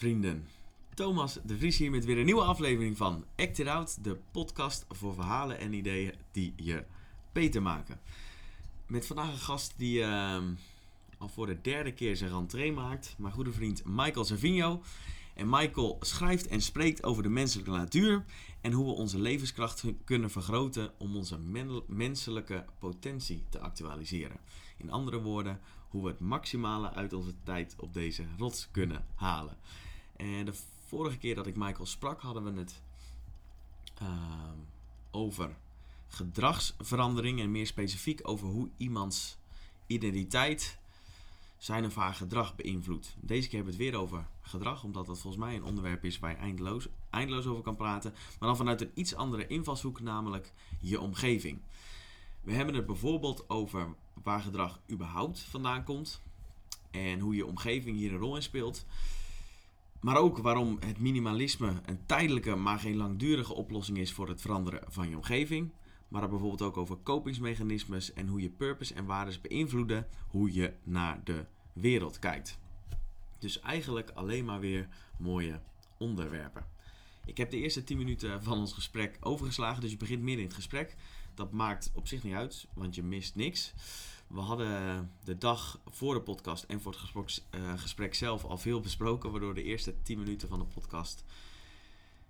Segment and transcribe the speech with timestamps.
[0.00, 0.46] vrienden.
[0.94, 4.84] Thomas de Vries hier met weer een nieuwe aflevering van Act It Out, de podcast
[4.88, 6.84] voor verhalen en ideeën die je
[7.32, 8.00] beter maken.
[8.86, 10.54] Met vandaag een gast die ehm,
[11.18, 14.82] al voor de derde keer zijn rentree maakt, mijn goede vriend Michael Savigno.
[15.34, 18.24] En Michael schrijft en spreekt over de menselijke natuur
[18.60, 24.40] en hoe we onze levenskracht kunnen vergroten om onze men- menselijke potentie te actualiseren.
[24.76, 29.56] In andere woorden, hoe we het maximale uit onze tijd op deze rots kunnen halen.
[30.20, 30.52] En de
[30.86, 32.82] vorige keer dat ik Michael sprak, hadden we het
[33.94, 34.58] ehm,
[35.10, 35.56] over
[36.08, 39.36] gedragsverandering en meer specifiek over hoe iemands
[39.86, 40.78] identiteit
[41.58, 43.16] zijn of haar gedrag beïnvloedt.
[43.20, 46.18] Deze keer hebben we het weer over gedrag, omdat dat volgens mij een onderwerp is
[46.18, 48.12] waar je eindeloos, eindeloos over kan praten.
[48.12, 51.58] Maar dan vanuit een iets andere invalshoek, namelijk je omgeving.
[52.40, 56.20] We hebben het bijvoorbeeld over waar gedrag überhaupt vandaan komt.
[56.90, 58.84] En hoe je omgeving hier een rol in speelt.
[60.00, 64.82] Maar ook waarom het minimalisme een tijdelijke, maar geen langdurige oplossing is voor het veranderen
[64.88, 65.72] van je omgeving.
[66.08, 71.20] Maar bijvoorbeeld ook over kopingsmechanismes en hoe je purpose en waardes beïnvloeden hoe je naar
[71.24, 72.58] de wereld kijkt.
[73.38, 75.60] Dus eigenlijk alleen maar weer mooie
[75.98, 76.66] onderwerpen.
[77.24, 80.46] Ik heb de eerste 10 minuten van ons gesprek overgeslagen, dus je begint midden in
[80.48, 80.96] het gesprek.
[81.34, 83.74] Dat maakt op zich niet uit, want je mist niks.
[84.30, 88.58] We hadden de dag voor de podcast en voor het gesprek, eh, gesprek zelf al
[88.58, 91.24] veel besproken, waardoor de eerste 10 minuten van de podcast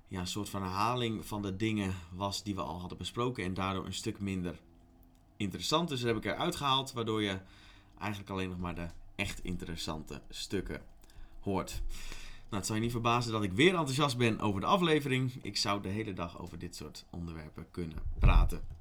[0.09, 3.55] ja, een soort van herhaling van de dingen was die we al hadden besproken en
[3.55, 4.61] daardoor een stuk minder
[5.37, 5.89] interessant.
[5.89, 7.39] Dus dat heb ik eruit gehaald, waardoor je
[7.99, 10.83] eigenlijk alleen nog maar de echt interessante stukken
[11.41, 11.83] hoort.
[12.43, 15.33] Nou, het zal je niet verbazen dat ik weer enthousiast ben over de aflevering.
[15.43, 18.80] Ik zou de hele dag over dit soort onderwerpen kunnen praten.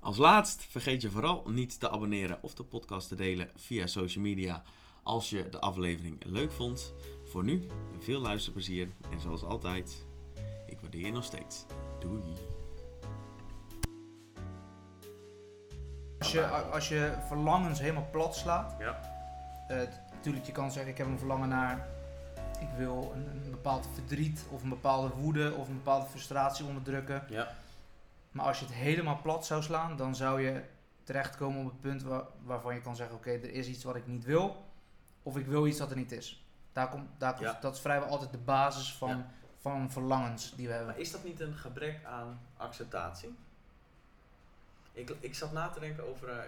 [0.00, 4.24] Als laatst vergeet je vooral niet te abonneren of de podcast te delen via social
[4.24, 4.62] media
[5.02, 6.92] als je de aflevering leuk vond.
[7.24, 7.66] Voor nu,
[7.98, 10.06] veel luisterplezier en zoals altijd,
[10.66, 11.64] ik waardeer je nog steeds.
[12.00, 12.22] Doei!
[16.18, 19.00] Als je, als je verlangens helemaal plat slaat, Ja.
[19.68, 21.88] eh, natuurlijk je kan zeggen ik heb een verlangen naar,
[22.60, 27.24] ik wil een, een bepaald verdriet of een bepaalde woede of een bepaalde frustratie onderdrukken.
[27.28, 27.48] Ja.
[28.30, 30.62] Maar als je het helemaal plat zou slaan, dan zou je
[31.04, 34.06] terechtkomen op het punt waar, waarvan je kan zeggen oké, er is iets wat ik
[34.06, 34.64] niet wil
[35.22, 36.44] of ik wil iets dat er niet is.
[36.72, 37.58] Daar komt, daar komt, Ja.
[37.60, 39.30] Dat is vrijwel altijd de basis van, Ja.
[39.60, 40.90] van verlangens die we hebben.
[40.90, 43.34] Maar is dat niet een gebrek aan acceptatie?
[44.92, 46.44] Ik, ik zat na te denken over eh,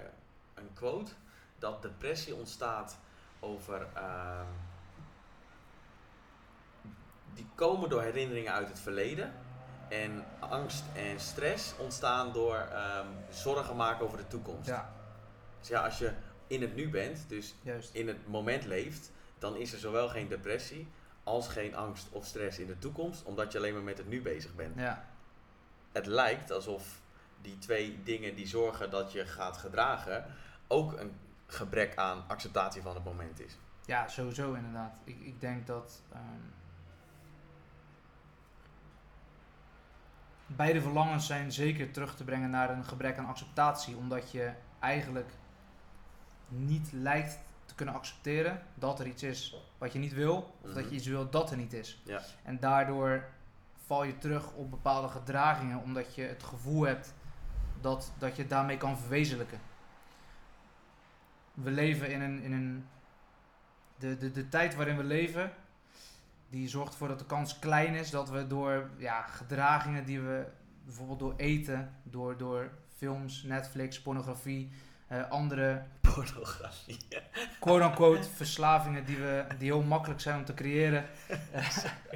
[0.55, 1.13] een quote
[1.59, 2.99] dat depressie ontstaat
[3.41, 3.87] over.
[3.95, 4.47] ehm,
[7.35, 9.33] die komen door herinneringen uit het verleden.
[9.93, 14.69] En angst en stress ontstaan door ehm, zorgen maken over de toekomst.
[14.69, 14.93] Ja,
[15.61, 16.13] Dus ja, als je
[16.47, 17.95] in het nu bent, dus juist.
[17.95, 20.89] in het moment leeft, dan is er zowel geen depressie
[21.25, 24.23] als geen angst of stress in de toekomst, omdat je alleen maar met het nu
[24.23, 24.79] bezig bent.
[24.79, 25.05] Ja,
[25.93, 27.01] Het lijkt alsof
[27.41, 30.25] die twee dingen die zorgen dat je gaat gedragen,
[30.69, 31.13] ook een
[31.47, 33.59] gebrek aan acceptatie van het moment is.
[33.87, 34.93] Ja, sowieso inderdaad.
[35.05, 36.23] Ik, ik denk dat ehm,
[40.57, 45.31] beide verlangens zijn zeker terug te brengen naar een gebrek aan acceptatie, omdat je eigenlijk
[46.49, 50.83] niet lijkt te kunnen accepteren dat er iets is wat je niet wil, of dat
[50.83, 50.89] Mhm.
[50.89, 52.01] je iets wil dat er niet is.
[52.05, 52.21] Ja.
[52.43, 53.25] En daardoor
[53.87, 57.15] val je terug op bepaalde gedragingen, omdat je het gevoel hebt
[57.81, 59.61] dat, dat je het daarmee kan verwezenlijken.
[61.55, 62.87] We leven in een, in een
[63.97, 65.53] de, de, de tijd waarin we leven,
[66.53, 70.47] die zorgt ervoor dat de kans klein is dat we door ja, gedragingen die we
[70.85, 74.71] bijvoorbeeld door eten, door, door films, Netflix, pornografie,
[75.07, 76.97] eh, andere Pornografie.
[77.61, 81.05] quote-unquote verslavingen die, we, die heel makkelijk zijn om te creëren.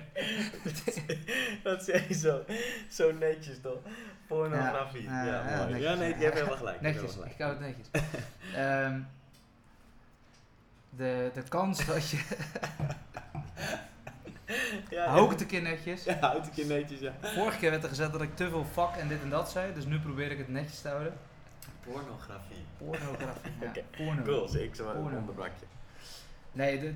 [1.62, 2.44] dat zeg je zo,
[2.90, 3.78] zo netjes toch?
[4.26, 5.02] Pornografie.
[5.02, 5.72] Ja, Ja, mooi.
[5.72, 6.80] netjes, Ja, nee, je hebt helemaal gelijk.
[6.80, 7.86] Netjes, helemaal ik hou het netjes.
[8.54, 9.00] Ehm,
[10.90, 12.24] de, de kans dat je...
[14.90, 16.04] Ja, Hou ik het een keer netjes.
[16.04, 17.14] Ja, houd ik je netjes, ja.
[17.20, 19.74] Vorige keer werd er gezegd dat ik te veel fuck en dit en dat zei,
[19.74, 21.14] dus nu probeer ik het netjes te houden.
[21.80, 22.64] Pornografie.
[22.76, 23.68] Pornografie, ja.
[23.68, 24.22] Oké, Porno.
[24.22, 25.18] Cool, zie ik zo Porno.
[25.18, 25.66] onderbrak je.
[26.52, 26.94] Nee, de,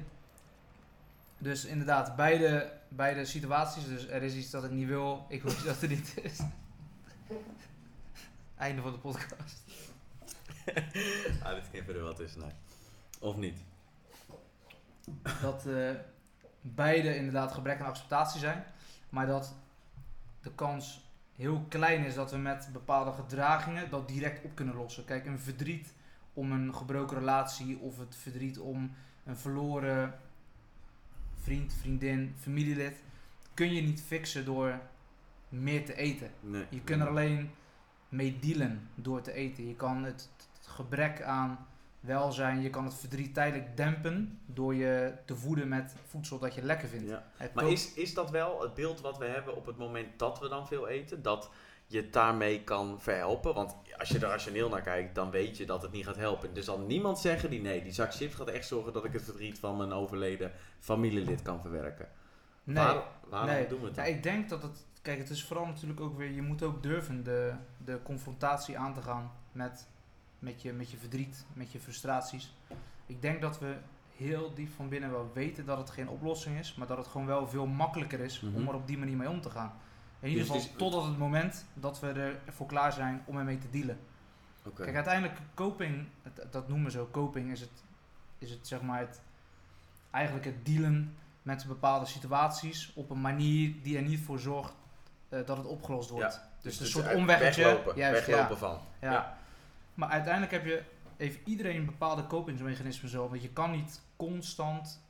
[1.38, 3.86] dus inderdaad, beide, beide situaties.
[3.86, 6.38] Dus er is iets dat ik niet wil, ik iets dat er niet is.
[8.56, 9.62] Einde van de podcast.
[11.42, 12.54] ah, dit knippen er wel tussenuit.
[13.20, 13.58] Of niet?
[15.42, 15.90] Dat eh,
[16.60, 18.64] beide inderdaad gebrek aan acceptatie zijn.
[19.08, 19.54] Maar dat
[20.42, 25.04] de kans heel klein is dat we met bepaalde gedragingen dat direct op kunnen lossen.
[25.04, 25.94] Kijk, een verdriet
[26.32, 30.14] om een gebroken relatie of het verdriet om een verloren
[31.42, 33.02] vriend, vriendin, familielid,
[33.54, 34.80] kun je niet fixen door
[35.48, 36.30] meer te eten.
[36.40, 36.66] Nee.
[36.68, 37.50] Je kunt er alleen
[38.08, 39.68] mee dealen door te eten.
[39.68, 41.66] Je kan het, het gebrek aan
[42.00, 46.62] welzijn, je kan het verdriet tijdelijk dempen door je te voeden met voedsel dat je
[46.62, 47.08] lekker vindt.
[47.08, 47.22] Ja.
[47.54, 50.48] Maar is, is dat wel het beeld wat we hebben op het moment dat we
[50.48, 51.22] dan veel eten?
[51.22, 51.50] Dat
[51.86, 53.54] je het daarmee kan verhelpen?
[53.54, 56.56] Want als je er rationeel naar kijkt, dan weet je dat het niet gaat helpen.
[56.56, 59.22] Er zal niemand zeggen die nee, die zak chips gaat echt zorgen dat ik het
[59.22, 62.08] verdriet van mijn overleden familielid kan verwerken.
[62.64, 62.84] nee.
[62.84, 63.66] Waar- waarom nee.
[63.68, 64.12] doen we het Ja, dan?
[64.12, 64.86] ik denk dat het.
[65.02, 66.30] Kijk, het is vooral natuurlijk ook weer.
[66.30, 67.52] Je moet ook durven de,
[67.84, 69.86] de confrontatie aan te gaan met,
[70.40, 72.54] met, je, met je verdriet, met je frustraties.
[73.06, 73.76] Ik denk dat we
[74.16, 77.26] heel diep van binnen wel weten dat het geen oplossing is, maar dat het gewoon
[77.26, 78.56] wel veel makkelijker is Mhm.
[78.56, 79.72] om er op die manier mee om te gaan.
[80.20, 83.58] In ieder Dus geval is- totdat het moment dat we ervoor klaar zijn om ermee
[83.58, 83.98] te dealen.
[84.74, 86.06] Kijk, uiteindelijk coping,
[86.50, 87.84] dat noemen we zo, coping is het,
[88.38, 89.22] is het zeg maar het,
[90.10, 94.72] eigenlijk het dealen met bepaalde situaties op een manier die er niet voor zorgt
[95.28, 96.34] eh, dat het opgelost wordt.
[96.34, 97.64] Ja, Dus het een soort omweggetje.
[97.64, 98.56] Weglopen, Juist, weglopen ja.
[98.56, 98.78] van.
[99.00, 99.12] Ja.
[99.12, 99.38] Ja.
[100.00, 100.82] Maar uiteindelijk heb je,
[101.16, 103.28] heeft iedereen bepaalde kopingsmechanismen zo.
[103.28, 105.00] Want je kan niet constant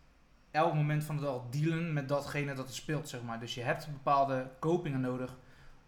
[0.51, 3.41] elk moment van de dag dealen met datgene dat er speelt, zeg maar.
[3.41, 5.37] Dus je hebt bepaalde kopingen nodig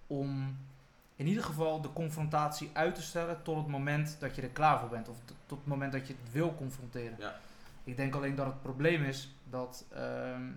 [0.07, 0.57] om
[1.17, 4.81] in ieder geval de confrontatie uit te stellen tot het moment dat je er klaar
[4.81, 5.09] voor bent.
[5.09, 5.17] Of
[5.47, 7.17] tot het moment dat je het wil confronteren.
[7.19, 7.39] Ja.
[7.85, 10.51] Ik denk alleen dat het probleem is dat, ehm,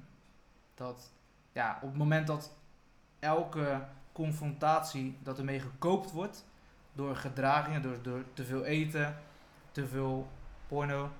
[0.76, 1.12] dat
[1.52, 2.56] ja, op het moment dat
[3.20, 6.46] elke confrontatie dat ermee gekoopt wordt
[6.96, 9.18] door gedragingen, door, door te veel eten,
[9.72, 10.28] te veel
[10.68, 11.12] porno,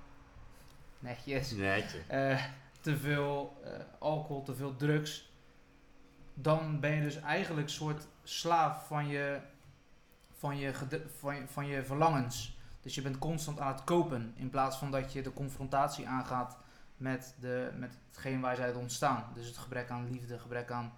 [0.98, 1.98] netjes, Netje.
[2.06, 2.44] eh,
[2.80, 5.30] te veel eh, alcohol, te veel drugs,
[6.34, 9.40] dan ben je dus eigenlijk een soort slaaf van je,
[10.38, 10.72] van je,
[11.18, 12.58] van je, van je verlangens.
[12.80, 16.58] Dus je bent constant aan het kopen in plaats van dat je de confrontatie aangaat
[16.96, 19.24] met, de, met hetgeen waar zij uit ontstaan.
[19.34, 20.92] Dus het gebrek aan liefde, gebrek aan het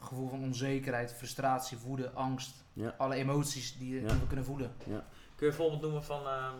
[0.00, 2.64] gevoel van onzekerheid, frustratie, woede, angst.
[2.72, 2.94] Ja.
[2.98, 4.18] Alle emoties die, die Ja.
[4.18, 4.72] we kunnen voelen.
[4.84, 4.92] Kun
[5.36, 6.26] je een voorbeeld noemen van...
[6.26, 6.54] ehm,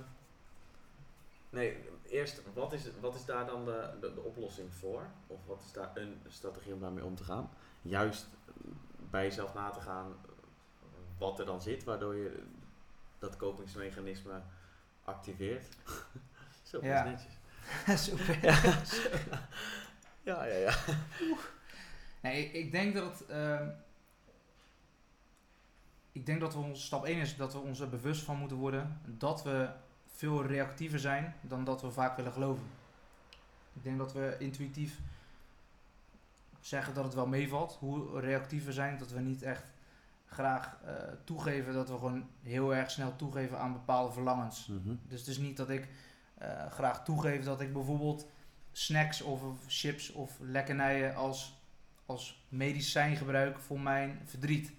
[1.51, 1.77] Nee,
[2.09, 5.07] eerst, wat is, wat is daar dan de, de, de oplossing voor?
[5.27, 7.51] Of wat is daar een strategie om daarmee om te gaan?
[7.83, 8.27] Juist
[9.11, 10.13] bij jezelf na te gaan
[11.19, 12.43] wat er dan zit, waardoor je
[13.19, 14.41] dat kopingsmechanisme
[15.05, 15.77] activeert.
[16.63, 17.05] Zo, dat Ja.
[17.05, 18.05] is netjes.
[18.05, 18.39] Super.
[20.25, 20.75] Ja, ja, ja.
[22.23, 23.29] Nee, ik, ik denk dat het.
[23.29, 23.69] ehm,
[26.13, 28.57] ik denk dat we ons stap 1 is dat we ons er bewust van moeten
[28.57, 29.69] worden dat we
[30.07, 32.65] veel reactiever zijn dan dat we vaak willen geloven.
[33.73, 34.99] Ik denk dat we intuïtief
[36.61, 39.73] zeggen dat het wel meevalt, hoe reactief we zijn, dat we niet echt
[40.27, 40.95] graag eh,
[41.25, 44.67] toegeven dat we gewoon heel erg snel toegeven aan bepaalde verlangens.
[44.67, 44.95] Mhm.
[45.09, 45.89] Dus het is niet dat ik
[46.39, 48.27] eh, graag toegeef dat ik bijvoorbeeld
[48.73, 51.62] snacks of chips of lekkernijen als,
[52.07, 54.73] als medicijn gebruik voor mijn verdriet.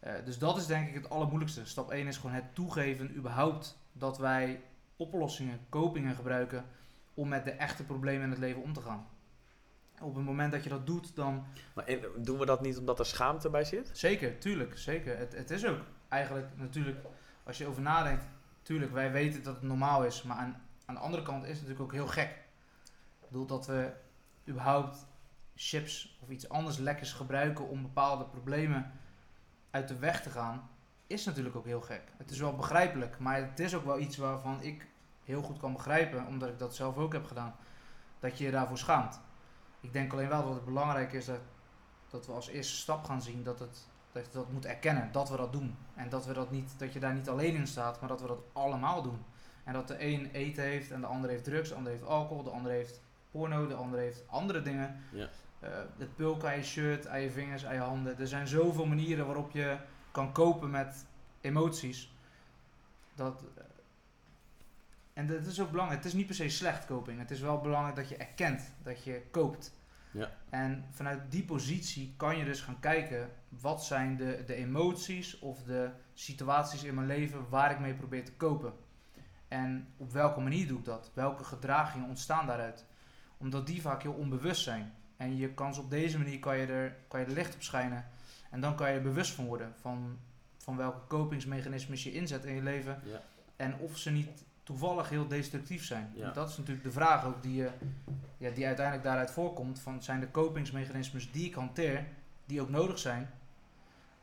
[0.00, 1.64] Eh, dus dat is denk ik het allermoeilijkste.
[1.64, 4.62] Stap 1 is gewoon het toegeven überhaupt dat wij
[4.96, 6.64] oplossingen, kopingen gebruiken
[7.14, 9.06] om met de echte problemen in het leven om te gaan.
[10.00, 11.44] Op het moment dat je dat doet, dan
[11.74, 13.90] Maar en, doen we dat niet omdat er schaamte bij zit?
[13.92, 15.18] Zeker, tuurlijk, zeker.
[15.18, 16.98] Het, het is ook eigenlijk natuurlijk,
[17.44, 18.24] als je over nadenkt,
[18.62, 21.60] tuurlijk, wij weten dat het normaal is, maar aan, aan de andere kant is het
[21.60, 22.30] natuurlijk ook heel gek.
[23.20, 23.92] Ik bedoel dat we
[24.48, 25.06] überhaupt
[25.62, 28.92] chips of iets anders lekkers gebruiken om bepaalde problemen
[29.70, 30.70] uit de weg te gaan,
[31.06, 32.02] is natuurlijk ook heel gek.
[32.16, 34.86] Het is wel begrijpelijk, maar het is ook wel iets waarvan ik
[35.24, 37.54] heel goed kan begrijpen, omdat ik dat zelf ook heb gedaan,
[38.18, 39.20] dat je je daarvoor schaamt.
[39.80, 41.40] Ik denk alleen wel dat het belangrijk is dat
[42.10, 45.30] dat we als eerste stap gaan zien dat, het, dat je dat moet erkennen, dat
[45.30, 45.76] we dat doen.
[45.94, 48.26] En dat, we dat, niet, dat je daar niet alleen in staat, maar dat we
[48.26, 49.24] dat allemaal doen.
[49.64, 52.42] En dat de een eten heeft en de ander heeft drugs, de ander heeft alcohol,
[52.42, 53.00] de ander heeft
[53.30, 55.04] porno, de ander heeft andere dingen.
[55.12, 55.28] Ja.
[55.60, 58.18] Eh, het pulk aan je shirt, aan je vingers, aan je handen.
[58.18, 59.76] Er zijn zoveel manieren waarop je
[60.10, 61.06] kan kopen met
[61.40, 62.12] emoties.
[63.14, 63.64] Dat, eh,
[65.12, 66.02] en dat is ook belangrijk.
[66.02, 67.18] Het is niet per se slecht coping.
[67.18, 69.78] Het is wel belangrijk dat je erkent dat je koopt.
[70.10, 70.30] Ja.
[70.48, 75.62] En vanuit die positie kan je dus gaan kijken wat zijn de, de emoties of
[75.62, 78.72] de situaties in mijn leven waar ik mee probeer te kopen.
[79.48, 81.10] En op welke manier doe ik dat?
[81.14, 82.84] Welke gedragingen ontstaan daaruit?
[83.36, 84.92] Omdat die vaak heel onbewust zijn.
[85.20, 87.62] En je kan ze op deze manier kan je er, kan je er licht op
[87.62, 88.06] schijnen.
[88.50, 90.18] En dan kan je er bewust van worden van,
[90.56, 93.00] van welke kopingsmechanismes je inzet in je leven.
[93.04, 93.22] Ja.
[93.56, 96.12] En of ze niet toevallig heel destructief zijn.
[96.14, 96.30] Ja.
[96.30, 97.70] Dat is natuurlijk de vraag ook die, je,
[98.36, 99.80] ja, die uiteindelijk daaruit voorkomt.
[99.80, 102.06] Van zijn de kopingsmechanismes die ik hanteer,
[102.44, 103.30] die ook nodig zijn,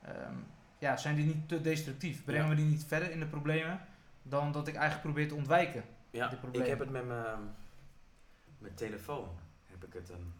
[0.01, 0.35] ehm,
[0.77, 2.23] ja, zijn die niet te destructief?
[2.23, 2.49] Brengen Ja.
[2.49, 3.81] we die niet verder in de problemen
[4.23, 5.83] dan dat ik eigenlijk probeer te ontwijken?
[6.09, 9.29] Ja, ik heb het met mijn, telefoon.
[9.65, 10.33] Heb ik het een,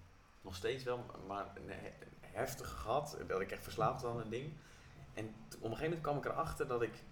[0.48, 3.18] nog steeds wel, maar een he- heftig gehad.
[3.28, 4.54] Dat ik echt verslaafd was aan een ding.
[5.14, 7.04] En op een gegeven moment kwam ik erachter dat ik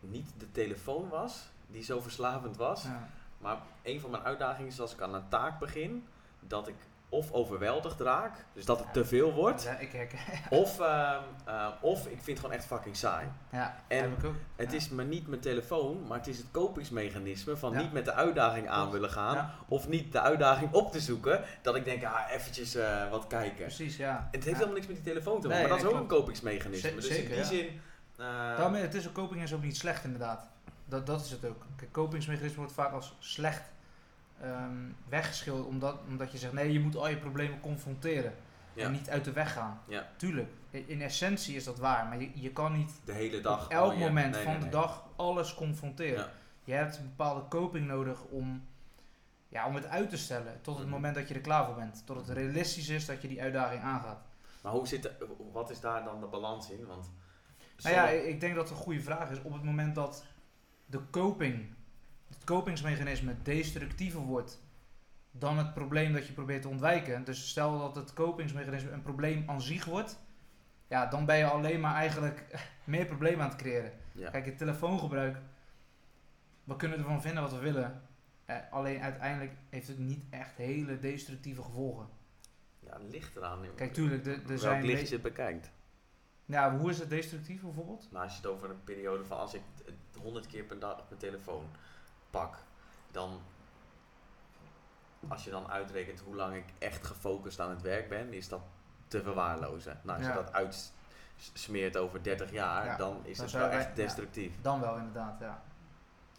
[0.00, 2.82] niet de telefoon was die zo verslavend was.
[2.82, 3.08] Ja.
[3.38, 6.06] Maar een van mijn uitdagingen is als ik aan een taak begin,
[6.40, 6.76] dat ik
[7.14, 10.18] of overweldigd raak, dus dat het te veel wordt, Ja, ik herken.
[10.62, 13.26] of, ehm, eh, of ik vind het gewoon echt fucking saai.
[13.52, 14.34] Ja, En heb ik ook.
[14.56, 14.76] Het Ja.
[14.76, 17.80] is maar niet mijn telefoon, maar het is het kopingsmechanisme van Ja.
[17.80, 21.42] niet met de uitdaging aan willen gaan, Ja, of niet de uitdaging op te zoeken,
[21.62, 23.56] dat ik denk, ah, eventjes eh, wat kijken.
[23.64, 24.28] precies, ja.
[24.30, 24.52] Het heeft ja.
[24.52, 26.90] helemaal niks met die telefoon te maken, Nee, maar dat is ook een kopingsmechanisme.
[26.90, 27.44] Z- dus in zeker, die ja.
[27.44, 27.66] zin...
[28.16, 28.26] eh,
[28.58, 30.48] Daarmee, het is ook, coping is ook niet slecht inderdaad.
[30.86, 31.62] Dat, dat is het ook.
[31.76, 33.62] Kijk, copingsmechanisme wordt vaak als slecht
[34.44, 34.76] ehm,
[35.08, 35.66] weggeschilderd.
[35.66, 38.34] Omdat, omdat je zegt, nee, je moet al je problemen confronteren.
[38.72, 38.84] Ja.
[38.84, 39.80] En niet uit de weg gaan.
[39.86, 40.08] Ja.
[40.16, 42.06] Tuurlijk, in essentie is dat waar.
[42.06, 43.64] Maar je, je kan niet de hele dag...
[43.64, 46.30] op elk moment nee, van nee, de dag alles confronteren.
[46.64, 48.64] Je hebt een bepaalde coping nodig om,
[49.48, 50.60] ja, om het uit te stellen.
[50.62, 50.94] Tot het Mhm.
[50.94, 52.02] moment dat je er klaar voor bent.
[52.06, 54.20] Tot het realistisch is dat je die uitdaging aangaat.
[54.62, 55.12] Maar hoe zit de,
[55.52, 56.86] wat is daar dan de balans in?
[56.86, 57.10] Want
[57.82, 59.42] Nou ja, ik denk dat het een goede vraag is.
[59.42, 60.24] Op het moment dat
[60.86, 61.74] de coping,
[62.44, 64.62] kopingsmechanisme destructiever wordt
[65.30, 67.24] dan het probleem dat je probeert te ontwijken.
[67.24, 70.18] Dus stel dat het kopingsmechanisme een probleem aan zich wordt.
[70.88, 72.44] Ja, dan ben je alleen maar eigenlijk
[72.84, 73.92] meer problemen aan het creëren.
[74.12, 74.30] ja.
[74.30, 75.36] Kijk, het telefoongebruik,
[76.64, 78.02] we kunnen ervan vinden wat we willen.
[78.44, 82.06] Eh, alleen uiteindelijk heeft het niet echt hele destructieve gevolgen.
[82.80, 83.58] ja, het ligt eraan.
[83.76, 84.84] Kijk, tuurlijk, er, er zijn...
[84.84, 85.70] licht de- je het bekijkt.
[86.46, 88.08] Ja, hoe is het destructief bijvoorbeeld?
[88.10, 91.04] Nou, als je het over een periode van als ik het 100 keer per dag
[91.08, 91.64] mijn telefoon
[92.40, 92.56] pak,
[93.10, 93.40] dan
[95.28, 98.60] als je dan uitrekent hoe lang ik echt gefocust aan het werk ben, is dat
[99.08, 99.98] te verwaarlozen.
[100.02, 100.32] Nou, als Ja.
[100.34, 103.94] je dat uitsmeert over 30 jaar, Ja, dan is zou wel wij- echt ja.
[103.94, 104.52] destructief.
[104.62, 105.62] Dan wel inderdaad, ja.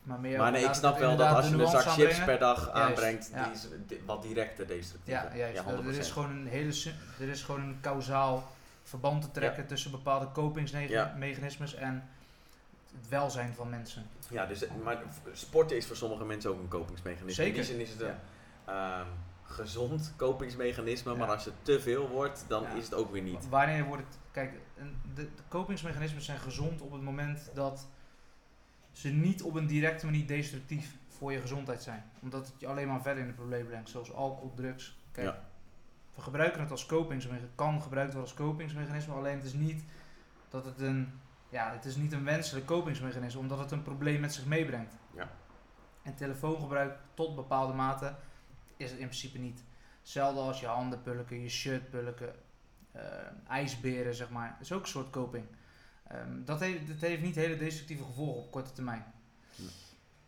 [0.04, 2.25] Maar, meer Maar nee, ik snap wel dat als je een zak chips aanbrengen.
[2.25, 3.44] per dag Juist, aanbrengt, ja.
[3.44, 3.68] die is
[4.06, 5.14] wat directer destructief.
[5.14, 5.54] Ja, juist.
[5.56, 5.98] Ja, er, 100%.
[5.98, 6.74] is gewoon een hele,
[7.20, 8.44] er is gewoon een kausaal
[8.84, 12.10] verband te trekken tussen bepaalde kopingsmechanismes en
[13.00, 14.06] het welzijn van mensen.
[14.30, 17.44] Ja, dus, maar sporten is voor sommige mensen ook een kopingsmechanisme.
[17.46, 17.64] In die Zeker.
[17.64, 18.16] zin is het een
[18.66, 19.08] ehm,
[19.44, 21.18] gezond kopingsmechanisme, Ja.
[21.18, 22.70] maar als het te veel wordt, dan Ja.
[22.74, 23.50] is het ook weer niet.
[23.50, 24.18] Wanneer wordt het...
[24.32, 24.54] Kijk,
[25.14, 27.88] de, de kopingsmechanismes zijn gezond op het moment dat
[28.92, 32.04] ze niet op een directe manier destructief voor je gezondheid zijn.
[32.22, 34.98] Omdat het je alleen maar verder in de problemen brengt, zoals alcohol, drugs.
[35.12, 35.44] Kijk, Ja.
[36.16, 39.84] we gebruiken het als kopingsmechanisme, kan gebruikt worden als kopingsmechanisme, alleen het is niet
[40.50, 41.20] dat het een,
[41.56, 44.94] ja, het is niet een wenselijk kopingsmechanisme, omdat het een probleem met zich meebrengt.
[45.16, 45.32] Ja.
[46.02, 48.16] En telefoongebruik tot bepaalde mate
[48.78, 49.64] is het in principe niet.
[50.00, 52.36] Hetzelfde als je handen pulken, je shirt pulken,
[52.92, 53.02] eh,
[53.48, 54.50] ijsberen, zeg maar.
[54.52, 55.46] Dat is ook een soort coping.
[56.08, 59.06] Ehm, dat, heeft, dat heeft niet hele destructieve gevolgen op korte termijn.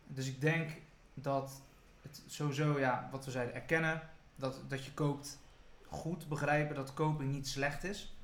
[0.06, 0.70] Dus ik denk
[1.14, 1.60] dat
[2.02, 4.02] het sowieso, ja, wat we zeiden, erkennen
[4.36, 5.38] dat, dat je koopt,
[5.86, 8.16] goed begrijpen dat coping niet slecht is.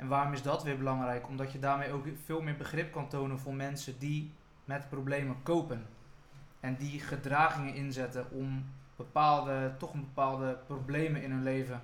[0.00, 1.28] En waarom is dat weer belangrijk?
[1.28, 4.32] Omdat je daarmee ook veel meer begrip kan tonen voor mensen die
[4.64, 5.86] met problemen kopen.
[6.60, 8.64] En die gedragingen inzetten om
[8.96, 11.80] bepaalde, toch een bepaalde problemen in hun leven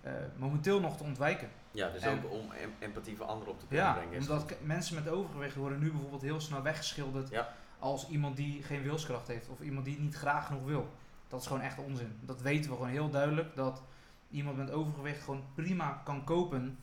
[0.00, 1.48] eh, momenteel nog te ontwijken.
[1.70, 4.20] Ja, dus En- ook om em- empathie voor anderen op te kunnen Ja, brengen.
[4.20, 7.48] omdat mensen met overgewicht worden nu bijvoorbeeld heel snel weggeschilderd Ja.
[7.78, 10.88] als iemand die geen wilskracht heeft of iemand die niet graag genoeg wil.
[11.28, 12.18] Dat is gewoon echt onzin.
[12.20, 13.82] Dat weten we gewoon heel duidelijk dat
[14.30, 16.78] iemand met overgewicht gewoon prima kan kopen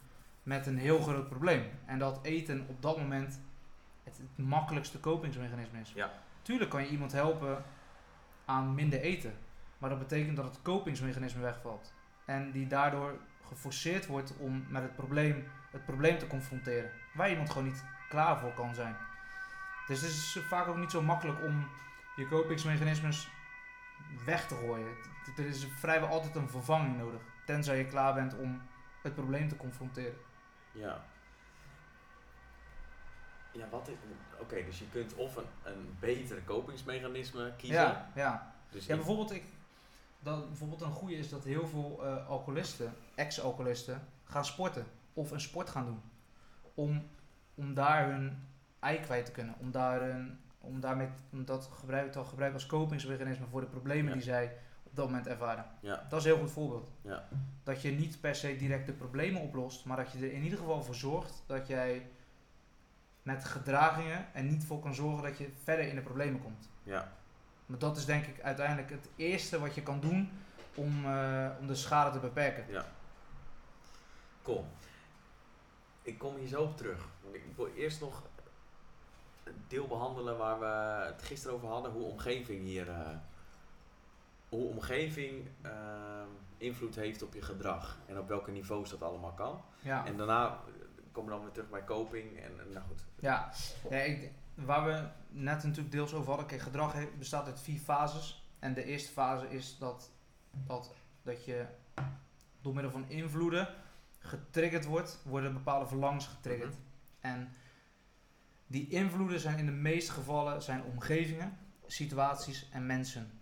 [0.46, 1.64] met een heel groot probleem.
[1.86, 3.42] En dat eten op dat moment
[4.04, 5.92] het, het makkelijkste kopingsmechanisme is.
[5.96, 6.12] Ja.
[6.42, 7.64] Tuurlijk kan je iemand helpen
[8.46, 9.34] aan minder eten,
[9.78, 11.94] maar dat betekent dat het kopingsmechanisme wegvalt.
[12.26, 16.92] En die daardoor geforceerd wordt om met het probleem, het probleem te confronteren.
[17.14, 18.96] Waar iemand gewoon niet klaar voor kan zijn.
[19.88, 21.68] Dus het is vaak ook niet zo makkelijk om
[22.16, 23.30] je kopingsmechanismes
[24.26, 24.94] weg te gooien.
[25.38, 27.22] Er is vrijwel altijd een vervanging nodig.
[27.46, 28.62] Tenzij je klaar bent om
[29.02, 30.18] het probleem te confronteren.
[30.76, 31.04] Ja.
[33.52, 33.96] Ja, wat is...
[34.40, 37.82] Oké, dus je kunt of een, een beter kopingsmechanisme kiezen.
[37.82, 38.54] Ja, ja.
[38.70, 39.44] Dus ja bijvoorbeeld, ik,
[40.20, 44.86] dat, bijvoorbeeld een goede is dat heel veel eh, alcoholisten, ex-alcoholisten, gaan sporten.
[45.14, 46.02] Of een sport gaan doen.
[46.74, 47.08] Om,
[47.56, 48.48] om daar hun
[48.80, 49.56] ei kwijt te kunnen.
[49.60, 54.08] Om, daar hun, om, daarmee, om dat gebruik, te gebruiken als kopingsmechanisme voor de problemen
[54.08, 54.14] Ja.
[54.14, 54.58] die zij
[54.96, 55.66] dat moment ervaren.
[55.80, 56.06] Ja.
[56.10, 56.90] Dat is een heel goed voorbeeld.
[57.02, 57.28] Ja.
[57.64, 60.60] Dat je niet per se direct de problemen oplost, maar dat je er in ieder
[60.60, 62.10] geval voor zorgt dat jij
[63.22, 66.70] met gedragingen er niet voor kan zorgen dat je verder in de problemen komt.
[66.84, 67.12] Ja.
[67.66, 70.30] Maar dat is denk ik uiteindelijk het eerste wat je kan doen
[70.76, 72.66] om, eh, om de schade te beperken.
[74.42, 74.66] Cool.
[76.02, 77.08] Ik kom hier zo op terug.
[77.32, 78.24] Ik wil eerst nog
[79.44, 83.08] een deel behandelen waar we het gisteren over hadden, hoe omgeving hier eh,
[84.50, 89.62] hoe omgeving ehm, invloed heeft op je gedrag en op welke niveaus dat allemaal kan.
[89.82, 90.06] Ja.
[90.06, 90.60] En daarna
[91.12, 93.06] komen we dan weer terug bij coping en en nou goed.
[93.20, 93.52] Ja,
[93.90, 98.50] ja ik, waar we net natuurlijk deels over hadden, kijk, gedrag bestaat uit vier fases.
[98.60, 100.12] En de eerste fase is dat,
[100.52, 101.66] dat, dat je
[102.62, 103.68] door middel van invloeden
[104.20, 106.74] getriggerd wordt, worden bepaalde verlangens getriggerd.
[106.74, 106.80] Mhm.
[107.20, 107.50] En
[108.68, 113.35] die invloeden zijn in de meeste gevallen zijn omgevingen, situaties en mensen.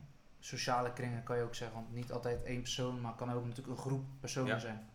[0.45, 3.77] Sociale kringen kan je ook zeggen, want niet altijd één persoon, maar kan ook natuurlijk
[3.77, 4.59] een groep personen Ja.
[4.59, 4.89] zijn.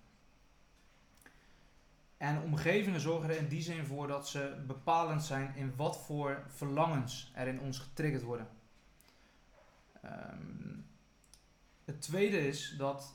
[2.17, 6.43] En omgevingen zorgen er in die zin voor dat ze bepalend zijn in wat voor
[6.49, 8.49] verlangens er in ons getriggerd worden.
[10.03, 10.77] Ehm,
[11.85, 13.15] het tweede is dat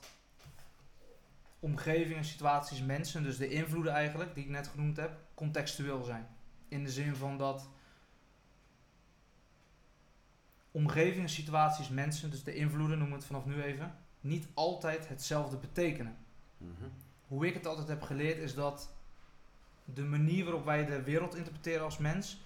[1.60, 6.28] omgevingen, situaties, mensen, dus de invloeden eigenlijk, die ik net genoemd heb, contextueel zijn.
[6.68, 7.70] In de zin van dat
[10.74, 15.58] omgevingen, situaties, mensen, dus de invloeden, noemen we het vanaf nu even, niet altijd hetzelfde
[15.58, 16.18] betekenen.
[16.58, 16.72] Mhm.
[17.28, 18.90] Hoe ik het altijd heb geleerd is dat
[19.86, 22.42] de manier waarop wij de wereld interpreteren als mens,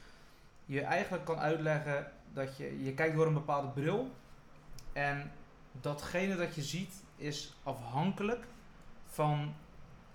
[0.66, 4.12] je eigenlijk kan uitleggen dat je, je kijkt door een bepaalde bril
[4.94, 5.32] en
[5.72, 8.46] datgene dat je ziet is afhankelijk
[9.06, 9.54] van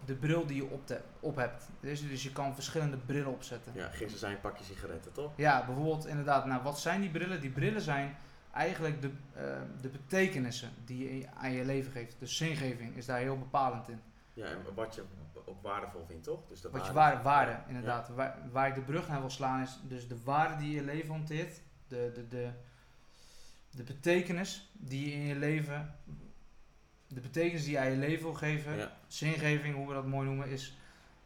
[0.06, 1.68] de bril die je op, te- op hebt.
[1.80, 3.72] Dus, dus je kan verschillende brillen opzetten.
[3.74, 5.32] Ja, gisteren zijn een pakje sigaretten, toch?
[5.36, 7.40] Ja, bijvoorbeeld inderdaad, nou wat zijn die brillen?
[7.40, 8.16] Die brillen zijn
[8.52, 9.42] eigenlijk de, eh,
[9.80, 12.16] de betekenissen die je aan je leven geeft.
[12.18, 14.00] De zingeving is daar heel bepalend in.
[14.34, 15.02] Ja, en wat je
[15.44, 16.40] ook waardevol vindt, toch?
[16.48, 18.08] Dus de Wat je waarde- waarde, inderdaad.
[18.08, 21.10] Waar, waar ik de brug naar wil slaan is dus de waarde die je leven
[21.10, 21.60] hanteert.
[21.88, 22.50] De, de, de,
[23.70, 25.94] de betekenis die je in je leven,
[27.14, 28.92] de betekenis die aan je leven wil geven, Ja.
[29.06, 30.76] zingeving, hoe we dat mooi noemen, is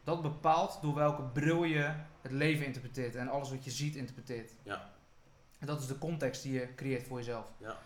[0.03, 4.51] dat bepaalt door welke bril je het leven interpreteert en alles wat je ziet interpreteert.
[4.63, 4.89] Ja.
[5.59, 7.51] En dat is de context die je creëert voor jezelf.
[7.57, 7.77] Ja.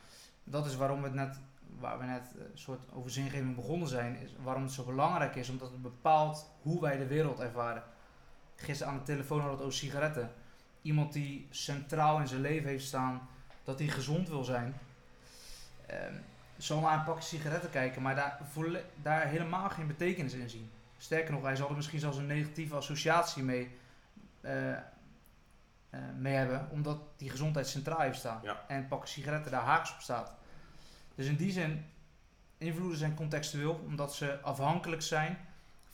[0.44, 1.40] Dat is waarom we het net,
[1.80, 5.36] waar we net eh, een soort over zingeving begonnen zijn, is waarom het zo belangrijk
[5.36, 7.84] is, omdat het bepaalt hoe wij de wereld ervaren.
[8.56, 10.32] Gisteren aan de telefoon hadden we het over sigaretten.
[10.82, 13.28] Iemand die centraal in zijn leven heeft staan
[13.64, 14.76] dat hij gezond wil zijn,
[15.86, 16.14] ehm,
[16.64, 18.40] zal naar een pakje sigaretten kijken, maar daar,
[19.02, 20.72] daar helemaal geen betekenis in zien.
[20.98, 23.78] Sterker nog, hij zal er misschien zelfs een negatieve associatie mee,
[24.42, 24.80] eh, eh,
[26.18, 28.40] mee hebben, omdat die gezondheid centraal heeft staan.
[28.44, 28.64] Ja.
[28.68, 30.34] En pakje sigaretten daar haaks op staat.
[31.16, 31.86] Dus in die zin,
[32.58, 35.38] invloeden zijn contextueel, omdat ze afhankelijk zijn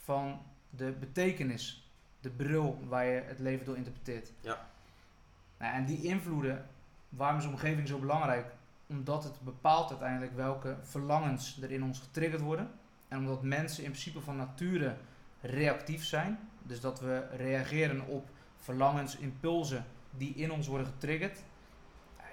[0.04, 4.32] van de betekenis, de bril waar je het leven door interpreteert.
[4.40, 4.66] Ja.
[5.58, 6.66] Nou, en die invloeden,
[7.08, 8.46] waarom is omgeving zo belangrijk?
[8.88, 12.70] Omdat het bepaalt uiteindelijk welke verlangens er in ons getriggerd worden.
[13.08, 14.96] En omdat mensen in principe van nature
[15.40, 16.38] reactief zijn.
[16.62, 21.38] Dus dat we reageren op verlangens, impulsen die in ons worden getriggerd.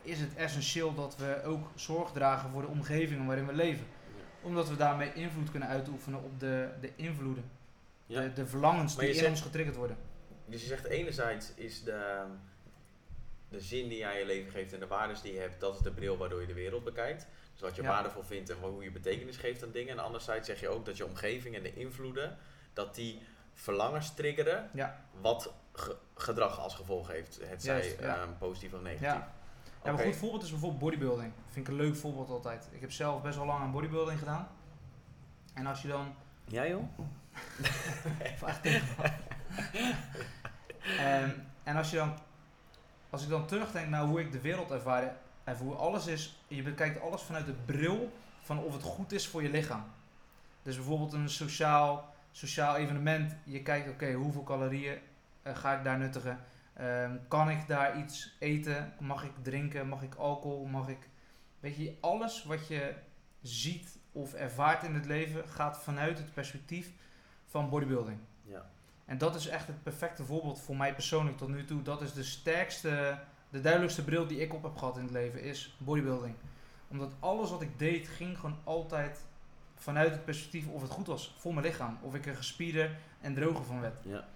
[0.01, 3.85] Is het essentieel dat we ook zorg dragen voor de omgeving waarin we leven.
[4.41, 7.43] Omdat we daarmee invloed kunnen uitoefenen op de, de invloeden.
[8.05, 8.21] Ja.
[8.21, 9.97] De, de verlangens die in ons getriggerd worden.
[10.45, 12.23] Dus je zegt enerzijds is de,
[13.49, 15.75] de zin die je aan je leven geeft en de waarden die je hebt, dat
[15.75, 17.27] is de bril waardoor je de wereld bekijkt.
[17.53, 17.87] Dus wat je Ja.
[17.87, 19.97] waardevol vindt en hoe je betekenis geeft aan dingen.
[19.97, 22.37] En anderzijds zeg je ook dat je omgeving en de invloeden,
[22.73, 23.21] dat die
[23.53, 24.99] verlangens triggeren, Ja.
[25.21, 27.39] wat ge- gedrag als gevolg heeft.
[27.45, 28.15] Het zij Juist, ja.
[28.17, 29.07] ehm, positief of negatief.
[29.07, 29.33] Ja.
[29.83, 30.01] Ja, Oké.
[30.01, 31.31] een goed voorbeeld is bijvoorbeeld bodybuilding.
[31.49, 32.67] Vind ik een leuk voorbeeld altijd.
[32.71, 34.47] Ik heb zelf best wel lang aan bodybuilding gedaan.
[35.53, 36.15] En als je dan...
[36.47, 36.83] Ja joh?
[38.37, 39.11] Vraag tegen me.
[40.99, 41.29] Ehm,
[41.63, 42.17] en als je dan...
[43.15, 45.15] Als ik dan terugdenk naar hoe ik de wereld ervaar...
[45.43, 46.43] ervoer, alles is...
[46.47, 49.83] Je bekijkt alles vanuit de bril van of het goed is voor je lichaam.
[50.61, 53.35] Dus bijvoorbeeld een sociaal, sociaal evenement.
[53.43, 54.97] Je kijkt, oké, hoeveel calorieën
[55.41, 56.39] eh, ga ik daar nuttigen?
[56.73, 58.93] Ehm, kan ik daar iets eten?
[58.99, 59.87] Mag ik drinken?
[59.87, 60.65] Mag ik alcohol?
[60.65, 61.09] Mag ik...
[61.59, 62.95] Weet je, alles wat je
[63.41, 66.91] ziet of ervaart in het leven gaat vanuit het perspectief
[67.45, 68.17] van bodybuilding.
[68.41, 68.65] Ja.
[69.05, 71.81] En dat is echt het perfecte voorbeeld voor mij persoonlijk tot nu toe.
[71.81, 75.41] Dat is de sterkste, de duidelijkste bril die ik op heb gehad in het leven,
[75.41, 76.35] is bodybuilding.
[76.87, 79.23] Omdat alles wat ik deed ging gewoon altijd
[79.75, 81.97] vanuit het perspectief of het goed was voor mijn lichaam.
[82.01, 83.99] Of ik er gespierder en droger van werd.
[84.03, 84.27] Ja.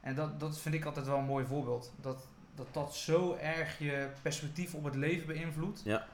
[0.00, 1.92] En dat, dat vind ik altijd wel een mooi voorbeeld.
[2.00, 5.80] Dat, dat dat zo erg je perspectief op het leven beïnvloedt.
[5.84, 6.06] Ja.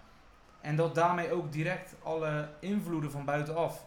[0.61, 3.87] En dat daarmee ook direct alle invloeden van buitenaf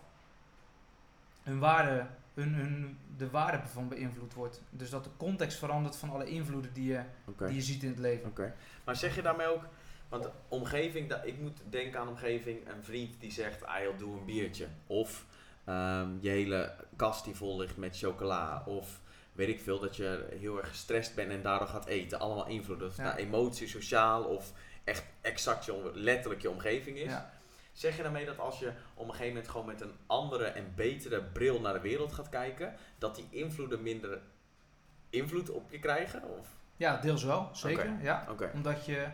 [1.43, 4.61] hun waarde, hun, hun, de waarde van beïnvloed wordt.
[4.69, 7.01] Dus dat de context verandert van alle invloeden die je,
[7.37, 8.29] die je ziet in het leven.
[8.29, 8.55] Oké.
[8.83, 9.63] Maar zeg je daarmee ook,
[10.09, 14.25] want omgeving, ik moet denken aan omgeving, een vriend die zegt, ah joh, doe een
[14.25, 14.67] biertje.
[14.87, 15.25] Of
[15.63, 18.63] ehm, je hele kast die vol ligt met chocola.
[18.65, 19.01] Of
[19.33, 22.19] weet ik veel, dat je heel erg gestrest bent en daardoor gaat eten.
[22.19, 22.87] Allemaal invloeden.
[22.87, 23.03] Of Ja.
[23.03, 27.09] nou emotie, sociaal of echt exact je, letterlijk je omgeving is.
[27.09, 27.31] Ja.
[27.79, 30.73] Zeg je daarmee dat als je op een gegeven moment gewoon met een andere en
[30.75, 34.19] betere bril naar de wereld gaat kijken, dat die invloeden minder
[35.09, 36.23] invloed op je krijgen?
[36.23, 36.47] Of?
[36.77, 38.01] Ja, deels wel, zeker.
[38.01, 38.27] Ja.
[38.53, 39.07] Omdat je,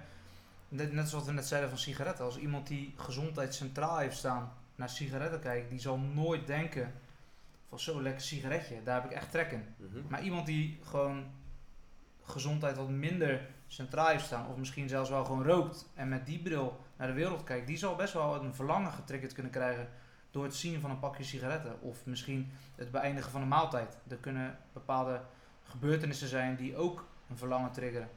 [0.67, 4.54] net, net zoals we net zeiden van sigaretten, als iemand die gezondheid centraal heeft staan
[4.75, 6.93] naar sigaretten kijkt, die zal nooit denken
[7.69, 9.75] van zo lekker sigaretje, daar heb ik echt trek in.
[9.78, 9.99] Mhm.
[10.08, 11.25] Maar iemand die gewoon
[12.23, 16.39] gezondheid wat minder centraal heeft staan, of misschien zelfs wel gewoon rookt en met die
[16.39, 19.88] bril naar de wereld kijkt, die zal best wel een verlangen getriggerd kunnen krijgen
[20.31, 21.75] door het zien van een pakje sigaretten.
[21.81, 23.97] Of misschien het beëindigen van een maaltijd.
[24.08, 25.19] Er kunnen bepaalde
[25.63, 28.10] gebeurtenissen zijn die ook een verlangen triggeren.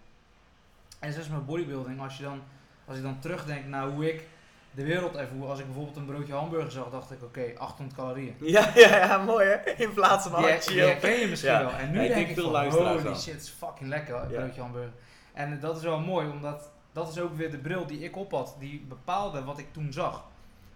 [0.98, 2.42] En zelfs met bodybuilding, als je dan,
[2.84, 4.26] als ik dan terugdenk naar hoe ik
[4.70, 8.36] de wereld ervoer, als ik bijvoorbeeld een broodje hamburger zag, dacht ik, oké, 800 calorieën.
[8.56, 9.70] Ja, ja, ja, mooi hè?
[9.70, 10.86] In plaats van oh, die chill.
[10.86, 11.60] herken je misschien Ja.
[11.60, 11.72] wel.
[11.72, 14.30] En nu Ja, ik denk ik veel van, holy shit, het is fucking lekker, een
[14.30, 14.40] Ja.
[14.40, 14.92] broodje hamburger.
[15.32, 18.30] En dat is wel mooi, omdat dat is ook weer de bril die ik op
[18.30, 20.24] had, die bepaalde wat ik toen zag.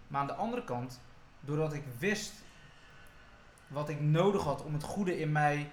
[0.07, 1.01] Maar aan de andere kant,
[1.39, 2.33] doordat ik wist
[3.67, 5.69] wat ik nodig had om het goede in mij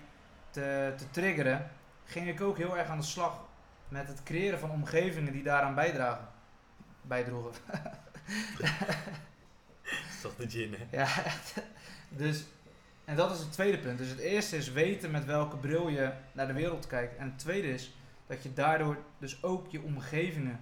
[0.50, 1.70] te, te triggeren,
[2.04, 3.40] ging ik ook heel erg aan de slag
[3.88, 6.28] met het creëren van omgevingen die daaraan bijdragen.
[7.02, 7.52] Bijdroegen.
[10.22, 10.96] Toch de gin hè?
[10.98, 11.54] Ja, echt.
[12.08, 12.44] Dus,
[13.04, 13.98] en dat is het tweede punt.
[13.98, 17.16] Dus het eerste is weten met welke bril je naar de wereld kijkt.
[17.16, 17.94] En het tweede is
[18.30, 20.60] dat je daardoor dus ook je omgevingen,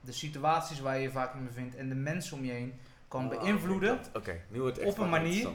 [0.00, 2.74] de situaties waar je je vaak in bevindt en de mensen om je heen
[3.08, 3.98] kan Oh, beïnvloeden.
[4.12, 5.48] oké, nu wordt het Op echt een wel manier.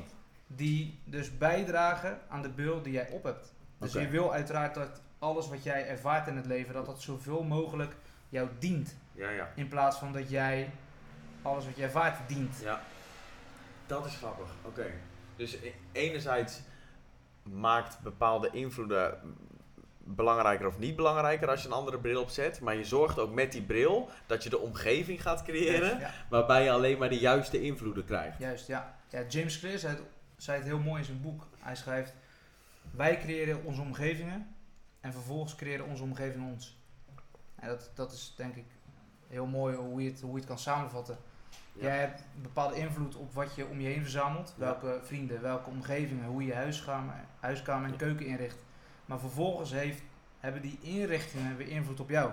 [0.47, 3.53] Die dus bijdragen aan de bril die jij op hebt.
[3.77, 7.43] Dus je wil uiteraard dat alles wat jij ervaart in het leven, dat dat zoveel
[7.43, 7.95] mogelijk
[8.29, 8.95] jou dient.
[9.11, 9.51] Ja, ja.
[9.55, 10.71] In plaats van dat jij
[11.41, 12.59] alles wat je ervaart dient.
[12.63, 12.81] Ja,
[13.87, 14.49] dat is grappig.
[14.61, 14.85] Oké.
[15.35, 16.61] Dus e- enerzijds
[17.43, 19.19] maakt bepaalde invloeden
[20.15, 22.61] belangrijker of niet belangrijker als je een andere bril opzet.
[22.61, 26.11] Maar je zorgt ook met die bril dat je de omgeving gaat creëren Ja.
[26.29, 28.39] waarbij je alleen maar de juiste invloeden krijgt.
[28.39, 28.95] Juist, ja.
[29.09, 30.03] ja James Clear zei het,
[30.37, 31.47] zei het heel mooi in zijn boek.
[31.59, 32.13] Hij schrijft,
[32.91, 34.55] wij creëren onze omgevingen
[35.01, 36.77] en vervolgens creëren onze omgeving ons.
[37.55, 38.65] En dat, dat is denk ik
[39.27, 41.17] heel mooi hoe je het, hoe je het kan samenvatten.
[41.73, 41.83] Ja.
[41.83, 44.53] Jij hebt een bepaalde invloed op wat je om je heen verzamelt.
[44.57, 44.63] Ja.
[44.63, 48.65] Welke vrienden, welke omgevingen, hoe je huiskamer, huiskamer en keuken inricht.
[49.07, 50.01] Maar vervolgens heeft,
[50.39, 52.31] hebben die inrichtingen weer invloed op jou.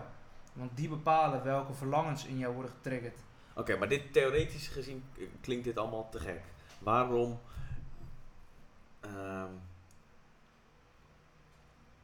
[0.53, 3.19] Want die bepalen welke verlangens in jou worden getriggerd.
[3.55, 5.05] Oké, maar dit theoretisch gezien
[5.41, 6.43] klinkt dit allemaal te gek.
[6.79, 7.41] Waarom
[9.01, 9.53] ehm,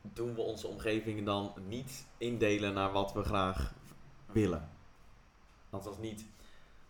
[0.03, 3.75] doen we onze omgeving dan niet indelen naar wat we graag
[4.27, 4.69] willen?
[5.71, 6.27] Want als niet.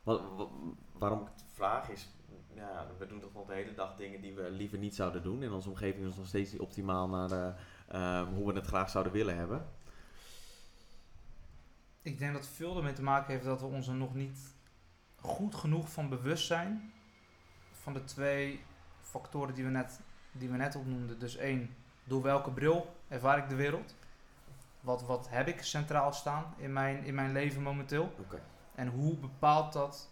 [0.02, 0.46] Wat, wa-
[0.92, 2.08] waarom ik het vraag is.
[2.54, 5.42] Ja, we doen toch nog de hele dag dingen die we liever niet zouden doen.
[5.42, 7.52] En onze omgeving is nog steeds niet optimaal naar de,
[7.88, 9.66] ehm, hoe we het graag zouden willen hebben.
[12.02, 14.54] Ik denk dat veel ermee te maken heeft dat we ons er nog niet
[15.16, 16.92] goed genoeg van bewust zijn.
[17.72, 18.60] Van de twee
[19.00, 20.00] factoren die we net,
[20.32, 21.18] die we net opnoemden.
[21.18, 23.94] Dus één, door welke bril ervaar ik de wereld?
[24.80, 28.12] Wat, wat heb ik centraal staan in mijn, in mijn leven momenteel?
[28.74, 30.10] En hoe bepaalt dat,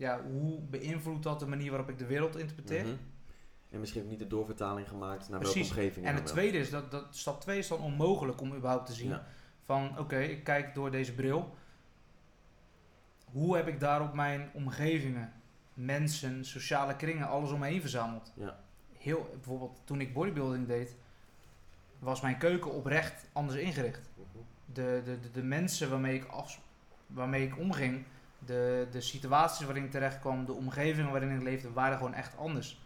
[0.00, 2.84] ja, hoe beïnvloedt dat de manier waarop ik de wereld interpreteer?
[2.84, 2.94] Mhm.
[3.70, 5.68] En misschien niet de doorvertaling gemaakt naar Precies.
[5.68, 8.86] welke omgeving En het tweede is dat, dat stap 2 is dan onmogelijk om überhaupt
[8.86, 9.08] te zien.
[9.08, 9.26] Ja.
[9.64, 11.54] Van oké, ik kijk door deze bril.
[13.24, 15.32] Hoe heb ik daarop mijn omgevingen,
[15.74, 18.32] mensen, sociale kringen, alles om me heen verzameld?
[18.36, 18.60] Ja.
[18.98, 20.96] Heel, bijvoorbeeld toen ik bodybuilding deed,
[21.98, 24.10] was mijn keuken oprecht anders ingericht.
[24.14, 24.38] Mhm.
[24.64, 26.60] De, de, de, de mensen waarmee ik, af,
[27.06, 28.04] waarmee ik omging,
[28.46, 32.36] de, de situaties waarin ik terecht kwam, de omgevingen waarin ik leefde, waren gewoon echt
[32.36, 32.80] anders.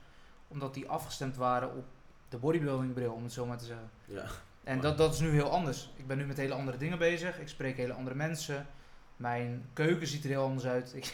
[0.48, 1.84] Omdat die afgestemd waren op
[2.28, 3.90] de bodybuilding bril, om het zo maar te zeggen.
[4.04, 4.24] Ja.
[4.64, 5.90] En dat, dat is nu heel anders.
[5.96, 7.38] Ik ben nu met hele andere dingen bezig.
[7.38, 8.66] Ik spreek hele andere mensen.
[9.16, 10.94] Mijn keuken ziet er heel anders uit.
[10.96, 11.06] Ik,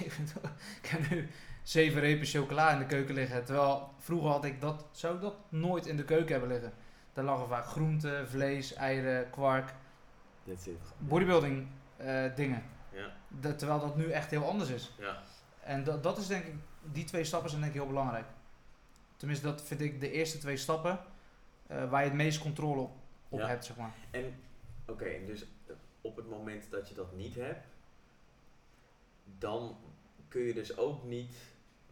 [0.83, 1.29] ik heb nu
[1.63, 3.45] zeven repen chocola in de keuken liggen.
[3.45, 6.73] Terwijl vroeger had ik dat, zou ik dat nooit in de keuken hebben liggen.
[7.13, 9.75] Daar lagen vaak groenten, vlees, eieren, kwark,
[10.99, 12.63] bodybuilding eh, dingen.
[13.57, 14.91] Terwijl dat nu echt heel anders is.
[14.99, 15.23] Ja.
[15.61, 18.27] En dat, dat is denk ik, die twee stappen zijn denk ik heel belangrijk.
[19.17, 20.99] Tenminste, dat vind ik de eerste twee stappen
[21.67, 22.93] eh, waar je het meest controle op,
[23.29, 23.93] op hebt, zeg maar.
[24.11, 24.41] En
[24.87, 25.47] oké, dus
[26.01, 27.67] op het moment dat je dat niet hebt,
[29.39, 29.77] dan
[30.29, 31.35] kun je dus ook niet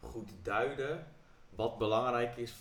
[0.01, 1.07] goed duiden
[1.51, 2.55] wat belangrijk is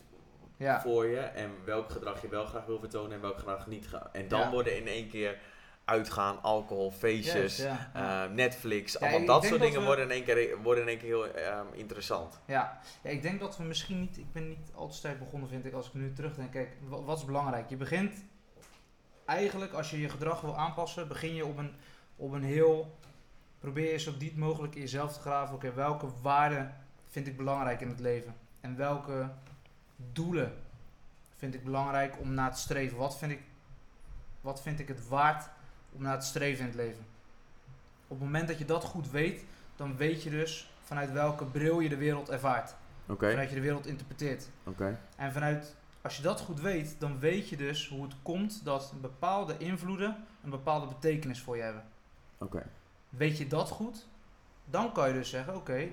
[0.58, 0.82] Ja.
[0.82, 3.88] voor je en welk gedrag je wel graag wil vertonen en welk gedrag niet.
[4.12, 4.52] En dan Ja.
[4.52, 5.40] worden in één keer
[5.88, 7.90] uitgaan, alcohol, feestjes, Juist, ja.
[7.94, 8.24] Ja.
[8.26, 10.90] eh, Netflix, Ja, allemaal dat soort dat dingen we- worden, in één keer, worden in
[10.90, 12.40] één keer heel ehm, interessant.
[12.46, 12.80] Ja.
[13.02, 15.66] ja, ik denk dat we misschien niet, ik ben niet al te sterk begonnen vind
[15.66, 16.52] ik als ik nu terugdenk.
[16.52, 17.70] Kijk, wa- wat is belangrijk?
[17.70, 18.14] Je begint
[19.26, 21.72] eigenlijk als je je gedrag wil aanpassen, begin je op een,
[22.16, 22.98] op een heel
[23.60, 25.56] probeer je zo diep mogelijk in jezelf te graven.
[25.56, 26.76] Oké, welke waarden
[27.08, 28.36] vind ik belangrijk in het leven?
[28.62, 29.30] En welke
[29.96, 30.54] doelen
[31.38, 32.98] vind ik belangrijk om naar te streven?
[32.98, 33.42] Wat vind ik,
[34.42, 35.50] wat vind ik het waard
[35.98, 37.06] om naar te streven in het leven?
[38.08, 39.44] Op het moment dat je dat goed weet,
[39.76, 42.76] dan weet je dus vanuit welke bril je de wereld ervaart.
[43.08, 44.50] Oké, Vanuit je de wereld interpreteert.
[44.64, 45.00] oké.
[45.16, 48.94] En vanuit, als je dat goed weet, dan weet je dus hoe het komt dat
[49.02, 51.84] bepaalde invloeden een bepaalde betekenis voor je hebben.
[52.38, 52.66] Oké.
[53.10, 54.08] Weet je dat goed,
[54.66, 55.88] dan kan je dus zeggen: oké,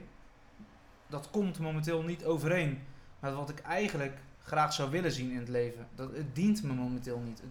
[1.07, 2.83] dat komt momenteel niet overeen
[3.21, 5.87] met wat ik eigenlijk graag zou willen zien in het leven.
[5.95, 7.39] Dat, het dient me momenteel niet.
[7.41, 7.51] Het,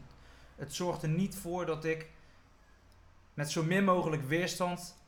[0.56, 2.10] het zorgt er niet voor dat ik
[3.34, 5.02] met zo min mogelijk weerstand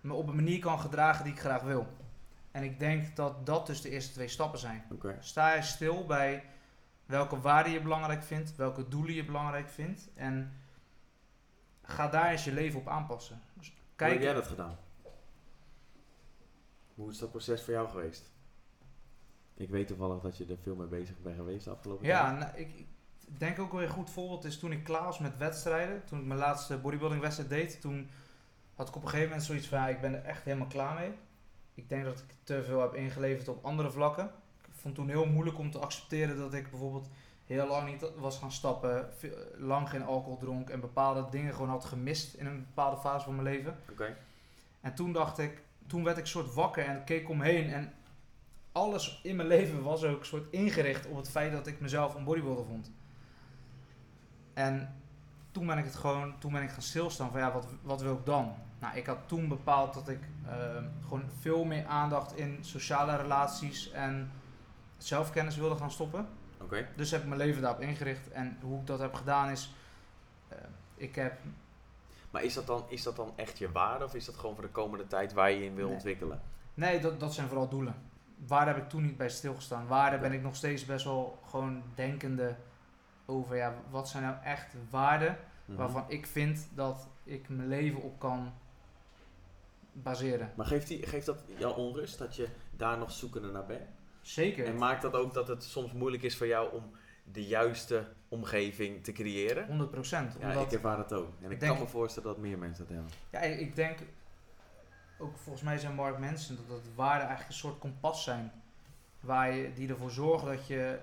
[0.00, 1.86] me op een manier kan gedragen die ik graag wil.
[2.50, 4.84] En ik denk dat dat dus de eerste twee stappen zijn.
[4.92, 5.16] Oké.
[5.20, 6.44] Sta je stil bij
[7.06, 10.08] welke waarden je belangrijk vindt, welke doelen je belangrijk vindt.
[10.14, 10.52] En
[11.82, 13.40] ga daar eens je leven op aanpassen.
[13.54, 14.78] Dus Hoe heb kijk, jij dat gedaan?
[16.94, 18.32] Hoe is dat proces voor jou geweest?
[19.54, 22.38] Ik weet toevallig dat je er veel mee bezig bent geweest de afgelopen ja, tijd.
[22.38, 22.86] nou, ik, ik
[23.38, 26.04] denk ook wel een goed voorbeeld is toen ik klaar was met wedstrijden.
[26.04, 28.10] Toen ik mijn laatste bodybuilding wedstrijd deed, toen
[28.74, 30.94] had ik op een gegeven moment zoiets van, ja, ik ben er echt helemaal klaar
[30.94, 31.10] mee.
[31.74, 34.30] Ik denk dat ik te veel heb ingeleverd op andere vlakken.
[34.66, 37.08] Ik vond toen heel moeilijk om te accepteren dat ik bijvoorbeeld
[37.46, 41.68] heel lang niet was gaan stappen, veel- lang geen alcohol dronk en bepaalde dingen gewoon
[41.68, 43.78] had gemist in een bepaalde fase van mijn leven.
[43.90, 44.16] Oké.
[44.80, 47.92] En toen dacht ik, toen werd ik soort wakker en keek omheen en
[48.72, 52.24] alles in mijn leven was ook soort ingericht op het feit dat ik mezelf een
[52.24, 52.90] bodybuilder vond.
[54.60, 54.94] En
[55.50, 58.14] toen ben ik het gewoon, toen ben ik gaan stilstaan van ja, wat, wat wil
[58.14, 58.54] ik dan?
[58.78, 63.90] Nou, ik had toen bepaald dat ik ehm, gewoon veel meer aandacht in sociale relaties
[63.90, 64.30] en
[64.98, 66.26] zelfkennis wilde gaan stoppen.
[66.60, 66.88] Oké.
[66.96, 68.30] Dus heb ik mijn leven daarop ingericht.
[68.30, 69.74] En hoe ik dat heb gedaan is,
[70.48, 70.58] eh,
[70.94, 71.38] ik heb
[72.30, 74.64] Maar is dat, dan, is dat dan echt je waarde of is dat gewoon voor
[74.64, 75.94] de komende tijd waar je je in wil Nee.
[75.94, 76.40] ontwikkelen?
[76.74, 77.94] Nee, dat, dat zijn vooral doelen.
[78.46, 79.86] Waar heb ik toen niet bij stilgestaan?
[79.86, 82.56] Waar ben ik nog steeds best wel gewoon denkende
[83.30, 85.78] over, ja, wat zijn nou echt waarden Mhm.
[85.78, 88.52] waarvan ik vind dat ik mijn leven op kan
[89.92, 90.52] baseren?
[90.56, 93.88] Maar geeft, die, geeft dat jou onrust dat je daar nog zoekende naar bent?
[94.20, 94.66] Zeker.
[94.66, 96.90] En maakt dat ook dat het soms moeilijk is voor jou om
[97.32, 99.66] de juiste omgeving te creëren?
[99.66, 100.36] 100 procent.
[100.40, 101.28] Ja, ik ervaar dat ook.
[101.42, 103.12] En ik denk- kan me voorstellen dat meer mensen dat hebben.
[103.30, 103.98] Ja, ik ik denk,
[105.18, 108.52] ook volgens mij zijn Mark mensen dat dat waarden eigenlijk een soort kompas zijn.
[109.20, 110.98] Waar je, die ervoor zorgen dat je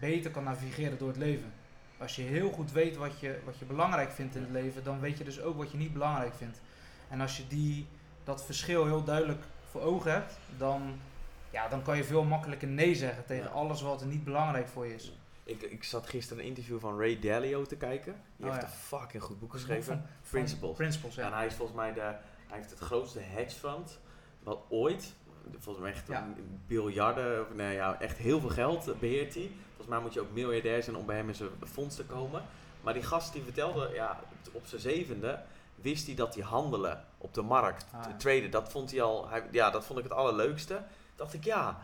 [0.00, 1.52] beter kan navigeren door het leven.
[1.98, 5.00] Als je heel goed weet wat je, wat je belangrijk vindt in het leven, dan
[5.00, 6.60] weet je dus ook wat je niet belangrijk vindt.
[7.08, 7.86] En als je die,
[8.24, 10.98] dat verschil heel duidelijk voor ogen hebt, dan,
[11.50, 13.50] ja, dan kan je veel makkelijker nee zeggen tegen Ja.
[13.50, 15.16] alles wat er niet belangrijk voor je is.
[15.44, 18.14] Ik, ik zat gisteren een interview van Ray Dalio te kijken.
[18.36, 18.68] Die Oh, heeft ja.
[18.72, 19.84] een fucking goed boek geschreven.
[19.84, 20.76] van- Principles.
[20.76, 21.26] Principles, ja.
[21.26, 22.16] En hij is volgens mij de, hij
[22.58, 23.98] heeft het grootste hedge fund
[24.42, 25.14] wat ooit,
[25.58, 26.08] volgens mij echt
[26.66, 29.50] biljarden, nee, ja, echt heel veel geld beheert hij.
[29.82, 32.42] Volgens mij moet je ook miljardair zijn om bij hem in zijn fonds te komen.
[32.82, 34.20] Maar die gast die vertelde, ja,
[34.52, 35.40] op zijn zevende
[35.74, 38.16] wist hij dat hij handelen op de markt, Ah, ja.
[38.16, 40.82] traden, dat vond hij al, hij, ja, dat vond ik het allerleukste.
[41.16, 41.78] Dacht ik, ja,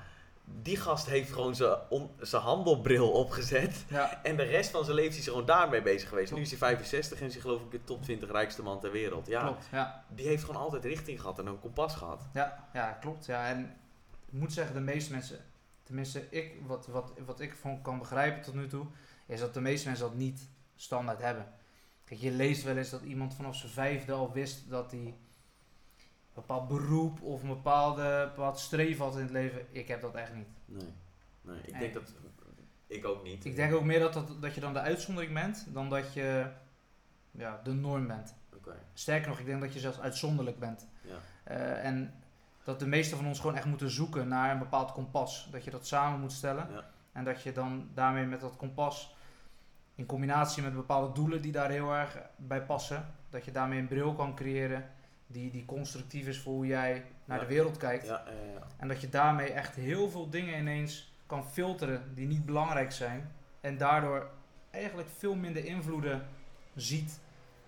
[0.62, 3.84] die gast heeft gewoon zijn on- zijn handelbril opgezet.
[3.88, 6.32] Ja, En de rest van zijn leven is hij gewoon daarmee bezig geweest.
[6.32, 8.90] Nu is hij 65 en is hij geloof ik de top 20 rijkste man ter
[8.92, 9.26] wereld.
[9.26, 9.68] Ja, klopt.
[9.72, 10.04] Ja.
[10.08, 12.22] die heeft gewoon altijd richting gehad en een kompas gehad.
[12.34, 13.26] Ja, ja, klopt.
[13.26, 13.46] Ja.
[13.46, 13.76] En
[14.26, 15.38] ik moet zeggen, de meeste mensen,
[15.88, 18.86] tenminste ik, wat, wat, wat ik van kan begrijpen tot nu toe,
[19.26, 21.46] is dat de meeste mensen dat niet standaard hebben.
[22.04, 25.14] Kijk, je leest wel eens dat iemand vanaf zijn vijfde al wist dat hij een
[26.34, 29.66] bepaald beroep of een bepaalde, bepaald streven had in het leven.
[29.70, 30.48] Ik heb dat echt niet.
[30.64, 30.92] Nee,
[31.40, 32.14] nee ik denk dat...
[32.86, 33.44] Ik ook niet.
[33.44, 36.50] Ik denk ook meer dat, dat, dat je dan de uitzondering bent, dan dat je
[37.30, 38.34] ja, de norm bent.
[38.54, 40.86] Oké, Sterker nog, ik denk dat je zelfs uitzonderlijk bent.
[41.00, 41.18] ja.
[41.44, 42.14] Eh, en
[42.68, 45.48] dat de meesten van ons gewoon echt moeten zoeken naar een bepaald kompas.
[45.50, 46.68] Dat je dat samen moet stellen.
[46.72, 46.84] Ja.
[47.12, 49.14] En dat je dan daarmee met dat kompas,
[49.94, 53.88] in combinatie met bepaalde doelen die daar heel erg bij passen, dat je daarmee een
[53.88, 54.90] bril kan creëren
[55.26, 57.42] die, die constructief is voor hoe jij naar Ja.
[57.42, 58.06] de wereld kijkt.
[58.06, 58.66] Ja, ja, ja.
[58.76, 63.30] En dat je daarmee echt heel veel dingen ineens kan filteren die niet belangrijk zijn.
[63.60, 64.30] En daardoor
[64.70, 66.26] eigenlijk veel minder invloeden
[66.74, 67.20] ziet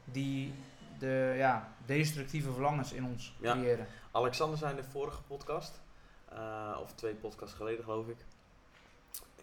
[0.05, 0.55] die
[1.01, 3.53] de ja, destructieve verlangens in ons Ja.
[3.53, 3.87] creëren.
[4.11, 5.81] Alexander zei in de vorige podcast,
[6.29, 8.17] eh, of twee podcasts geleden geloof ik,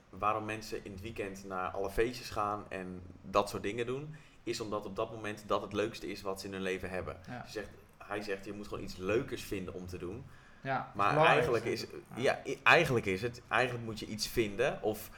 [0.09, 4.59] waarom mensen in het weekend naar alle feestjes gaan en dat soort dingen doen, is
[4.59, 7.17] omdat op dat moment dat het leukste is wat ze in hun leven hebben.
[7.27, 7.45] Ja.
[7.45, 10.25] Ze zegt, hij zegt, je moet gewoon iets leukers vinden om te doen.
[10.61, 15.09] Ja, Maar eigenlijk is, ja, i- eigenlijk is het, eigenlijk moet je iets vinden, of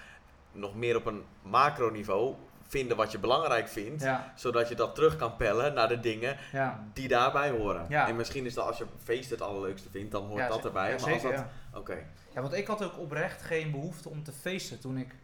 [0.51, 2.35] nog meer op een macroniveau,
[2.69, 4.03] vinden wat je belangrijk vindt.
[4.03, 6.83] Ja, Zodat je dat terug kan pellen naar de dingen ja.
[6.93, 7.85] die daarbij horen.
[7.89, 8.07] Ja.
[8.07, 10.85] En misschien is dat als je feest het allerleukste vindt, dan hoort Ja, dat erbij.
[10.85, 11.77] ja, maar zeker, als dat, ja.
[11.79, 15.15] Oké, Ja, want ik had ook oprecht geen behoefte om te feesten toen ik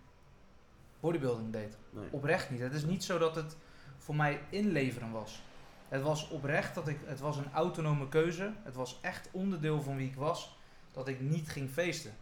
[0.99, 1.77] bodybuilding deed.
[1.89, 2.07] nee.
[2.11, 2.59] Oprecht niet.
[2.59, 3.55] Het is niet zo dat het
[3.97, 5.43] voor mij inleveren was.
[5.87, 8.51] Het was oprecht dat ik, het was een autonome keuze.
[8.63, 10.57] Het was echt onderdeel van wie ik was,
[10.91, 12.13] dat ik niet ging feesten.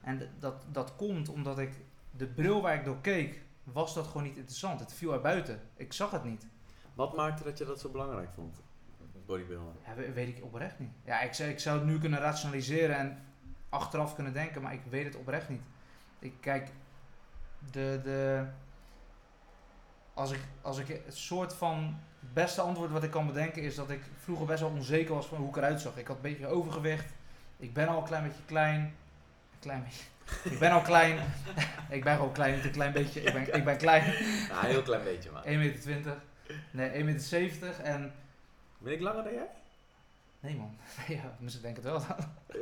[0.00, 1.70] En dat, dat komt omdat ik,
[2.16, 4.80] de bril waar ik door keek, was dat gewoon niet interessant.
[4.80, 5.60] Het viel er buiten.
[5.76, 6.46] Ik zag het niet.
[6.94, 8.60] Wat maakte dat je dat zo belangrijk vond?
[9.86, 10.90] Ja, we- weet ik oprecht niet.
[11.04, 13.18] Ja, ik, zou- ik zou het nu kunnen rationaliseren en
[13.68, 15.62] achteraf kunnen denken, maar ik weet het oprecht niet.
[16.18, 16.70] Ik kijk,
[17.70, 18.44] de, de,
[20.14, 23.74] als ik, als ik het soort van het beste antwoord wat ik kan bedenken is
[23.74, 25.96] dat ik vroeger best wel onzeker was van hoe ik eruit zag.
[25.96, 27.12] Ik had een beetje overgewicht.
[27.56, 28.80] Ik ben al een klein beetje klein.
[28.80, 30.04] Een klein beetje.
[30.44, 31.18] Ik ben al klein.
[31.90, 33.20] ik ben gewoon klein, niet een klein beetje.
[33.22, 34.04] Ik ben, ik ben klein.
[34.48, 35.44] Ja, een heel klein beetje maar.
[35.46, 35.50] 1,20
[35.86, 36.20] meter.
[36.70, 37.80] Nee, 1,70 meter.
[37.82, 38.12] En
[38.78, 39.48] Ben ik langer dan jij?
[40.40, 40.76] Nee man,
[41.16, 42.00] ja, mensen denken het wel.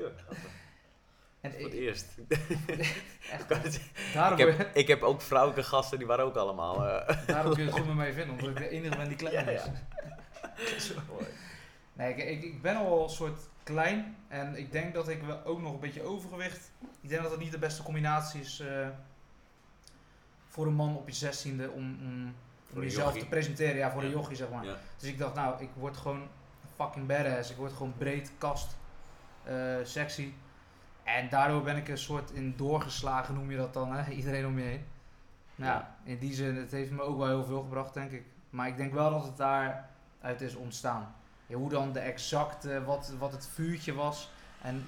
[0.00, 0.38] Ja, grappig.
[1.40, 2.06] En Voor het ik, eerst.
[3.30, 6.86] echt, Ik daarom, ik, heb, ik heb ook vrouwelijke gasten, die waren ook allemaal...
[6.86, 9.16] eh, daarom kun je het goed met mij vinden, omdat ik de enige ben die
[9.16, 10.86] klein Ja, is.
[10.86, 10.94] Zo.
[11.92, 15.44] Nee, ik, ik, ik ben al een soort klein en ik denk dat ik wel
[15.44, 16.70] ook nog een beetje overgewicht.
[17.00, 18.88] Ik denk dat het niet de beste combinatie is eh,
[20.48, 22.34] voor een man op je zestiende om, om,
[22.74, 23.22] een jezelf jochie.
[23.22, 23.76] te presenteren.
[23.76, 24.14] Ja, voor een Ja.
[24.14, 24.64] jochie zeg maar.
[24.64, 24.76] Ja.
[24.98, 26.28] Dus ik dacht, nou, ik word gewoon
[26.76, 27.50] fucking badass.
[27.50, 28.76] Ik word gewoon breed, kast,
[29.44, 30.32] eh, sexy.
[31.04, 34.10] En daardoor ben ik een soort in doorgeslagen, noem je dat dan, hè?
[34.20, 34.84] iedereen om je heen.
[35.54, 35.96] Nou, Ja.
[36.04, 38.24] in die zin, het heeft me ook wel heel veel gebracht, denk ik.
[38.50, 41.14] Maar ik denk wel dat het daaruit is ontstaan.
[41.50, 44.30] Ja, hoe dan de exacte, wat, wat het vuurtje was
[44.62, 44.86] en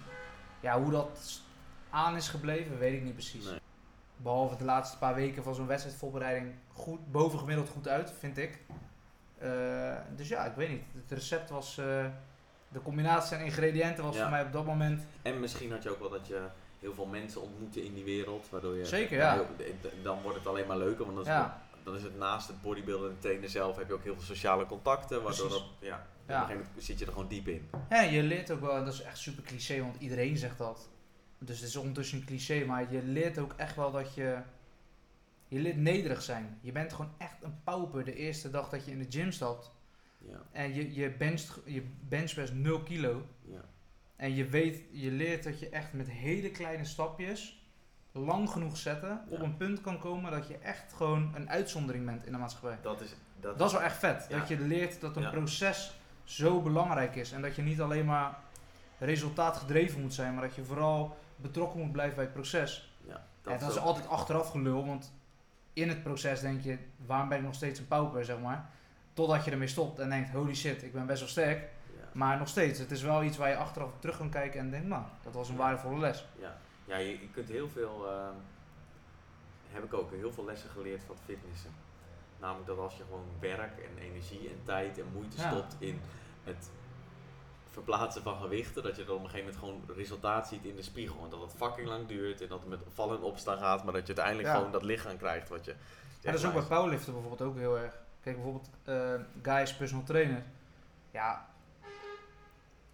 [0.61, 1.40] ja, hoe dat
[1.90, 3.44] aan is gebleven, weet ik niet precies.
[3.44, 3.61] Nee.
[4.16, 8.59] Behalve de laatste paar weken van zo'n wedstrijdvoorbereiding goed, bovengemiddeld goed uit, vind ik.
[9.38, 10.83] Eh, dus ja, ik weet niet.
[10.94, 12.07] Het recept was, eh,
[12.68, 14.20] de combinatie aan ingrediënten was Ja.
[14.22, 16.40] voor mij op dat moment En misschien had je ook wel dat je
[16.81, 18.85] heel veel mensen ontmoette in die wereld, waardoor je...
[18.87, 19.40] Zeker, ja.
[20.03, 21.62] Dan wordt het alleen maar leuker, want dan is, Ja.
[21.85, 24.66] dan is het naast het bodybuilden en trainen zelf heb je ook heel veel sociale
[24.66, 25.64] contacten, waardoor Precies.
[25.81, 26.07] dat, Ja.
[26.40, 27.68] Een gegeven moment zit je er gewoon diep in.
[27.90, 30.88] Ja, je leert ook wel, en dat is echt super cliché, want iedereen zegt dat.
[31.38, 34.38] Dus het is ondertussen een cliché, maar je leert ook echt wel dat je.
[35.49, 36.59] Je leert nederig zijn.
[36.61, 39.71] Je bent gewoon echt een pauper de eerste dag dat je in de gym stapt.
[40.18, 43.27] Ja, En je, je, bencht, je benchpress 0 kilo.
[43.45, 43.61] ja.
[44.16, 47.66] En je weet, je leert dat je echt met hele kleine stapjes
[48.12, 49.45] lang genoeg zetten op Ja.
[49.45, 52.79] een punt kan komen dat je echt gewoon een uitzondering bent in de maatschappij.
[52.83, 53.14] Dat is...
[53.40, 54.27] Dat, Dat is wel echt vet.
[54.29, 54.38] Ja.
[54.38, 55.31] Dat je leert dat een Ja.
[55.31, 55.92] proces
[56.25, 57.33] zo belangrijk is.
[57.33, 58.39] En dat je niet alleen maar
[58.99, 62.95] resultaatgedreven moet zijn, maar dat je vooral betrokken moet blijven bij het proces.
[63.07, 65.13] ja, Dat, dat dat is altijd achteraf gelul, want
[65.73, 68.71] in het proces denk je, waarom ben ik nog steeds een pauper, zeg maar.
[69.13, 71.59] Totdat je ermee stopt en denkt, holy shit, ik ben best wel sterk.
[71.97, 72.05] ja.
[72.13, 74.87] Maar nog steeds, het is wel iets waar je achteraf terug kan kijken en denkt,
[74.89, 75.61] nou, dat was een Ja.
[75.61, 76.27] waardevolle les.
[76.41, 78.35] Ja, ja je, je kunt heel veel, ehm,
[79.71, 81.71] heb ik ook, heel veel lessen geleerd van fitnessen.
[82.43, 85.51] Namelijk dat als je gewoon werk en energie en tijd en moeite Ja.
[85.51, 86.01] stopt in
[86.45, 86.71] het
[87.71, 90.83] verplaatsen van gewichten, dat je dan op een gegeven moment gewoon resultaat ziet in de
[90.83, 91.25] spiegel.
[91.25, 93.93] En dat het fucking lang duurt en dat het met vallen en opstaan gaat, maar
[93.93, 94.55] dat je uiteindelijk Ja.
[94.55, 95.71] gewoon dat lichaam krijgt wat je...
[96.21, 97.95] Ja, dat is ook bij powerliften bijvoorbeeld ook heel erg.
[98.21, 100.43] Kijk, bijvoorbeeld eh Guys personal trainer.
[101.11, 101.49] Ja,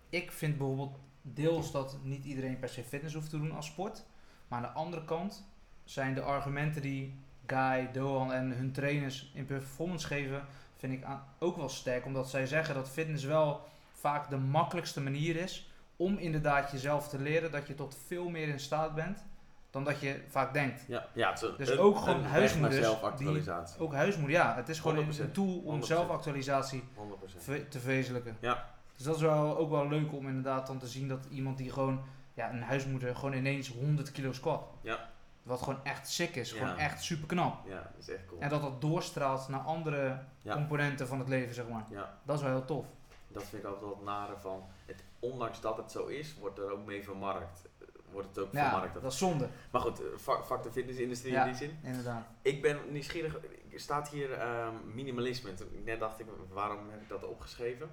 [0.08, 4.04] ik vind bijvoorbeeld deels dat niet iedereen per se fitness hoeft te doen als sport.
[4.48, 5.44] Maar aan de andere kant
[5.84, 7.14] zijn de argumenten die
[7.48, 10.44] Guy, Dohan en hun trainers in performance geven,
[10.76, 11.04] vind ik
[11.38, 12.04] ook wel sterk.
[12.04, 13.60] Omdat zij zeggen dat fitness wel
[13.92, 18.48] vaak de makkelijkste manier is om inderdaad jezelf te leren dat je tot veel meer
[18.48, 19.24] in staat bent
[19.70, 20.84] dan dat je vaak denkt.
[20.88, 23.80] Ja, ja het is een, Dus een- ook gewoon een huismoeders zelfactualisatie.
[23.80, 24.54] Ook huismoeder, ja.
[24.54, 25.18] Het is gewoon een, 100%.
[25.20, 25.86] een tool om 100%.
[25.86, 27.42] zelfactualisatie 100%.
[27.44, 28.36] ve- te verwezenlijken.
[28.40, 28.68] Ja.
[28.96, 31.72] Dus dat is wel, ook wel leuk om inderdaad dan te zien dat iemand die
[31.72, 32.00] gewoon,
[32.34, 34.62] ja, een huismoeder gewoon ineens 100 kilo squat.
[34.82, 35.08] Ja.
[35.42, 36.56] Wat gewoon echt sick is, Ja.
[36.58, 37.66] gewoon echt super knap.
[37.66, 38.40] Ja, dat is echt cool.
[38.40, 40.54] En dat dat doorstraalt naar andere Ja.
[40.54, 41.84] componenten van het leven, zeg maar.
[41.90, 42.86] Ja, Dat is wel heel tof.
[43.28, 44.64] dat vind ik altijd wel het nare van.
[44.86, 47.62] Het, ondanks dat het zo is, wordt er ook mee vermarkt.
[47.78, 48.94] eh, Wordt het ook Ja, vermarkt.
[49.02, 51.78] dat is zonde, Maar goed, eh, fuck, fuck de fitnessindustrie in die zin.
[51.82, 52.26] inderdaad.
[52.42, 53.34] Ik ben nieuwsgierig,
[53.72, 55.54] er staat hier ehm, minimalisme.
[55.54, 57.90] Toen- Net dacht ik, waarom heb ik dat opgeschreven?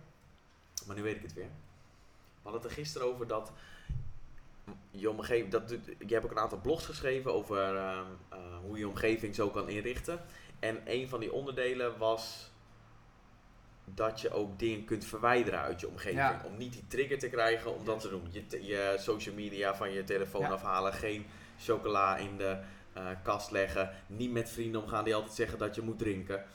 [0.88, 1.46] Maar nu weet ik het weer.
[1.46, 3.52] We hadden het er gisteren over dat
[4.92, 5.70] je omgeving, dat,
[6.08, 9.70] je hebt ook een aantal blogs geschreven over ehm, eh, hoe je omgeving zo kan
[9.70, 10.20] inrichten.
[10.60, 12.52] En een van die onderdelen was
[13.86, 16.20] dat je ook dingen kunt verwijderen uit je omgeving.
[16.20, 16.42] Ja.
[16.46, 18.28] Om niet die trigger te krijgen om dat te doen.
[18.32, 20.50] Je, je social media van je telefoon Ja.
[20.50, 21.26] afhalen, geen
[21.60, 22.60] chocola in de
[22.94, 23.92] eh, kast leggen.
[24.08, 26.46] Niet met vrienden omgaan die altijd zeggen dat je moet drinken.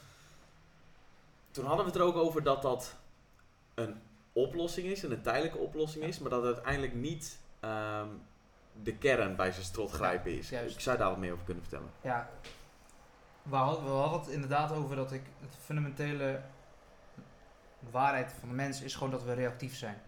[1.51, 2.95] Toen hadden we het er ook over dat dat
[3.73, 4.01] een
[4.33, 8.07] oplossing is, en een tijdelijke oplossing is, maar dat het uiteindelijk niet ehm,
[8.83, 10.49] de kern bij zijn strot grijpen is.
[10.49, 10.75] juist.
[10.75, 11.89] Ik zou daar wat meer over kunnen vertellen.
[12.01, 12.29] Ja,
[13.43, 16.41] we hadden, we hadden het inderdaad over dat ik het fundamentele
[17.91, 20.01] waarheid van de mens is gewoon dat we reactief zijn.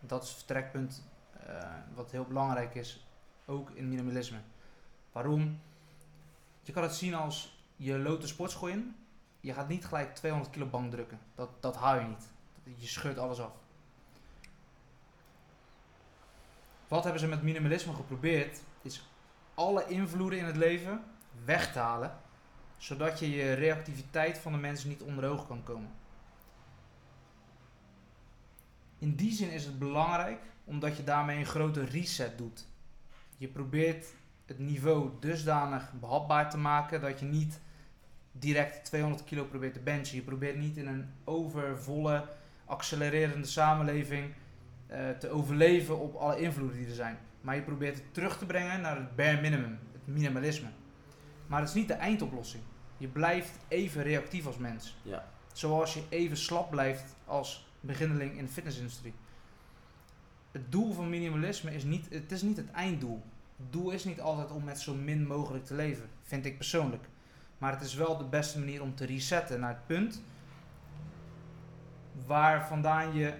[0.00, 1.04] Dat is het vertrekpunt
[1.46, 3.06] eh, wat heel belangrijk is,
[3.46, 4.38] ook in minimalisme.
[5.12, 5.60] Waarom?
[6.62, 8.96] Je kan het zien als je loopt de sportschool in,
[9.40, 11.18] je gaat niet gelijk 200 kilo bank drukken.
[11.34, 12.32] Dat, dat hou je niet.
[12.76, 13.52] Je scheurt alles af.
[16.94, 18.60] Wat hebben ze met minimalisme geprobeerd?
[18.82, 19.08] Is
[19.54, 21.04] alle invloeden in het leven
[21.44, 22.16] weg te halen,
[22.76, 25.90] zodat je je reactiviteit van de mensen niet onder ogen kan komen.
[28.98, 32.66] In die zin is het belangrijk, omdat je daarmee een grote reset doet.
[33.36, 34.06] Je probeert
[34.46, 37.60] het niveau dusdanig behapbaar te maken dat je niet
[38.32, 40.16] direct 200 kilo probeert te benchen.
[40.16, 42.28] Je probeert niet in een overvolle,
[42.64, 44.34] accelererende samenleving
[44.94, 47.18] eh, te overleven op alle invloeden die er zijn.
[47.40, 50.68] Maar je probeert het terug te brengen naar het bare minimum, het minimalisme.
[51.46, 52.62] Maar het is niet de eindoplossing.
[52.96, 54.96] Je blijft even reactief als mens.
[55.02, 55.28] Ja.
[55.52, 59.14] Zoals je even slap blijft als beginneling in de fitnessindustrie.
[60.52, 63.22] Het doel van minimalisme is niet, het is niet het einddoel.
[63.56, 67.04] Het doel is niet altijd om met zo min mogelijk te leven, vind ik persoonlijk.
[67.58, 70.22] Maar het is wel de beste manier om te resetten naar het punt
[72.26, 73.34] waar vandaan je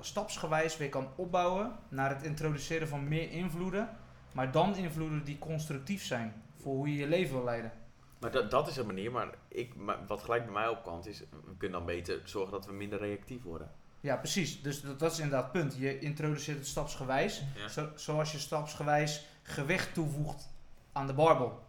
[0.00, 3.88] stapsgewijs weer kan opbouwen naar het introduceren van meer invloeden,
[4.32, 7.72] maar dan invloeden die constructief zijn voor hoe je je leven wil leiden.
[8.18, 11.20] Maar dat, dat is een manier, maar, ik, maar wat gelijk bij mij opkwam is,
[11.20, 13.70] we kunnen dan beter zorgen dat we minder reactief worden.
[14.00, 14.62] Ja, precies.
[14.62, 15.76] Dus dat, dat is inderdaad het punt.
[15.78, 17.68] Je introduceert het stapsgewijs, Ja.
[17.68, 20.48] zo, zoals je stapsgewijs gewicht toevoegt
[20.92, 21.64] aan de barbel.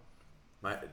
[0.60, 0.84] Maar,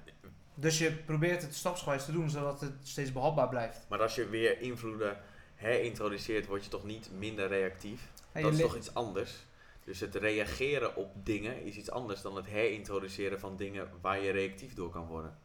[0.54, 3.86] Dus je probeert het stapsgewijs te doen, zodat het steeds behapbaar blijft.
[3.88, 5.16] maar als je weer invloeden
[5.54, 8.12] herintroduceert, word je toch niet minder reactief?
[8.32, 9.46] Dat is toch iets anders?
[9.84, 14.30] Dus het reageren op dingen is iets anders dan het herintroduceren van dingen waar je
[14.30, 15.38] reactief door kan worden.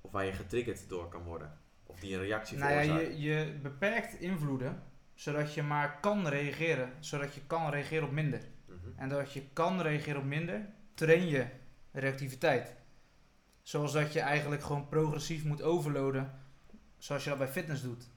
[0.00, 1.58] Of waar je getriggerd door kan worden.
[1.86, 4.82] Of die een reactie nou ja, je, je beperkt invloeden,
[5.14, 6.92] zodat je maar kan reageren.
[7.00, 8.40] Zodat je kan reageren op minder.
[8.66, 8.76] Mhm.
[8.96, 11.46] En doordat je kan reageren op minder, train je
[11.92, 12.76] reactiviteit.
[13.62, 16.40] Zoals dat je eigenlijk gewoon progressief moet overloaden,
[16.98, 18.08] zoals je dat bij fitness doet.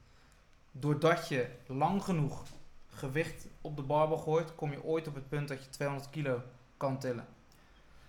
[0.72, 2.42] Doordat je lang genoeg
[2.88, 6.42] gewicht op de barbel gooit, kom je ooit op het punt dat je 200 kilo
[6.76, 7.26] kan tillen.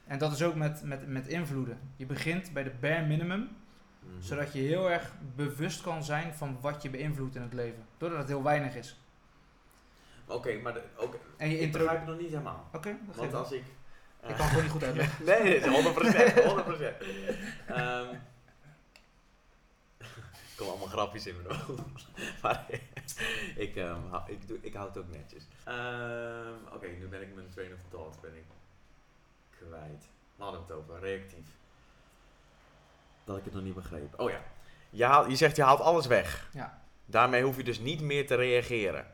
[0.06, 1.80] En dat is ook met, met, met invloeden.
[1.96, 3.50] Je begint bij de bare minimum,
[4.06, 4.22] Mhm.
[4.22, 7.86] zodat je heel erg bewust kan zijn van wat je beïnvloedt in het leven.
[7.98, 9.00] Doordat het heel weinig is.
[10.28, 10.82] Oké, maar de,
[11.38, 12.70] En je ik begrijp het nog niet helemaal.
[12.74, 13.64] Oké, dat geeft Want als ik...
[14.28, 15.26] Ik kan het gewoon niet goed uitleggen.
[15.44, 16.44] Nee, nee, 100%.
[16.44, 16.98] 100%.
[17.68, 18.33] Ehm er
[20.66, 22.08] komen allemaal grapjes in mijn hoofd.
[22.42, 22.66] maar
[23.56, 25.44] ik, ehm, hou, ik, doe, ik hou het ook netjes.
[25.64, 28.44] Ehm, Oké, nu ben ik mijn train of thought ben ik
[29.50, 30.06] kwijt.
[30.36, 31.48] We hadden het over, reactief.
[33.24, 34.20] Dat ik het nog niet begreep.
[34.20, 34.44] Oh ja,
[34.90, 36.50] je, haalt, je zegt je haalt alles weg.
[36.54, 36.82] Ja.
[37.06, 39.08] Daarmee hoef je dus niet meer te reageren.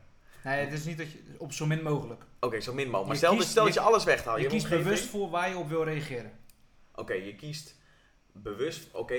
[0.44, 2.22] Nee, het is niet dat je op zo min mogelijk.
[2.40, 3.06] Oké, zo min mogelijk.
[3.06, 4.36] Maar Je stel, kiest- dat- stel dat je- je alles weghaalt.
[4.36, 4.88] je hebt kiest omgeving.
[4.88, 6.32] bewust voor waar je op wil reageren.
[6.94, 7.74] Oké, je kiest
[8.32, 9.14] bewust, oké,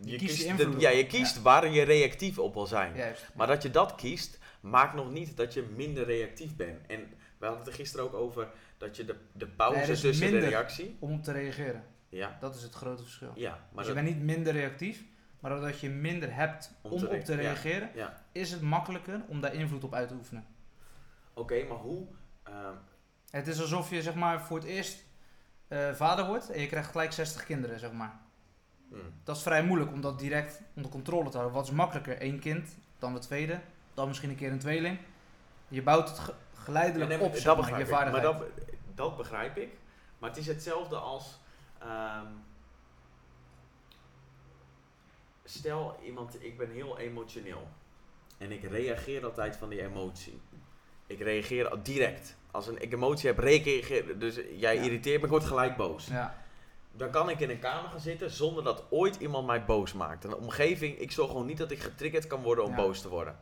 [0.00, 2.94] je, kiest de- ja, je kiest waar je reactief op wil zijn.
[2.96, 3.30] Juist.
[3.34, 6.86] Maar dat je dat kiest, maakt nog niet dat je minder reactief bent.
[6.86, 7.00] En
[7.38, 8.48] we hadden het er gisteren ook over
[8.78, 10.96] dat je de, de pauze Nee, tussen de reactie.
[10.98, 11.84] Om te reageren.
[12.08, 13.30] Ja, Dat is het grote verschil.
[13.34, 15.04] ja, maar dus je bent niet minder reactief,
[15.40, 17.38] maar doordat je minder hebt Om om, te op te ja.
[17.38, 18.22] reageren, ja.
[18.32, 20.46] is het makkelijker om daar invloed op uit te oefenen.
[21.34, 22.06] Oké, maar hoe?
[22.42, 22.74] ehm,
[23.30, 25.04] Het is alsof je zeg maar voor het eerst
[25.68, 28.20] eh, vader wordt en je krijgt gelijk 60 kinderen, zeg maar.
[29.00, 31.56] Hmm, Dat is vrij moeilijk om dat direct onder controle te houden.
[31.56, 32.22] Wat is makkelijker?
[32.22, 33.60] Eén kind, dan de tweede,
[33.94, 34.98] dan misschien een keer een tweeling.
[35.68, 37.90] Je bouwt het ge- geleidelijk ja, nee, op, zeg maar, je ik.
[37.90, 38.38] Maar vaardigheid.
[38.38, 38.48] dat,
[38.94, 39.68] dat begrijp ik.
[40.18, 41.40] Maar het is hetzelfde als.
[41.78, 42.26] ehm,
[45.44, 47.68] stel iemand, ik ben heel emotioneel.
[48.38, 50.40] En ik reageer altijd van die emotie.
[51.06, 52.36] Ik reageer direct.
[52.50, 54.82] Als een, ik emotie heb, reageer Dus jij Ja.
[54.82, 56.06] irriteert me, ik word gelijk boos.
[56.06, 56.43] Ja.
[56.96, 60.24] Dan kan ik in een kamer gaan zitten zonder dat ooit iemand mij boos maakt.
[60.24, 62.76] Een omgeving, ik zorg gewoon niet dat ik getriggerd kan worden om Ja.
[62.76, 63.38] boos te worden.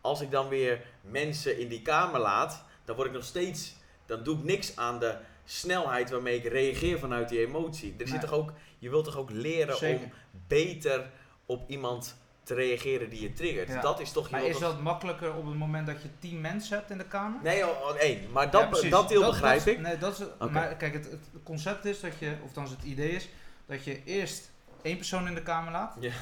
[0.00, 3.74] Als ik dan weer mensen in die kamer laat, dan word ik nog steeds,
[4.06, 7.94] dan doe ik niks aan de snelheid waarmee ik reageer vanuit die emotie.
[7.98, 10.04] Er zit toch ook, je wilt toch ook leren Zeker.
[10.04, 10.12] om
[10.46, 11.10] beter
[11.46, 13.68] op iemand te reageren die je triggert.
[13.68, 13.80] Ja.
[13.80, 16.76] Dat is toch je Maar is dat makkelijker op het moment dat je tien mensen
[16.78, 17.42] hebt in de kamer?
[17.42, 18.32] Nee, oh.
[18.32, 19.80] Maar dat, dat deel Dat- begrijp dat- ik.
[19.80, 20.50] Nee, dat is, Oké.
[20.50, 23.28] Maar kijk, het, het concept is dat je, of dan het idee is,
[23.66, 24.50] dat je eerst
[24.82, 25.96] één persoon in de kamer laat.
[26.00, 26.12] Ja.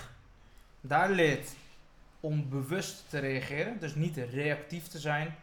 [0.81, 1.49] Daar leert
[2.21, 3.79] om bewust te reageren.
[3.81, 5.37] Dus niet reactief te zijn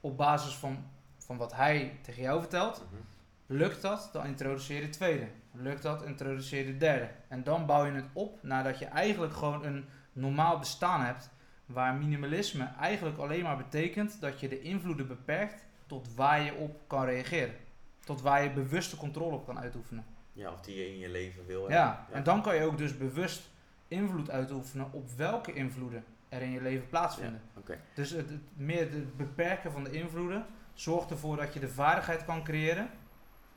[0.00, 0.84] op basis van,
[1.18, 2.76] van wat hij tegen jou vertelt.
[2.90, 3.02] Mhm.
[3.46, 5.26] Lukt dat, dan introduceer je de tweede.
[5.52, 7.08] Lukt dat, introduceer je de derde.
[7.28, 9.84] En dan bouw je het op nadat je eigenlijk gewoon een
[10.16, 11.30] normaal bestaan hebt.
[11.66, 16.80] Waar minimalisme eigenlijk alleen maar betekent dat je de invloeden beperkt tot waar je op
[16.86, 17.54] kan reageren.
[18.00, 20.04] Tot waar je bewuste controle op kan uitoefenen.
[20.32, 21.70] Ja, of die je in je leven wil.
[21.70, 22.14] Ja, hebben.
[22.16, 23.50] en dan kan je ook dus bewust
[23.88, 27.40] invloed uitoefenen op welke invloeden er in je leven plaatsvinden.
[27.56, 27.78] Oké.
[27.94, 32.24] Dus het, het- meer het beperken van de invloeden zorgt ervoor dat je de vaardigheid
[32.24, 32.88] kan creëren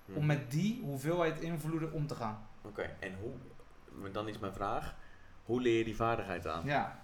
[0.06, 0.18] Mhm.
[0.18, 2.48] om met die hoeveelheid invloeden om te gaan.
[2.62, 4.96] Oké, en hoe, dan is mijn vraag,
[5.50, 6.66] hoe leer je die vaardigheid aan?
[6.66, 7.00] Ja.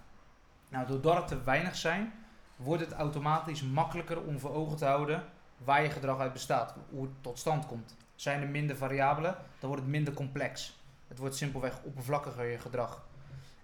[0.68, 2.12] Nou, doordat het te weinig zijn,
[2.56, 5.24] wordt het automatisch makkelijker om voor ogen te houden
[5.64, 7.96] waar je gedrag uit bestaat, hoe het tot stand komt.
[8.14, 10.78] Zijn er minder variabelen, dan wordt het minder complex.
[11.08, 13.06] Het wordt simpelweg oppervlakkiger je gedrag.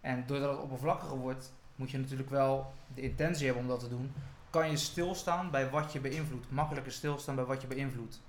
[0.00, 3.88] En doordat het oppervlakkiger wordt, moet je natuurlijk wel de intentie hebben om dat te
[3.88, 4.12] doen.
[4.50, 6.50] Kan je stilstaan bij wat je beïnvloedt.
[6.50, 8.20] Makkelijker stilstaan bij wat je beïnvloedt.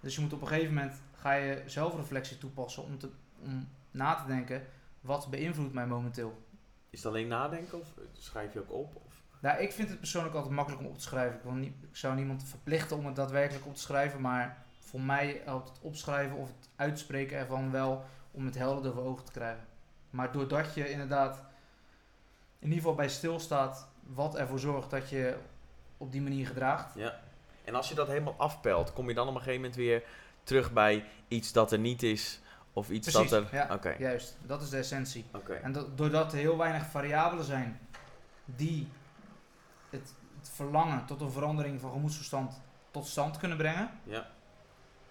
[0.00, 3.10] Dus je moet op een gegeven moment ga je zelfreflectie toepassen om, te,
[3.42, 4.62] om na te denken,
[5.02, 6.42] wat beïnvloedt mij momenteel?
[6.90, 9.02] Is het alleen nadenken of schrijf je ook op?
[9.06, 9.22] Of?
[9.40, 11.36] Nou, ik vind het persoonlijk altijd makkelijk om op te schrijven.
[11.36, 15.00] Ik, wil niet, ik zou niemand verplichten om het daadwerkelijk op te schrijven, maar voor
[15.00, 19.32] mij helpt het opschrijven of het uitspreken ervan wel om het helder voor ogen te
[19.32, 19.64] krijgen.
[20.10, 21.44] Maar doordat je inderdaad
[22.58, 25.36] in ieder geval bij stilstaat wat ervoor zorgt dat je
[25.96, 26.94] op die manier gedraagt.
[26.94, 27.20] Ja.
[27.64, 30.02] En als je dat helemaal afpelt, kom je dan op een gegeven moment weer
[30.42, 32.40] terug bij iets dat er niet is
[32.72, 33.54] of iets Precies, dat er...
[33.54, 33.96] ja.
[33.98, 35.24] Juist, dat is de essentie.
[35.62, 37.78] En dat, doordat er heel weinig variabelen zijn
[38.44, 38.88] die
[39.90, 42.60] het, het verlangen tot een verandering van gemoedsverstand
[42.90, 44.26] tot stand kunnen brengen, Ja,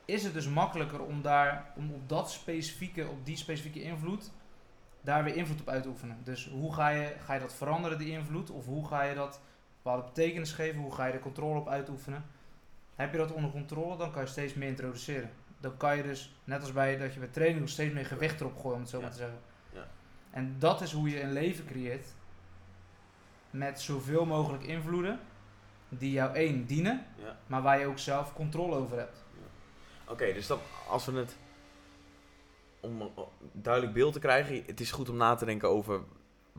[0.05, 4.31] is het dus makkelijker om daar, om op dat specifieke, op die specifieke invloed,
[5.01, 6.17] daar weer invloed op uit te oefenen.
[6.23, 8.49] Dus hoe ga je, ga je dat veranderen, die invloed?
[8.49, 9.39] Of hoe ga je dat
[9.83, 10.81] bepaalde betekenis geven?
[10.81, 12.25] Hoe ga je er controle op uitoefenen?
[12.95, 15.29] Heb je dat onder controle, dan kan je steeds meer introduceren.
[15.61, 18.39] Dan kan je dus, net als bij dat je bij training doet, steeds meer gewicht
[18.41, 19.03] erop gooien, om het zo Ja.
[19.03, 19.39] maar te zeggen.
[19.73, 19.87] Ja.
[20.31, 22.07] En dat is hoe je een leven creëert
[23.49, 25.19] met zoveel mogelijk invloeden
[25.89, 27.37] die jou één dienen, ja.
[27.47, 29.23] maar waar je ook zelf controle over hebt.
[30.07, 30.59] Oké, dus dan
[30.89, 31.37] als we het
[32.79, 33.11] om een
[33.51, 36.01] duidelijk beeld te krijgen, het is goed om na te denken over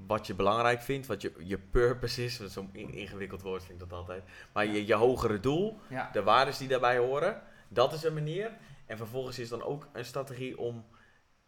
[0.07, 2.41] wat je belangrijk vindt, wat je, je purpose is.
[2.47, 4.23] Zo'n in- ingewikkeld woord vind ik dat altijd.
[4.53, 5.79] Maar je, je hogere doel,
[6.13, 8.51] de waarden die daarbij horen, dat is een manier.
[8.87, 10.85] En vervolgens is dan ook een strategie om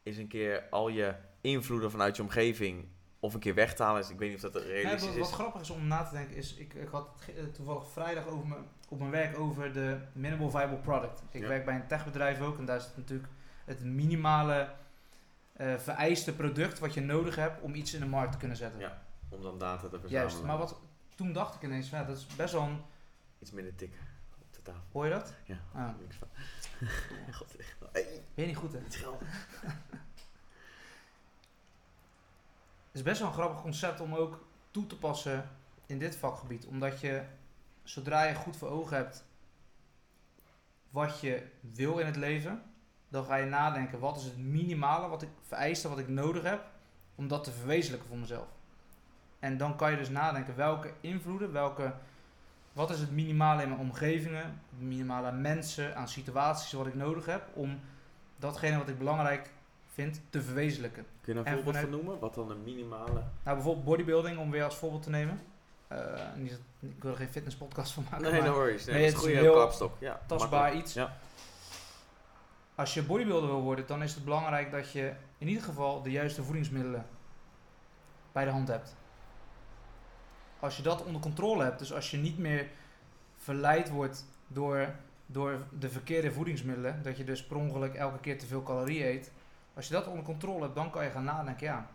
[0.03, 2.89] eens een keer al je invloeden vanuit je omgeving
[3.21, 4.01] of een keer weg te halen.
[4.01, 5.35] Dus ik weet niet of dat Nee, realistisch wat, wat is.
[5.35, 8.57] grappig is om na te denken is, ik, ik had het eh, toevallig vrijdag over
[8.89, 11.23] op mijn werk over de minimal viable product.
[11.31, 11.49] Ik Ja.
[11.49, 13.29] werk bij een techbedrijf ook en daar is het natuurlijk
[13.65, 14.73] het minimale
[15.53, 18.81] eh, vereiste product wat je nodig hebt om iets in de markt te kunnen zetten.
[18.81, 20.11] Ja, Om dan data te verzamelen.
[20.31, 20.81] Juist, maar wat,
[21.15, 22.79] toen dacht ik ineens, van, ja, dat is best wel een,
[23.39, 23.95] Iets minder tik
[24.41, 24.83] op de tafel.
[24.93, 25.35] hoor je dat?
[25.45, 26.29] Ja, Ah, niks van.
[27.31, 27.55] God,
[28.35, 28.79] je niet goed hè?
[28.79, 29.21] het geld.
[32.87, 35.51] Het is best wel een grappig concept om ook toe te passen
[35.87, 36.67] in dit vakgebied.
[36.67, 37.23] Omdat je,
[37.83, 39.25] zodra je goed voor ogen hebt
[40.91, 42.63] wat je wil in het leven,
[43.09, 46.65] dan ga je nadenken wat is het minimale wat ik vereiste, wat ik nodig heb
[47.15, 48.49] om dat te verwezenlijken voor mezelf.
[49.39, 51.95] En dan kan je dus nadenken welke invloeden, welke,
[52.75, 56.95] wat is het minimale in mijn omgevingen, het minimale aan mensen, aan situaties wat ik
[56.95, 57.81] nodig heb om
[58.37, 59.51] datgene wat ik belangrijk
[59.93, 61.07] vind te verwezenlijken.
[61.21, 62.19] Kun je daar een voorbeeld van noemen?
[62.19, 63.23] Wat dan een minimale...
[63.43, 65.41] Nou, bijvoorbeeld bodybuilding, om weer als voorbeeld te nemen.
[65.89, 65.99] Eh,
[66.37, 68.85] niet ik wil er geen fitnesspodcast van maken, Nee, no worries.
[68.85, 69.97] Nee, nee, dat is het een goede kapstok.
[69.99, 70.85] Ja, tastbaar makkelijk.
[70.85, 70.95] iets.
[70.95, 71.17] Ja.
[72.75, 76.11] Als je bodybuilder wil worden, dan is het belangrijk dat je in ieder geval de
[76.11, 77.07] juiste voedingsmiddelen
[78.33, 78.97] bij de hand hebt.
[80.65, 82.67] Als je dat onder controle hebt, dus als je niet meer
[83.37, 84.95] verleid wordt door,
[85.27, 89.33] door de verkeerde voedingsmiddelen, dat je dus per ongeluk elke keer te veel calorieën eet.
[89.75, 91.89] Als je dat onder controle hebt, dan kan je gaan nadenken, ja,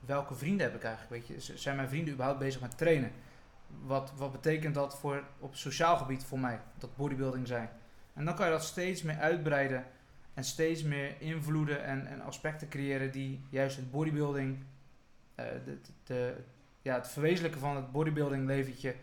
[0.00, 1.26] welke vrienden heb ik eigenlijk?
[1.26, 3.12] Weet je, zijn mijn vrienden überhaupt bezig met trainen?
[3.84, 7.68] Wat, wat betekent dat voor, op sociaal gebied voor mij, dat bodybuilding zijn?
[8.14, 9.84] En dan kan je dat steeds meer uitbreiden
[10.34, 14.58] en steeds meer invloeden en, en aspecten creëren die juist het bodybuilding,
[15.34, 16.44] eh, de, de,
[16.86, 18.94] ja, het verwezenlijken van het bodybuilding leventje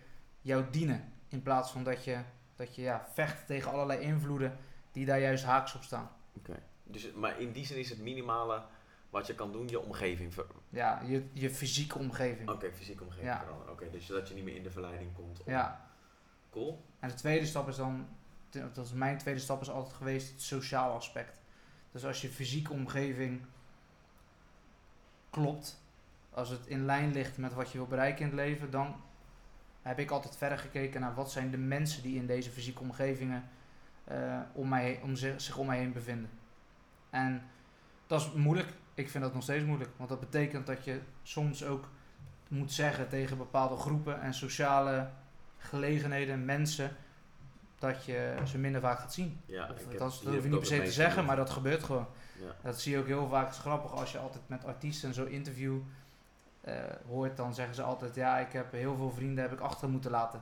[0.42, 1.14] jou dienen.
[1.28, 2.20] In plaats van dat je,
[2.56, 4.58] dat je ja, vecht tegen allerlei invloeden
[4.92, 6.10] die daar juist haaks op staan.
[6.38, 6.60] Oké.
[6.84, 8.64] Dus, maar in die zin is het minimale
[9.10, 12.50] wat je kan doen, je omgeving ver- Ja, je, je fysieke omgeving.
[12.50, 13.40] Oké, fysieke omgeving Ja.
[13.40, 13.74] veranderen.
[13.74, 15.44] Oké, dus dat je niet meer in de verleiding komt.
[15.44, 15.88] om- Ja,
[16.50, 16.84] Cool.
[17.00, 18.08] en de tweede stap is dan,
[18.50, 21.42] dat is mijn tweede stap is altijd geweest, het sociaal aspect.
[21.92, 23.42] Dus als je fysieke omgeving
[25.30, 25.83] klopt,
[26.34, 28.96] als het in lijn ligt met wat je wil bereiken in het leven, dan
[29.82, 33.44] heb ik altijd verder gekeken naar wat zijn de mensen die in deze fysieke omgevingen
[34.04, 36.30] eh, om mij, om zich, zich om mij heen bevinden.
[37.10, 37.44] En
[38.08, 38.70] dat is moeilijk.
[38.94, 41.90] Ik vind dat nog steeds moeilijk, want dat betekent dat je soms ook
[42.48, 45.10] moet zeggen tegen bepaalde groepen en sociale
[45.58, 46.96] gelegenheden, mensen,
[47.80, 49.40] dat je ze minder vaak gaat zien.
[49.46, 51.36] Ja, Of ik heb- dat, is- dat hoef je niet per se te zeggen, maar
[51.36, 52.08] dat gebeurt gewoon.
[52.40, 52.56] Ja.
[52.64, 53.46] Dat zie je ook heel vaak.
[53.46, 55.78] Het is grappig als je altijd met artiesten en zo interview
[57.08, 60.12] hoort, dan zeggen ze altijd: Ja, ik heb heel veel vrienden heb ik achter moeten
[60.12, 60.42] laten.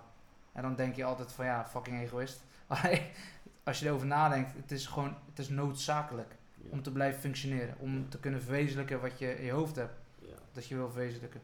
[0.51, 2.43] En dan denk je altijd van ja, fucking egoïst.
[3.63, 6.69] Als je erover nadenkt, het is gewoon het is noodzakelijk Ja.
[6.72, 7.76] om te blijven functioneren.
[7.80, 9.93] Om te kunnen verwezenlijken wat je in je hoofd hebt.
[10.19, 10.36] Ja.
[10.51, 11.41] Dat je wil verwezenlijken.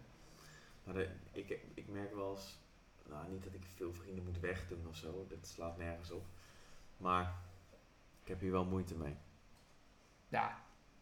[0.84, 2.60] Maar de- ik, ik merk wel eens,
[3.10, 6.26] nou niet dat ik veel vrienden moet wegdoen of zo, dat slaat nergens op.
[6.98, 7.34] Maar
[8.22, 9.18] ik heb hier wel moeite mee.
[10.28, 10.58] Ja,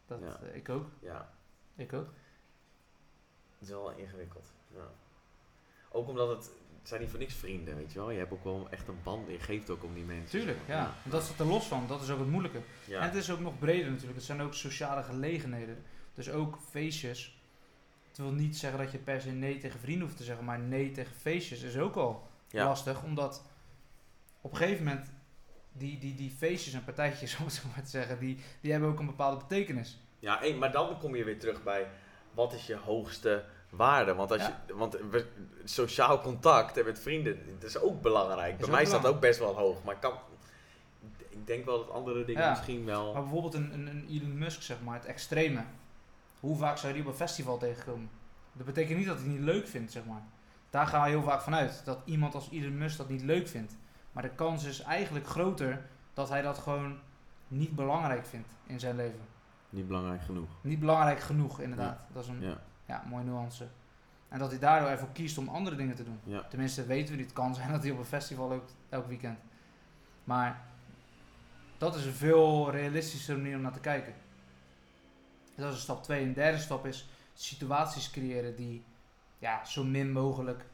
[0.07, 0.87] dat, eh, ik ook.
[0.99, 1.29] Ja,
[1.75, 2.09] Ik ook.
[3.65, 4.51] Het is wel ingewikkeld.
[4.75, 4.87] Ja.
[5.91, 6.45] Ook omdat het,
[6.79, 8.11] het zijn niet voor niks vrienden, weet je wel.
[8.11, 10.39] Je hebt ook wel echt een band, je geeft ook om die mensen.
[10.39, 10.93] Tuurlijk, ja.
[11.03, 11.87] Dat is er los van.
[11.87, 12.61] Dat is ook het moeilijke.
[12.87, 12.99] Ja.
[12.99, 14.15] En het is ook nog breder natuurlijk.
[14.15, 15.83] Het zijn ook sociale gelegenheden.
[16.13, 17.39] Dus ook feestjes.
[18.07, 20.59] Het wil niet zeggen dat je per se nee tegen vrienden hoeft te zeggen, maar
[20.59, 22.65] nee tegen feestjes is ook al Ja.
[22.65, 23.03] lastig.
[23.03, 23.43] Omdat
[24.41, 25.11] op een gegeven moment
[25.71, 28.89] die, die, die feestjes en partijtjes, om het zo maar te zeggen, die, die hebben
[28.89, 29.97] ook een bepaalde betekenis.
[30.19, 31.87] Ja, maar dan kom je weer terug bij
[32.33, 33.45] wat is je hoogste
[33.75, 34.13] waarde?
[34.15, 34.61] Want, als Ja.
[34.67, 34.97] je, want
[35.63, 38.51] sociaal contact en met vrienden, dat is ook belangrijk.
[38.51, 39.15] Is bij ook mij staat belangrijk.
[39.15, 40.13] ook best wel hoog, maar ik, kan,
[41.29, 42.49] ik denk wel dat andere dingen Ja.
[42.49, 43.13] misschien wel...
[43.13, 45.63] Maar bijvoorbeeld een, een, een Elon Musk, zeg maar, het extreme.
[46.39, 48.09] Hoe vaak zou je die op een festival tegenkomen?
[48.53, 50.21] Dat betekent niet dat hij het niet leuk vindt, zeg maar.
[50.69, 51.81] Daar gaan we heel vaak vanuit.
[51.85, 53.75] Dat iemand als Elon Musk dat niet leuk vindt.
[54.11, 56.99] Maar de kans is eigenlijk groter dat hij dat gewoon
[57.47, 59.19] niet belangrijk vindt in zijn leven.
[59.69, 60.49] Niet belangrijk genoeg.
[60.61, 62.05] Niet belangrijk genoeg, inderdaad.
[62.13, 63.67] Dat is een Ja, ja, mooie nuance.
[64.29, 66.19] En dat hij daardoor ervoor kiest om andere dingen te doen.
[66.23, 67.25] ja, Tenminste, weten we niet.
[67.25, 69.39] Het kan zijn dat hij op een festival loopt elk weekend.
[70.23, 70.61] Maar
[71.77, 74.13] dat is een veel realistische manier om naar te kijken.
[75.55, 76.21] Dat is stap 2.
[76.21, 78.83] En de derde stap is situaties creëren die
[79.39, 80.65] ja, zo min mogelijk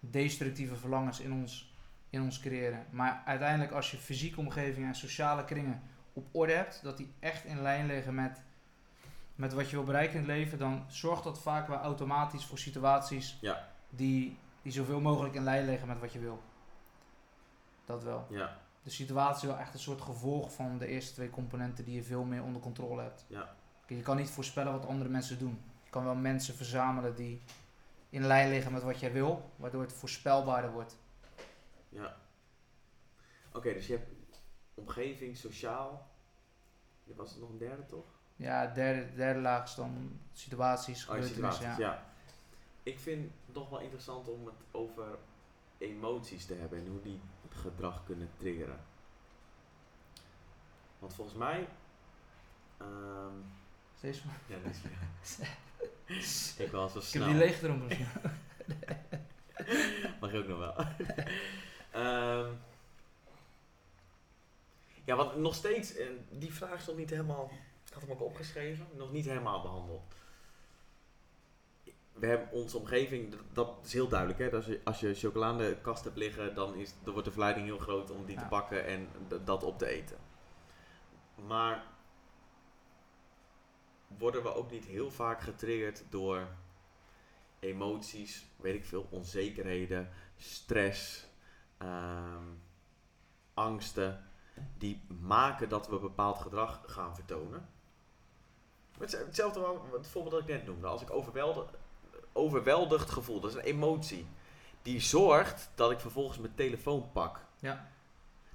[0.00, 1.74] destructieve verlangens in ons,
[2.10, 2.86] in ons creëren.
[2.90, 5.82] Maar uiteindelijk als je fysieke omgeving en sociale kringen
[6.12, 8.42] op orde hebt, dat die echt in lijn liggen met,
[9.40, 12.58] met wat je wil bereiken in het leven, dan zorgt dat vaak wel automatisch voor
[12.58, 13.68] situaties Ja.
[13.90, 16.42] die, die zoveel mogelijk in lijn liggen met wat je wil.
[17.84, 18.26] Dat wel.
[18.30, 21.94] ja, De situatie is wel echt een soort gevolg van de eerste twee componenten die
[21.94, 23.24] je veel meer onder controle hebt.
[23.28, 23.54] ja.
[23.86, 25.60] Je kan niet voorspellen wat andere mensen doen.
[25.84, 27.42] Je kan wel mensen verzamelen die
[28.10, 30.96] in lijn liggen met wat jij wil, waardoor het voorspelbaarder wordt.
[31.88, 32.16] ja.
[33.52, 34.10] Oké, dus je hebt
[34.74, 36.08] omgeving, sociaal.
[37.04, 38.04] Dit was nog een derde, toch?
[38.40, 41.74] Ja, de derde, de derde laag is dan situaties, Oh, situaties, ja.
[41.78, 42.04] ja.
[42.82, 45.18] Ik vind het nog wel interessant om het over
[45.78, 48.80] emoties te hebben en hoe die gedrag kunnen triggeren.
[50.98, 51.68] Want volgens mij.
[52.78, 53.34] ehm
[53.96, 54.72] Steeds van- ja, dat
[56.00, 57.22] is Ik was Ik snel.
[57.22, 58.08] heb die leeg gedronken misschien.
[60.20, 60.74] Mag je ook nog wel.
[61.90, 62.52] Ehm,
[65.04, 67.50] ja, want nog steeds, eh, die vraag is nog niet helemaal,
[67.90, 70.14] ik had hem ook opgeschreven, nog niet helemaal behandeld.
[72.12, 74.38] We hebben onze omgeving, dat, is heel duidelijk.
[74.38, 74.50] Hè?
[74.50, 77.28] Dat als, je, als je chocola in de kast hebt liggen, dan, is, dan wordt
[77.28, 79.08] de verleiding heel groot om die te pakken en
[79.44, 80.16] dat op te eten.
[81.46, 81.84] Maar
[84.18, 86.46] worden we ook niet heel vaak getriggerd door
[87.58, 91.26] emoties, weet ik veel, onzekerheden, stress,
[91.78, 92.44] ehm,
[93.54, 94.30] angsten,
[94.78, 97.68] die maken dat we bepaald gedrag gaan vertonen.
[99.00, 100.86] Hetzelfde wel, het voorbeeld dat ik net noemde.
[100.86, 101.70] Als ik overweldigd,
[102.32, 104.26] overweldigd gevoel, dat is een emotie,
[104.82, 107.40] die zorgt dat ik vervolgens mijn telefoon pak.
[107.58, 107.88] Ja.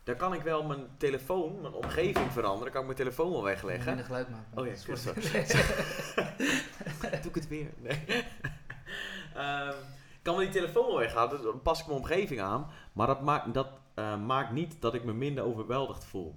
[0.04, 3.86] Dan kan ik wel mijn telefoon, mijn omgeving veranderen, kan ik mijn telefoon wel wegleggen.
[3.86, 4.58] Minder geluid maken.
[4.58, 5.24] Oh ja, Sorry.
[5.46, 6.36] sorry.
[7.22, 7.70] Doe ik het weer?
[7.78, 8.04] Nee.
[9.36, 9.76] Ehm,
[10.22, 12.70] kan wel die telefoon wel weghalen, dus dan pas ik mijn omgeving aan.
[12.94, 16.36] Maar dat, maakt, dat eh, maakt niet dat ik me minder overweldigd voel.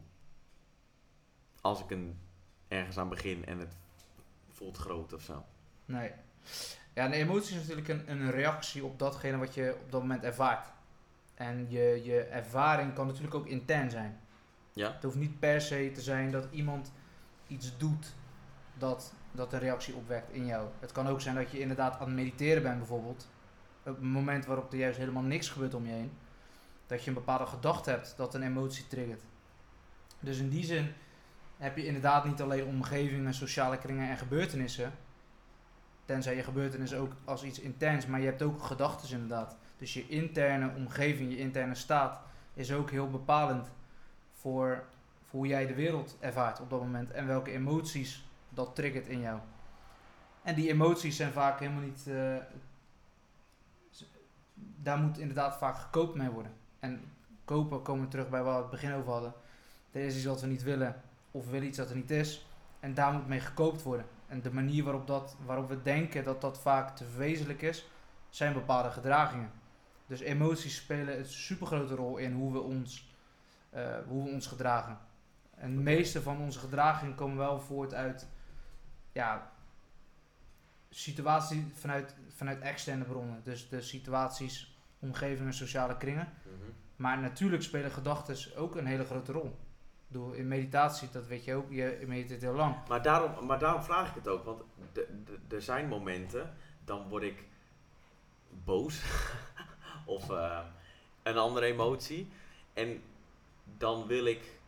[1.61, 2.20] Als ik een,
[2.68, 3.76] ergens aan begin en het
[4.59, 5.44] voelt groot of zo.
[5.84, 6.12] Nee.
[6.94, 10.24] Ja, een emotie is natuurlijk een, een reactie op datgene wat je op dat moment
[10.24, 10.66] ervaart.
[11.34, 14.20] En je, je ervaring kan natuurlijk ook intern zijn.
[14.72, 14.92] Ja?
[14.92, 16.92] Het hoeft niet per se te zijn dat iemand
[17.46, 18.14] iets doet
[18.78, 20.68] dat dat een reactie opwekt in jou.
[20.80, 23.28] Het kan ook zijn dat je inderdaad aan het mediteren bent bijvoorbeeld.
[23.78, 26.12] Op het moment waarop er juist helemaal niks gebeurt om je heen.
[26.86, 29.22] Dat je een bepaalde gedachte hebt dat een emotie triggert.
[30.20, 30.92] Dus in die zin
[31.59, 34.92] heb je inderdaad niet alleen omgevingen, sociale kringen en gebeurtenissen.
[36.04, 39.56] Tenzij je gebeurtenissen ook als iets intens, maar je hebt ook gedachten inderdaad.
[39.76, 42.20] Dus je interne omgeving, je interne staat
[42.54, 43.72] is ook heel bepalend
[44.32, 44.84] voor,
[45.24, 49.20] voor hoe jij de wereld ervaart op dat moment en welke emoties dat triggert in
[49.20, 49.40] jou.
[50.42, 52.06] En die emoties zijn vaak helemaal niet.
[52.06, 52.36] eh,
[54.56, 56.52] daar moet inderdaad vaak gekoopt mee worden.
[56.78, 57.12] En
[57.44, 59.32] kopen komen we terug bij waar we het begin over hadden.
[59.90, 61.02] Er is iets wat we niet willen,
[61.39, 62.47] of we willen iets dat er niet is.
[62.80, 64.07] En daar moet mee gekoopt worden.
[64.26, 67.86] En de manier waarop, dat, waarop we denken dat dat vaak te verwezenlijk is,
[68.28, 69.51] zijn bepaalde gedragingen.
[70.07, 73.11] Dus emoties spelen een supergrote rol in hoe we ons,
[73.70, 74.99] eh, hoe we ons gedragen.
[75.55, 78.26] En de meeste van onze gedragingen komen wel voort uit
[79.12, 79.51] ja,
[80.91, 83.41] situaties vanuit, vanuit externe bronnen.
[83.45, 86.28] Dus de situaties, omgevingen, sociale kringen.
[86.43, 86.70] Mhm.
[86.97, 89.59] Maar natuurlijk spelen gedachten ook een hele grote rol.
[90.09, 92.76] Bedoel, in meditatie, dat weet je ook, je mediteert heel lang.
[92.88, 94.62] Maar daarom, maar daarom vraag ik het ook, want
[95.48, 96.54] er zijn momenten,
[96.84, 97.44] dan word ik
[98.64, 99.02] boos
[100.06, 100.61] of eh,
[101.22, 102.30] een andere emotie.
[102.72, 103.02] En
[103.64, 104.59] dan wil ik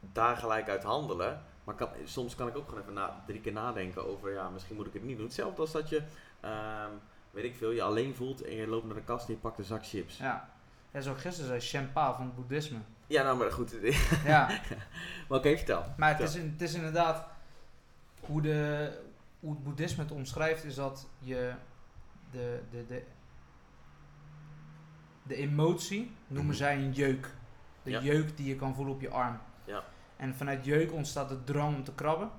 [0.00, 1.42] daar gelijk uit handelen.
[1.64, 4.76] Maar kan, soms kan ik ook gewoon even na, drie keer nadenken over, ja, misschien
[4.76, 5.26] moet ik het niet doen.
[5.26, 6.02] Hetzelfde als dat je,
[6.40, 6.90] ehm,
[7.30, 9.58] weet ik veel, je alleen voelt en je loopt naar de kast en je pakt
[9.58, 10.16] een zak chips.
[10.18, 10.52] Ja.
[10.90, 12.78] Ja, ik gisteren zei, Shenpa van het boeddhisme.
[13.06, 13.74] Ja, nou, maar goed.
[14.24, 14.46] Ja,
[15.28, 15.84] maar oké, vertel.
[15.96, 17.26] maar het is, het is inderdaad,
[18.20, 18.90] hoe, de,
[19.40, 21.52] hoe het boeddhisme het omschrijft, is dat je
[22.30, 23.02] de, de, de,
[25.22, 26.56] de emotie noemen Mhm.
[26.56, 27.30] zij een jeuk.
[27.82, 28.00] De Ja.
[28.02, 29.38] jeuk die je kan voelen op je arm.
[29.64, 29.84] Ja.
[30.16, 32.30] En vanuit jeuk ontstaat de drang om te krabben.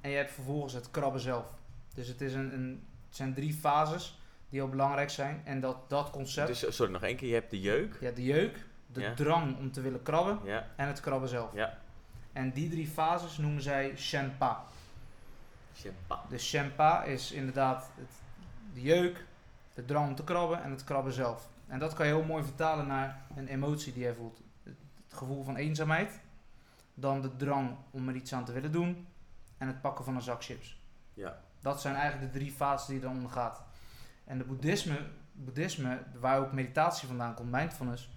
[0.00, 1.54] En je hebt vervolgens het krabben zelf.
[1.94, 5.42] Dus het, is een, een, het zijn drie fases die heel belangrijk zijn.
[5.44, 7.28] En dat, dat concept, Dus, sorry, nog één keer.
[7.28, 7.96] Je hebt de jeuk.
[8.00, 8.66] ja, de jeuk,
[8.98, 9.14] de Ja.
[9.14, 11.52] drang om te willen krabben Ja, en het krabben zelf.
[11.54, 11.78] ja.
[12.32, 14.64] En die drie fases noemen zij Shenpa.
[15.76, 16.20] Shenpa.
[16.28, 18.10] De Shenpa is inderdaad het,
[18.74, 19.24] de jeuk,
[19.74, 21.48] de drang om te krabben en het krabben zelf.
[21.66, 24.40] En dat kan je heel mooi vertalen naar een emotie die je voelt.
[24.62, 24.76] Het,
[25.08, 26.20] het gevoel van eenzaamheid,
[26.94, 29.06] dan de drang om er iets aan te willen doen
[29.58, 30.80] en het pakken van een zak chips.
[31.14, 31.38] Ja.
[31.60, 33.62] Dat zijn eigenlijk de drie fases die je dan ondergaat.
[34.24, 34.98] En de boeddhisme,
[35.32, 38.10] boeddhisme, waar ook meditatie vandaan komt, mindfulness,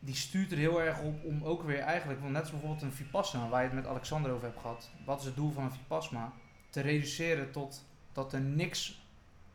[0.00, 2.92] die stuurt er heel erg op om ook weer eigenlijk, want net als bijvoorbeeld een
[2.92, 4.90] vipassana, waar je het met Alexander over hebt gehad.
[5.04, 6.32] Wat is het doel van een vipassana?
[6.70, 9.04] Te reduceren tot dat er niks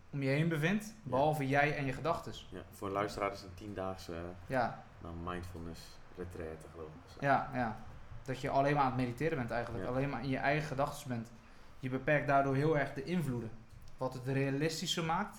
[0.09, 2.33] om je heen bevindt, behalve jij en je gedachten.
[2.49, 5.81] Ja, voor een luisteraar is het een tiendaagse eh, Ja, nou, mindfulness
[6.17, 7.21] retraite, geloof ik.
[7.21, 7.77] ja, ja.
[8.23, 9.89] Dat je alleen maar aan het mediteren bent eigenlijk, Ja.
[9.89, 11.31] alleen maar in je eigen gedachten bent.
[11.79, 13.49] Je beperkt daardoor heel erg de invloeden.
[13.97, 15.37] Wat het realistischer maakt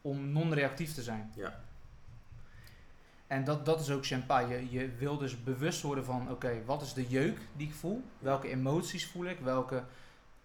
[0.00, 1.32] om non-reactief te zijn.
[1.34, 1.60] Ja.
[3.26, 4.38] En dat, dat is ook Shenpa.
[4.38, 8.02] Je, je wil dus bewust worden van, oké, wat is de jeuk die ik voel?
[8.18, 9.38] Welke emoties voel ik?
[9.38, 9.84] Welke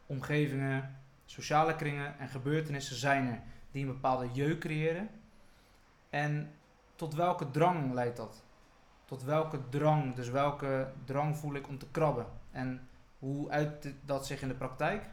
[0.06, 5.10] omgevingen, sociale kringen en gebeurtenissen zijn er die een bepaalde jeuk creëren?
[6.10, 6.52] En
[6.96, 8.44] tot welke drang leidt dat?
[9.06, 12.26] Tot welke drang, dus welke drang voel ik om te krabben?
[12.52, 12.88] En
[13.20, 15.04] hoe uit dat zich in de praktijk?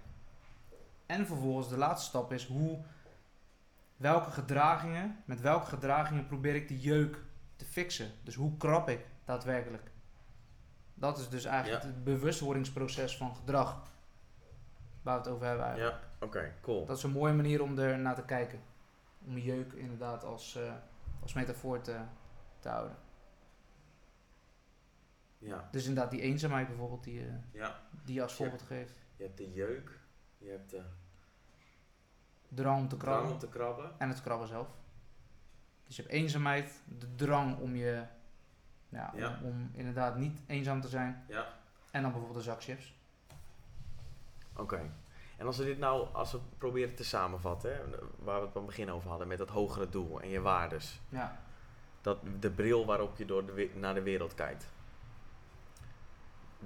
[1.07, 2.79] En vervolgens de laatste stap is hoe,
[3.97, 7.27] welke gedragingen, met welke gedragingen probeer ik die jeuk
[7.59, 8.11] te fixen?
[8.23, 9.91] Dus hoe krab ik daadwerkelijk?
[10.95, 11.89] Dat is dus eigenlijk Ja.
[11.89, 13.83] het bewustwordingsproces van gedrag.
[15.03, 15.97] Waar we het over hebben eigenlijk.
[16.21, 16.87] Ja, oké, cool.
[16.87, 18.61] Dat is een mooie manier om er naar te kijken.
[19.27, 20.73] Om jeuk inderdaad als, eh,
[21.23, 21.97] als metafoor te,
[22.59, 22.97] te houden.
[25.39, 27.81] Ja, Dus inderdaad die eenzaamheid bijvoorbeeld die, je- ja.
[28.05, 28.99] die je als voorbeeld geeft.
[29.17, 29.99] Je hebt de jeuk,
[30.39, 30.83] je hebt de
[32.49, 33.91] Drang om te drang krabben om te krabben.
[33.99, 34.69] en het krabben zelf.
[35.89, 38.03] Dus je hebt eenzaamheid, de drang om je,
[38.89, 39.39] ja, Ja.
[39.43, 41.25] Om, om inderdaad niet eenzaam te zijn.
[41.29, 41.47] Ja.
[41.91, 42.95] En dan bijvoorbeeld een zak chips.
[44.57, 44.91] Oké.
[45.37, 47.79] En als we dit nou, als we proberen te samenvatten, hè,
[48.19, 51.01] waar we het aan het begin over hadden, met dat hogere doel en je waardes.
[51.09, 51.41] Ja.
[52.01, 54.69] Dat, de bril waarop je door de, naar de wereld kijkt.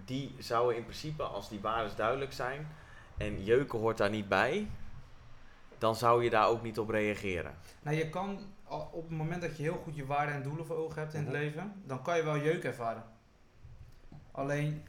[0.05, 2.68] Die zouden in principe, als die waardes duidelijk zijn
[3.16, 4.70] en jeuken hoort daar niet bij,
[5.79, 7.55] dan zou je daar ook niet op reageren.
[7.83, 8.39] Nou, je kan
[8.73, 11.20] op het moment dat je heel goed je waarden en doelen voor ogen hebt in
[11.20, 11.39] het Mhm.
[11.39, 13.05] leven, dan kan je wel jeuk ervaren.
[14.31, 14.83] Alleen,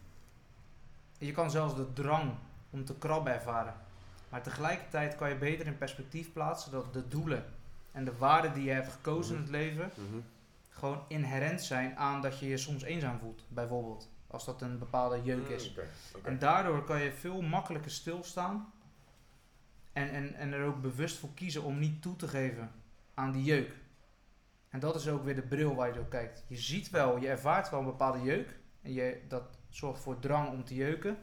[1.18, 2.32] je kan zelfs de drang
[2.70, 3.74] om te krabben ervaren.
[4.30, 7.46] Maar tegelijkertijd kan je beter in perspectief plaatsen dat de doelen
[7.92, 9.92] en de waarden die je hebt gekozen in het leven
[10.70, 14.10] gewoon inherent zijn aan dat je je soms eenzaam voelt, bijvoorbeeld.
[14.28, 15.74] Als dat een bepaalde jeuk is.
[15.74, 15.84] Mm,
[16.16, 16.28] oké.
[16.28, 18.74] En daardoor kan je veel makkelijker stilstaan.
[19.94, 22.72] En, en, en er ook bewust voor kiezen om niet toe te geven
[23.14, 23.82] aan die jeuk.
[24.70, 26.46] En dat is ook weer de bril waar je door kijkt.
[26.48, 28.60] Je ziet wel, je ervaart wel een bepaalde jeuk.
[28.82, 31.18] En je, dat zorgt voor drang om te jeuken.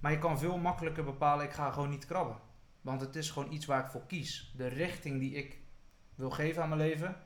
[0.00, 2.40] Maar je kan veel makkelijker bepalen, ik ga gewoon niet krabben.
[2.80, 4.52] Want het is gewoon iets waar ik voor kies.
[4.56, 5.58] De richting die ik
[6.14, 7.16] wil geven aan mijn leven,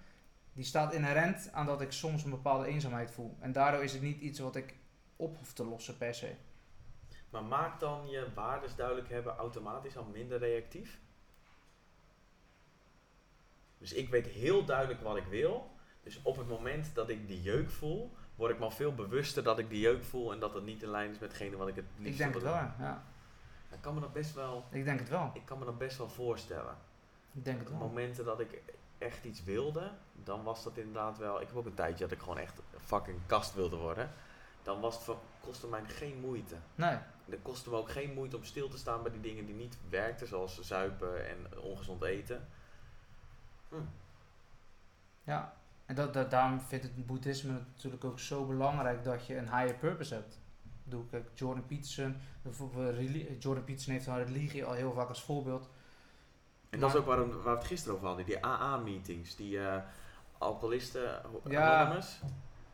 [0.52, 3.36] die staat inherent aan dat ik soms een bepaalde eenzaamheid voel.
[3.40, 4.74] En daardoor is het niet iets wat ik
[5.16, 6.34] op hoef te lossen per se.
[7.30, 11.00] Maar maakt dan je waardes duidelijk hebben automatisch al minder reactief?
[13.86, 15.70] Dus ik weet heel duidelijk wat ik wil.
[16.02, 19.42] Dus op het moment dat ik die jeuk voel, word ik me al veel bewuster
[19.42, 21.68] dat ik die jeuk voel en dat het niet in lijn is met hetgene wat
[21.68, 23.04] ik het liefst Ik denk het wel, ja.
[23.72, 25.30] Ik kan me dat best wel, Ik denk het wel.
[25.34, 26.76] ik kan me dat best wel voorstellen.
[27.32, 27.88] Ik denk het Op wel.
[27.88, 28.62] momenten dat ik
[28.98, 31.40] echt iets wilde, dan was dat inderdaad wel.
[31.40, 34.10] Ik heb ook een tijdje dat ik gewoon echt fucking kast wilde worden.
[34.62, 36.54] Dan was het voor, kostte mij geen moeite.
[36.74, 39.54] Nee, Het kostte me ook geen moeite om stil te staan bij die dingen die
[39.54, 42.48] niet werkten, zoals zuipen en ongezond eten.
[45.22, 45.54] Ja.
[45.86, 49.74] En dat, dat, daarom vindt het boeddhisme natuurlijk ook zo belangrijk dat je een higher
[49.74, 50.34] purpose hebt.
[50.34, 55.22] Ik bedoel, kijk, Jordan Peterson, bijvoorbeeld Jordan Peterson heeft een religie al heel vaak als
[55.22, 55.68] voorbeeld.
[56.70, 59.82] En dat is ook waarom, waar we het gisteren over hadden, die AA-meetings, die eh
[60.38, 61.80] alcoholisten, Ja.
[61.80, 62.20] Anonymous.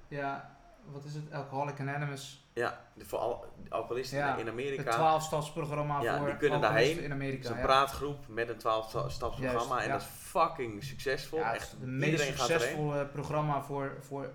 [0.09, 1.33] Ja, wat is het?
[1.33, 2.47] Alcoholic Anonymous.
[2.53, 5.19] Ja, de, voor al, alcoholisten Ja, in Het Amerika.
[5.21, 6.97] 12-stapsprogramma Ja, voor die kunnen alcoholisten daarheen.
[6.97, 7.43] in Het Amerika.
[7.43, 7.63] is een ja.
[7.63, 9.93] praatgroep met een 12-stapsprogramma Juist, en ja.
[9.93, 11.39] dat is fucking succesvol.
[11.39, 14.31] Ja, het Echt, het meest succesvolle programma voor, voor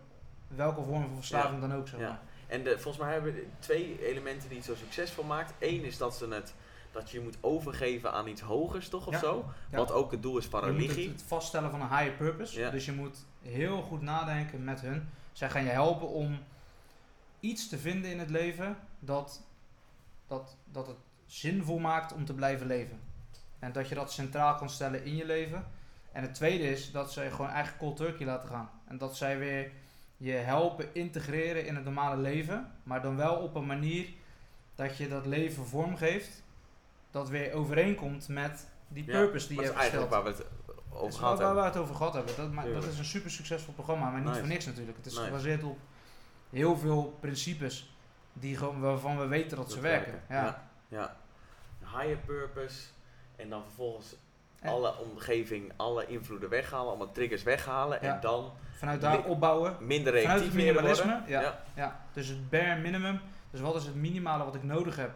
[0.47, 1.87] welke vorm van verslaving dan ook.
[1.87, 2.19] Zeg maar.
[2.47, 5.53] En de, volgens mij hebben we twee elementen die het zo succesvol maakt.
[5.59, 6.53] Eén is dat ze het
[6.91, 9.07] dat je moet overgeven aan iets hogers, toch?
[9.07, 9.19] Of Ja.
[9.19, 9.45] zo?
[9.71, 9.77] Ja.
[9.77, 11.09] Wat ook het doel is van Je moet het, religie.
[11.11, 12.59] het vaststellen van een higher purpose.
[12.59, 12.69] Ja.
[12.69, 15.09] Dus je moet heel goed nadenken met hun.
[15.37, 16.39] Zij gaan je helpen om
[17.39, 19.41] iets te vinden in het leven dat,
[20.27, 22.99] dat, dat het zinvol maakt om te blijven leven.
[23.59, 25.65] En dat je dat centraal kan stellen in je leven.
[26.11, 28.69] En het tweede is dat zij gewoon eigen cold turkey laten gaan.
[28.85, 29.71] En dat zij weer
[30.17, 32.71] je helpen integreren in het normale leven.
[32.83, 34.07] Maar dan wel op een manier
[34.75, 36.43] dat je dat leven vormgeeft.
[37.11, 40.23] Dat weer overeenkomt met die Ja, purpose die dat je is hebt eigenlijk gesteld.
[40.25, 41.63] waar we het Dat over gehad waar, waar hebben.
[41.63, 42.35] we het over gehad hebben.
[42.35, 44.39] Dat, maar, dat is een super succesvol programma, maar niet Nice.
[44.39, 44.97] voor niks natuurlijk.
[44.97, 45.25] Het is Nice.
[45.25, 45.77] gebaseerd op
[46.49, 47.93] heel veel principes
[48.33, 50.21] die gewoon, waarvan we weten dat, ze werken.
[50.29, 50.43] Ja.
[50.43, 50.67] Ja.
[50.87, 51.15] ja.
[51.99, 52.81] Higher purpose.
[53.35, 54.15] En dan vervolgens
[54.59, 57.99] En- alle omgeving, alle invloeden weghalen, allemaal triggers weghalen.
[58.01, 58.15] Ja.
[58.15, 59.77] En dan Vanuit daar opbouwen.
[59.79, 61.21] minder Vanuit reactief het leren minimalisme.
[61.27, 61.63] Ja.
[61.75, 61.99] ja.
[62.13, 63.19] Dus het bare minimum.
[63.51, 65.11] Dus wat is het minimale wat ik nodig heb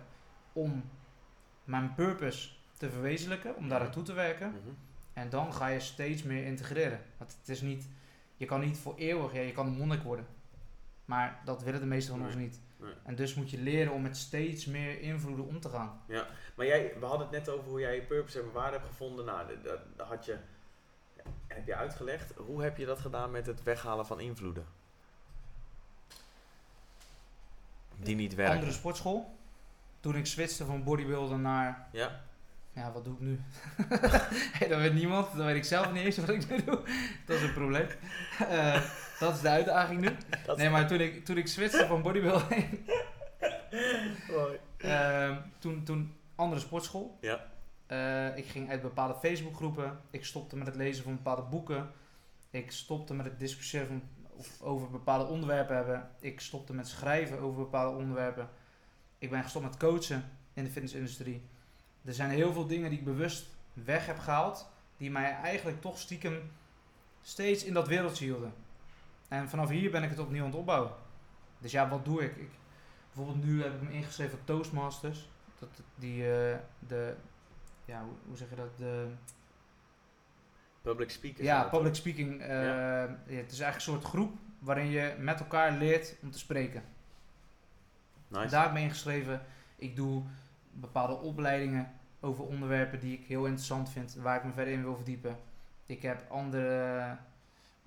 [0.53, 0.89] om
[1.63, 3.83] mijn purpose te verwezenlijken, om daar Mhm.
[3.83, 4.47] naartoe te werken.
[4.49, 4.73] Mhm.
[5.21, 6.99] En dan ga je steeds meer integreren.
[7.17, 7.87] Want het is niet,
[8.37, 10.25] je kan niet voor eeuwig, ja, je kan een monnik worden.
[11.05, 12.27] Maar dat willen de meesten van Nee.
[12.33, 12.59] ons niet.
[12.77, 12.93] Nee.
[13.03, 16.01] En dus moet je leren om met steeds meer invloeden om te gaan.
[16.55, 19.25] Maar jij, we hadden het net over hoe jij je purpose en waarde hebt gevonden.
[19.25, 20.37] Nou, dat- dat, had je,
[21.17, 22.33] ja, heb je uitgelegd.
[22.35, 24.65] Hoe heb je dat gedaan met het weghalen van invloeden?
[27.97, 28.55] Die niet werken.
[28.55, 29.35] Andere sportschool.
[29.99, 32.21] Toen ik switchte van bodybuilden naar, Ja?
[32.73, 33.39] Ja wat doe ik nu?
[34.57, 36.79] hey, dat weet niemand, dat weet ik zelf niet eens wat ik nu doe.
[37.25, 37.87] Dat is een probleem.
[38.49, 38.81] Eh,
[39.19, 40.09] dat is de uitdaging nu.
[40.57, 42.79] Nee, maar toen ik, toen ik switchte van bodybuilding,
[44.29, 44.59] Mooi.
[44.77, 47.17] Ehm, toen, toen andere sportschool.
[47.21, 47.49] Ja.
[47.87, 49.99] Eh, ik ging uit bepaalde Facebookgroepen.
[50.09, 51.91] Ik stopte met het lezen van bepaalde boeken.
[52.49, 54.01] Ik stopte met het discussiëren van,
[54.37, 56.09] of over bepaalde onderwerpen hebben.
[56.19, 58.49] Ik stopte met schrijven over bepaalde onderwerpen.
[59.17, 61.49] Ik ben gestopt met coachen in de fitnessindustrie.
[62.05, 64.69] Er zijn heel veel dingen die ik bewust weg heb gehaald.
[64.97, 66.51] Die mij eigenlijk toch stiekem
[67.21, 68.53] steeds in dat wereldje hielden.
[69.27, 70.91] En vanaf hier ben ik het opnieuw aan het opbouwen.
[71.59, 72.35] Dus ja, wat doe ik?
[72.35, 72.49] ik
[73.13, 75.29] bijvoorbeeld nu heb ik me ingeschreven voor Toastmasters.
[75.59, 77.15] Dat, die, eh, de,
[77.85, 78.77] ja, hoe, hoe zeg je dat?
[78.77, 79.07] De,
[80.81, 81.45] Public speakers.
[81.47, 82.41] ja, zijn dat, public speaking.
[82.41, 86.39] eh, ja, het is eigenlijk een soort groep waarin je met elkaar leert om te
[86.39, 86.83] spreken.
[88.27, 88.47] Nice.
[88.49, 89.45] Daar heb ik me ingeschreven.
[89.75, 90.23] Ik doe
[90.73, 94.95] bepaalde opleidingen over onderwerpen die ik heel interessant vind, waar ik me verder in wil
[94.95, 95.37] verdiepen.
[95.85, 97.17] Ik heb andere,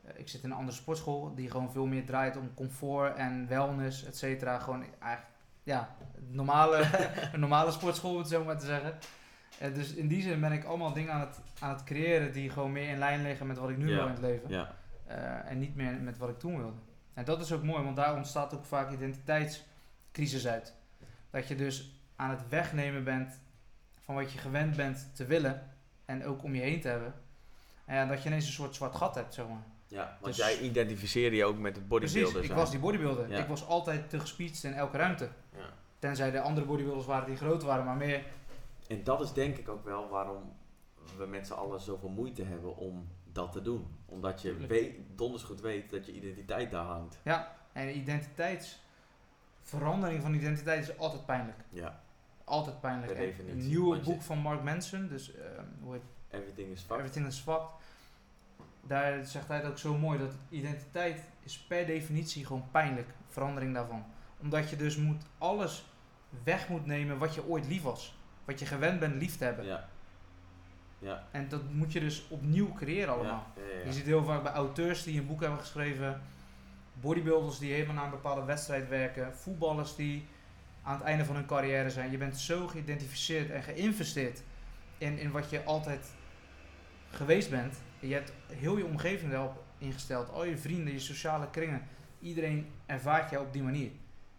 [0.04, 3.48] eh, ik zit in een andere sportschool die gewoon veel meer draait om comfort en
[3.48, 4.58] wellness, et cetera.
[4.58, 6.88] Gewoon eigenlijk, ja, een normale,
[7.32, 8.98] een normale sportschool, om het zo maar te zeggen.
[9.58, 12.50] Eh, dus in die zin ben ik allemaal dingen aan het, aan het creëren die
[12.50, 14.50] gewoon meer in lijn liggen met wat ik nu wil in het leven.
[15.06, 16.78] Eh, en niet meer met wat ik toen wilde.
[17.14, 20.74] En dat is ook mooi, want daar ontstaat ook vaak identiteitscrisis uit.
[21.30, 23.40] Dat je dus aan het wegnemen bent
[24.00, 25.70] van wat je gewend bent te willen
[26.04, 27.14] en ook om je heen te hebben.
[27.84, 29.62] En ja, dat je ineens een soort zwart gat hebt, zeg maar.
[29.86, 32.58] Ja, want Dus- jij identificeerde je ook met het Precies, bodybuilder ik zijn.
[32.58, 33.28] was die bodybuilder.
[33.30, 33.38] Ja.
[33.38, 35.28] Ik was altijd te gespietst in elke ruimte.
[35.56, 35.72] Ja.
[35.98, 38.22] Tenzij de andere bodybuilders waren die groot waren, maar meer...
[38.88, 40.52] En dat is denk ik ook wel waarom
[41.16, 43.86] we met z'n allen zoveel moeite hebben om dat te doen.
[44.06, 47.20] Omdat je weet, donders goed weet dat je identiteit daar hangt.
[47.72, 47.88] En
[49.64, 51.58] identiteitsverandering van identiteit is altijd pijnlijk.
[51.70, 52.02] Ja,
[52.44, 53.12] Altijd pijnlijk.
[53.12, 56.80] Per En definitie, Een nieuwe boek van Mark Manson, dus ehm, hoe heet everything is
[56.80, 56.96] fucked.
[56.96, 57.70] Everything is Fucked.
[58.86, 63.08] Daar zegt hij het ook zo mooi dat identiteit is per definitie gewoon pijnlijk.
[63.28, 64.04] Verandering daarvan.
[64.40, 65.84] Omdat je dus moet alles
[66.44, 68.18] weg moet nemen wat je ooit lief was.
[68.44, 69.64] Wat je gewend bent lief te hebben.
[69.64, 69.88] Ja.
[70.98, 71.24] Ja.
[71.30, 73.46] En dat moet je dus opnieuw creëren allemaal.
[73.56, 73.84] Ja, ja, ja.
[73.84, 76.22] Je ziet heel vaak bij auteurs die een boek hebben geschreven,
[77.00, 80.26] bodybuilders die helemaal naar een bepaalde wedstrijd werken, voetballers die
[80.82, 82.10] aan het einde van hun carrière zijn.
[82.10, 84.42] Je bent zo geïdentificeerd en geïnvesteerd
[84.98, 86.12] in, in wat je altijd
[87.10, 87.76] geweest bent.
[88.00, 91.82] En je hebt heel je omgeving daarop ingesteld, al je vrienden, je sociale kringen.
[92.20, 93.90] Iedereen ervaart jou op die manier.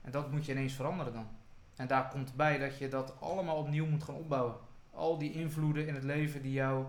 [0.01, 1.27] En dat moet je ineens veranderen dan.
[1.75, 4.55] En daar komt bij dat je dat allemaal opnieuw moet gaan opbouwen.
[4.91, 6.85] Al die invloeden in het leven die, jou,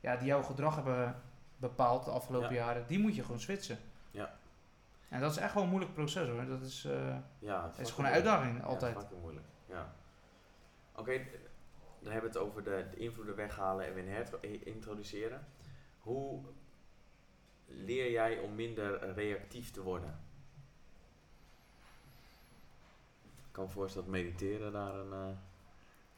[0.00, 1.22] ja, die jouw gedrag hebben
[1.56, 2.64] bepaald de afgelopen Ja.
[2.64, 3.78] jaren, die moet je gewoon switchen.
[5.08, 5.14] Ja.
[5.16, 6.46] En dat is echt wel een moeilijk proces hoor.
[6.46, 8.96] Dat is, eh, Ja, het is gewoon een uitdaging Ja, altijd.
[8.96, 9.46] fucking moeilijk.
[9.68, 9.94] Ja.
[10.96, 11.12] Oké,
[12.00, 15.46] dan hebben we het over de, de invloeden weghalen en weer introduceren.
[16.00, 16.40] Hoe
[17.66, 20.18] leer jij om minder reactief te worden?
[23.36, 25.36] Ik kan me voorstellen dat mediteren daar een, eh,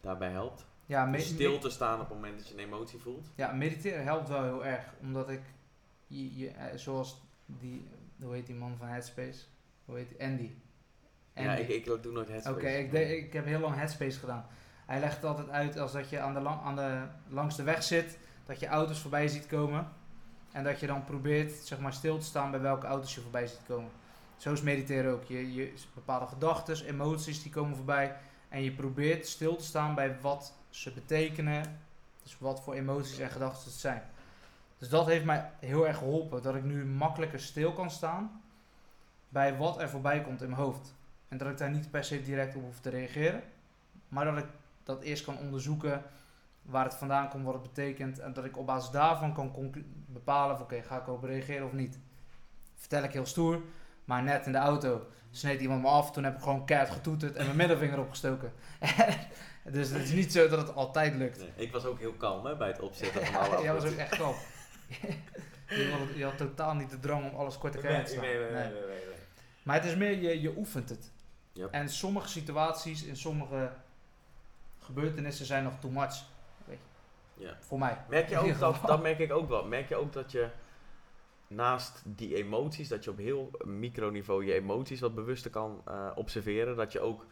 [0.01, 0.67] daarbij helpt.
[0.87, 3.31] ja, Stil te staan op het moment dat je een emotie voelt.
[3.35, 4.93] Ja, mediteren helpt wel heel erg.
[5.01, 5.43] Omdat ik,
[6.07, 7.89] je, je, eh, zoals die,
[8.23, 9.39] hoe heet die man van Headspace?
[9.85, 10.21] Hoe heet die?
[10.27, 10.51] Andy.
[11.35, 12.57] Ja, ik, ik doe nooit headspace.
[12.57, 14.47] Oké, ik, de- ik heb heel lang Headspace gedaan.
[14.87, 17.63] Hij legt het altijd uit als dat je aan de, lang, aan de langs de
[17.63, 19.89] weg zit, dat je auto's voorbij ziet komen.
[20.53, 23.47] En dat je dan probeert zeg maar, stil te staan bij welke auto's je voorbij
[23.47, 23.91] ziet komen.
[24.37, 25.25] Zo is mediteren ook.
[25.25, 28.17] Je, je bepaalde gedachten, emoties die komen voorbij.
[28.49, 31.81] En je probeert stil te staan bij wat ze betekenen.
[32.23, 34.03] Dus wat voor emoties en gedachten het zijn.
[34.79, 36.43] Dus dat heeft mij heel erg geholpen.
[36.43, 38.43] Dat ik nu makkelijker stil kan staan
[39.29, 40.95] bij wat er voorbij komt in mijn hoofd.
[41.29, 43.43] En dat ik daar niet per se direct op hoef te reageren.
[44.09, 44.47] Maar dat ik
[44.83, 46.03] dat eerst kan onderzoeken
[46.63, 48.19] waar het vandaan komt, wat het betekent.
[48.19, 49.75] En dat ik op basis daarvan kan
[50.07, 51.99] bepalen van oké, ga ik erop reageren of niet.
[52.75, 53.63] Vertel ik heel stoer,
[54.05, 56.11] maar net in de auto sneed iemand me af.
[56.13, 58.53] Toen heb ik gewoon keihard getoeterd en mijn middelvinger opgestoken.
[59.73, 61.39] dus het is niet zo dat het altijd lukt.
[61.39, 63.97] Nee, ik was ook heel kalm hè, bij het opzetten van alle Jij was ook
[63.97, 64.35] echt knap.
[65.69, 68.39] je, had, je had totaal niet de drang om alles kort te krijgen Nee, nee,
[68.39, 68.73] nee, Nee.
[68.73, 69.17] nee, nee, nee.
[69.63, 71.13] Maar het is meer, je, je oefent het.
[71.53, 71.71] Yep.
[71.71, 73.73] En sommige situaties, in sommige
[74.79, 76.25] gebeurtenissen zijn nog too much.
[77.35, 77.57] Ja.
[77.61, 78.05] Voor mij.
[78.09, 79.65] Merk je ook dat, dat merk ik ook wel.
[79.65, 80.49] Merk je ook dat je
[81.47, 86.77] naast die emoties, dat je op heel microniveau je emoties wat bewuster kan eh, observeren,
[86.77, 87.27] dat je ook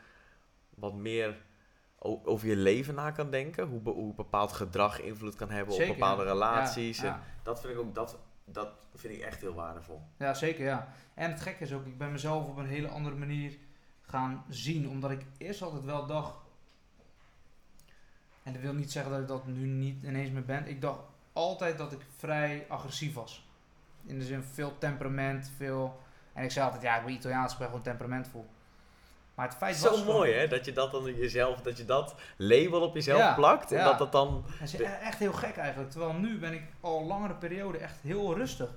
[0.74, 1.36] wat meer
[2.24, 5.90] over je leven na kan denken, hoe, be- hoe bepaald gedrag invloed kan hebben Zeker,
[5.90, 7.02] op bepaalde relaties.
[7.02, 10.02] En dat vind ik ook, dat, dat vind ik echt heel waardevol.
[10.16, 10.88] ja, zeker ja.
[11.14, 13.56] En het gekke is ook, ik ben mezelf op een hele andere manier
[14.02, 14.88] gaan zien.
[14.88, 16.34] Omdat ik eerst altijd wel dacht...
[18.42, 20.66] En dat wil niet zeggen dat ik dat nu niet ineens meer ben.
[20.68, 21.00] Ik dacht
[21.32, 23.48] altijd dat ik vrij agressief was.
[24.04, 26.00] In de zin veel temperament, veel...
[26.32, 28.46] En ik zei altijd, ja, ik ben Italiaans, ik ben gewoon temperamentvol.
[29.36, 32.80] Maar het feit Zo mooi hè, dat je dat dan jezelf, dat je dat label
[32.80, 33.84] op jezelf Ja, plakt en ja.
[33.84, 34.44] dat dat dan...
[34.60, 35.90] Dat is e- echt heel gek eigenlijk.
[35.90, 38.70] Terwijl nu ben ik al langere periode echt heel rustig.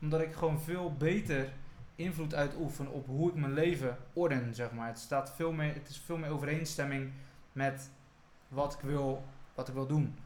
[0.00, 1.52] Omdat ik gewoon veel beter
[1.96, 4.86] invloed uitoefen op hoe ik mijn leven orden, zeg maar.
[4.88, 7.12] Het, staat veel meer, het is veel meer overeenstemming
[7.52, 7.90] met
[8.48, 10.18] wat ik wil, wat ik wil doen.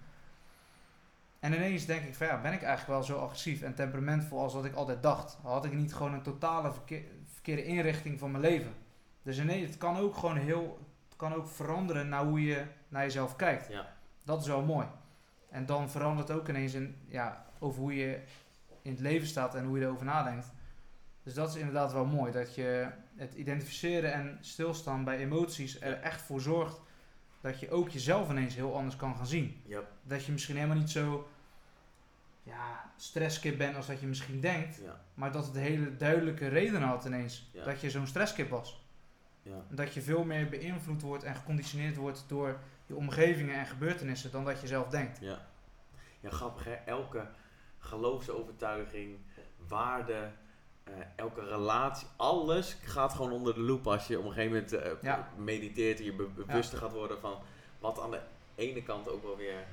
[1.41, 4.55] En ineens denk ik van ja, ben ik eigenlijk wel zo agressief en temperamentvol als
[4.55, 5.39] wat ik altijd dacht.
[5.43, 8.74] Had ik niet gewoon een totale verkeer- verkeerde inrichting van mijn leven.
[9.23, 13.03] Dus ineens, het kan ook gewoon heel, het kan ook veranderen naar hoe je naar
[13.03, 13.68] jezelf kijkt.
[13.68, 13.97] Ja.
[14.25, 14.87] Dat is wel mooi.
[15.51, 18.20] En dan verandert ook ineens in, ja, over hoe je
[18.83, 20.53] in het leven staat en hoe je erover nadenkt.
[21.23, 22.33] Dus dat is inderdaad wel mooi.
[22.33, 26.81] Dat je het identificeren en stilstaan bij emoties er echt voor zorgt
[27.41, 29.62] dat je ook jezelf ineens heel anders kan gaan zien.
[29.66, 31.29] Ja, Dat je misschien helemaal niet zo
[32.43, 34.77] ja, stresskip bent als dat je misschien denkt.
[34.77, 37.51] ja, Maar dat het hele duidelijke redenen had ineens.
[37.53, 37.64] Ja.
[37.64, 38.82] Dat je zo'n stresskip was.
[39.43, 39.53] Ja.
[39.70, 44.30] En Dat je veel meer beïnvloed wordt en geconditioneerd wordt door je omgevingen en gebeurtenissen
[44.30, 45.18] dan dat je zelf denkt.
[45.20, 45.47] Ja.
[46.20, 46.72] Ja, grappig hè.
[46.74, 47.26] Elke
[47.78, 49.16] geloofsovertuiging,
[49.68, 50.30] waarde,
[50.84, 54.72] eh, elke relatie, alles gaat gewoon onder de loep als je op een gegeven moment
[54.72, 55.28] eh, Ja.
[55.36, 57.38] mediteert en je be- bewuster gaat worden van
[57.78, 58.20] wat aan de
[58.55, 59.64] ene kant ook wel weer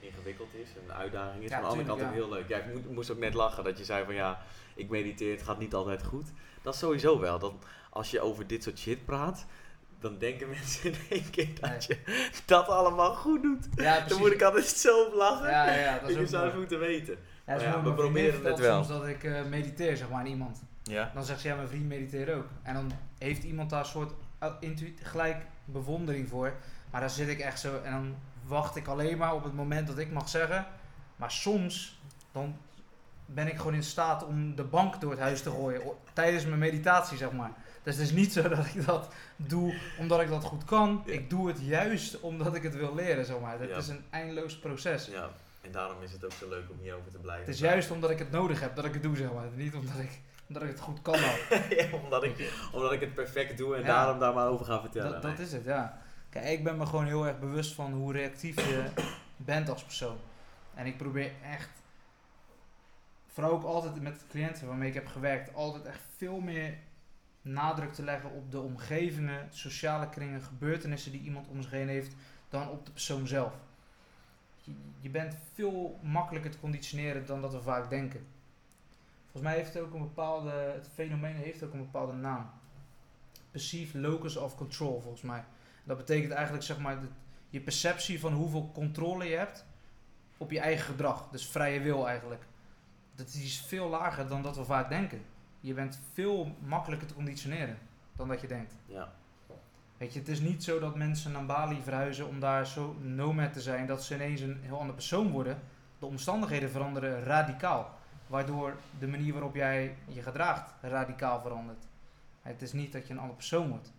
[0.00, 1.48] ingewikkeld is, een uitdaging is.
[1.50, 2.48] Maar aan de andere kant ook heel leuk.
[2.48, 4.42] Ja, ik moest ook net lachen dat je zei van ja,
[4.74, 6.28] ik mediteer, het gaat niet altijd goed.
[6.62, 7.38] Dat is sowieso wel.
[7.38, 7.52] Dat
[7.96, 9.46] als je over dit soort shit praat,
[10.00, 11.78] dan denken mensen in één keer dat Nee.
[11.88, 13.66] je dat allemaal goed doet.
[13.74, 15.50] Ja, Dan moet ik altijd zo op lachen.
[15.50, 17.16] Ja, ja, dat is ook zou het moeten weten.
[17.46, 17.84] Ja, dat is Ja, mooi.
[17.88, 18.84] we proberen het wel.
[18.84, 20.62] soms dat ik eh, mediteer, zeg maar, aan iemand.
[20.82, 21.10] Ja.
[21.14, 22.46] Dan zegt ze, ja, mijn vriend mediteert ook.
[22.62, 26.52] En dan heeft iemand daar een soort uh, intu- gelijk bewondering voor.
[26.90, 28.14] Maar dan zit ik echt zo en dan
[28.46, 30.66] wacht ik alleen maar op het moment dat ik mag zeggen.
[31.16, 32.00] Maar soms,
[32.32, 32.56] dan
[33.26, 35.80] ben ik gewoon in staat om de bank door het huis te gooien.
[36.12, 37.52] Tijdens mijn meditatie, zeg maar.
[37.86, 41.02] Dus het is niet zo dat ik dat doe omdat ik dat goed kan.
[41.06, 41.12] Ja.
[41.12, 43.60] Ik doe het juist omdat ik het wil leren, zeg maar.
[43.60, 43.76] Het Ja.
[43.76, 45.06] is een eindeloos proces.
[45.06, 45.30] ja.
[45.60, 47.44] En daarom is het ook zo leuk om hierover te blijven.
[47.46, 49.44] Het is juist omdat ik het nodig heb dat ik het doe, zeg maar.
[49.54, 53.58] Niet omdat ik, omdat ik het goed kan ja, omdat, ik, omdat ik het perfect
[53.58, 53.86] doe en Ja.
[53.86, 55.10] daarom daar maar over ga vertellen.
[55.12, 55.46] Dat, dat Nee.
[55.46, 55.98] is het, ja.
[56.30, 58.84] Kijk, ik ben me gewoon heel erg bewust van hoe reactief je
[59.36, 60.16] bent als persoon.
[60.74, 61.68] En ik probeer echt,
[63.32, 66.74] vooral ook altijd met cliënten waarmee ik heb gewerkt, altijd echt veel meer
[67.46, 72.14] nadruk te leggen op de omgevingen, sociale kringen, gebeurtenissen die iemand om zich heen heeft,
[72.48, 73.52] dan op de persoon zelf.
[74.62, 78.26] Je, je bent veel makkelijker te conditioneren dan dat we vaak denken.
[79.22, 82.50] Volgens mij heeft het ook een bepaalde, het fenomeen heeft ook een bepaalde naam.
[83.50, 85.44] Perceived locus of control, volgens mij.
[85.84, 87.10] Dat betekent eigenlijk zeg maar dat
[87.50, 89.64] je perceptie van hoeveel controle je hebt
[90.36, 91.28] op je eigen gedrag.
[91.30, 92.44] Dus vrije wil eigenlijk.
[93.14, 95.24] Dat is veel lager dan dat we vaak denken.
[95.60, 97.78] Je bent veel makkelijker te conditioneren
[98.16, 98.74] dan dat je denkt.
[98.86, 99.12] Ja.
[99.96, 103.52] Weet je, het is niet zo dat mensen naar Bali verhuizen om daar zo nomad
[103.52, 105.60] te zijn dat ze ineens een heel ander persoon worden.
[105.98, 107.98] De omstandigheden veranderen radicaal.
[108.26, 111.84] Waardoor de manier waarop jij je gedraagt radicaal verandert.
[112.42, 113.92] Het is niet dat je een ander persoon wordt.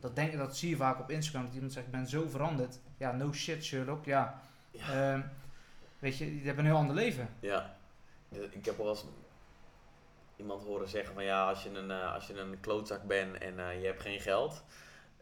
[0.00, 1.44] Dat, denk, dat zie je vaak op Instagram.
[1.44, 2.78] Dat iemand zegt, ik ben zo veranderd.
[2.96, 4.04] Ja, no shit Sherlock.
[4.04, 4.40] Ja,
[4.70, 5.12] Ja.
[5.12, 5.20] Ehm,
[5.98, 7.28] weet je, je hebt een heel ander leven.
[7.40, 7.76] Ja,
[8.50, 9.04] ik heb wel eens
[10.36, 13.58] iemand horen zeggen van ja, als je een, eh, als je een klootzak bent en
[13.58, 14.64] eh, je hebt geen geld,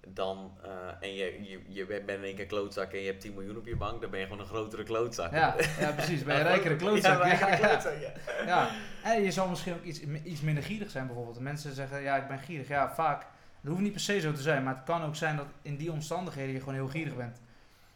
[0.06, 3.34] dan, eh, en je, je, je bent in één keer klootzak en je hebt 10
[3.34, 5.32] miljoen op je bank, dan ben je gewoon een grotere klootzak.
[5.32, 6.24] Ja, ja precies.
[6.24, 7.22] Bij een rijkere klootzak.
[7.22, 8.12] Ja, Ja, rijkere klootzak, ja.
[8.52, 8.70] Ja,
[9.02, 11.40] en je zal misschien ook iets, iets minder gierig zijn bijvoorbeeld.
[11.40, 12.68] Mensen zeggen, ja, ik ben gierig.
[12.68, 13.26] Ja, vaak.
[13.60, 15.76] Het hoeft niet per se zo te zijn, maar het kan ook zijn dat in
[15.76, 17.40] die omstandigheden je gewoon heel gierig bent.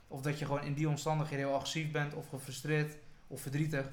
[0.08, 2.96] Of dat je gewoon in die omstandigheden heel agressief bent, of gefrustreerd,
[3.26, 3.86] of verdrietig,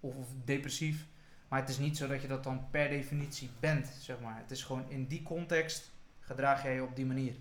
[0.00, 1.06] of, of depressief.
[1.48, 4.36] Maar het is niet zo dat je dat dan per definitie bent, zeg maar.
[4.38, 5.90] Het is gewoon in die context
[6.20, 7.34] gedraag jij je op die manier.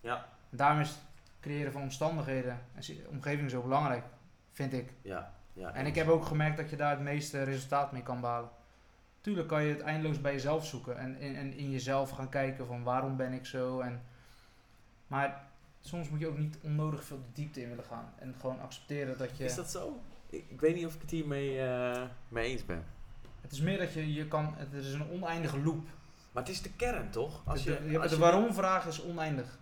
[0.00, 0.98] Ja, En daarom is het
[1.40, 4.04] creëren van omstandigheden en omgeving zo belangrijk,
[4.50, 4.92] vind ik.
[5.02, 5.74] ja, ja.
[5.74, 8.50] En ik heb ook gemerkt dat je daar het meeste resultaat mee kan behalen.
[9.20, 12.66] Tuurlijk kan je het eindeloos bij jezelf zoeken en in, en in jezelf gaan kijken
[12.66, 13.80] van waarom ben ik zo.
[13.80, 14.02] En,
[15.06, 15.44] maar
[15.80, 18.12] soms moet je ook niet onnodig veel de diepte in willen gaan.
[18.18, 19.44] En gewoon accepteren dat je...
[19.44, 20.00] Is dat zo?
[20.32, 22.84] Ik, weet niet of ik het hiermee eh mee eens ben.
[23.40, 24.54] Het is meer dat je, je kan...
[24.56, 25.86] Het is een oneindige loop.
[26.32, 27.42] Maar het is de kern toch?
[27.44, 29.58] Als de, je, de, als de je- waarom vraag is oneindig.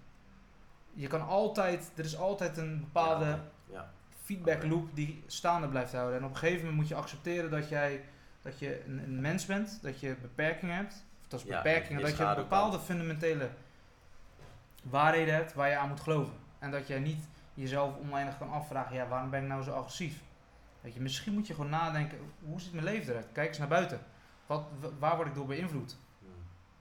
[0.93, 1.91] Je kan altijd...
[1.97, 3.41] Er is altijd een bepaalde Ja,
[3.71, 3.91] ja.
[4.25, 6.19] feedback loop die staande blijft houden.
[6.19, 8.05] En op een gegeven moment moet je accepteren dat jij
[8.43, 11.05] dat je een, een mens bent, dat je beperkingen hebt.
[11.23, 13.49] Of dat is Ja, beperkingen, je dat je bepaalde fundamentele
[14.83, 16.35] waarheden hebt waar je aan moet geloven.
[16.59, 20.23] En dat jij niet jezelf oneindig kan afvragen, ja, waarom ben ik nou zo agressief?
[20.81, 23.33] Weet je, misschien moet je gewoon nadenken, hoe ziet mijn leven eruit?
[23.33, 24.01] Kijk eens naar buiten.
[24.47, 25.97] Wat, wa- waar word ik door beïnvloed?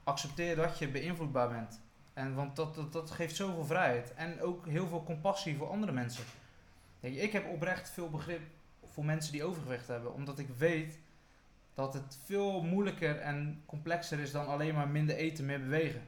[0.04, 1.82] Accepteer dat je beïnvloedbaar bent.
[2.14, 4.14] En want dat, dat, dat geeft zoveel vrijheid.
[4.14, 6.24] En ook heel veel compassie voor andere mensen.
[7.00, 8.42] Weet je, ik heb oprecht veel begrip
[8.86, 10.14] voor mensen die overgewicht hebben.
[10.14, 11.00] Omdat ik weet
[11.74, 16.02] dat het veel moeilijker en complexer is dan alleen maar minder eten, meer bewegen.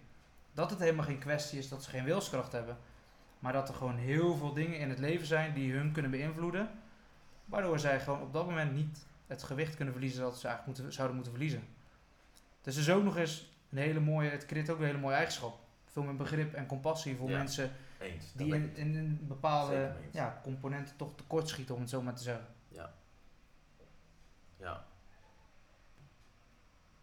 [0.53, 2.77] Dat het helemaal geen kwestie is dat ze geen wilskracht hebben.
[3.39, 6.69] Maar dat er gewoon heel veel dingen in het leven zijn die hun kunnen beïnvloeden.
[7.51, 10.95] Waardoor zij gewoon op dat moment niet het gewicht kunnen verliezen dat ze eigenlijk moeten,
[10.95, 11.63] zouden moeten verliezen.
[12.61, 15.15] Dus er is ook nog eens een hele mooie, het creëert ook een hele mooie
[15.15, 15.59] eigenschap.
[15.85, 17.37] Veel meer begrip en compassie voor Ja.
[17.37, 18.33] mensen Eens.
[18.33, 22.23] die in, in een bepaalde ja, componenten toch tekort schieten, om het zo maar te
[22.23, 22.47] zeggen.
[22.67, 22.93] Ja.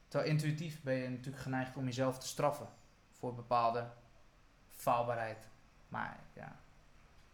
[0.09, 2.69] Terwijl intuïtief ben je natuurlijk geneigd om jezelf te straffen
[3.13, 3.87] voor bepaalde
[4.69, 5.49] faalbaarheid.
[5.89, 6.57] Maar ja,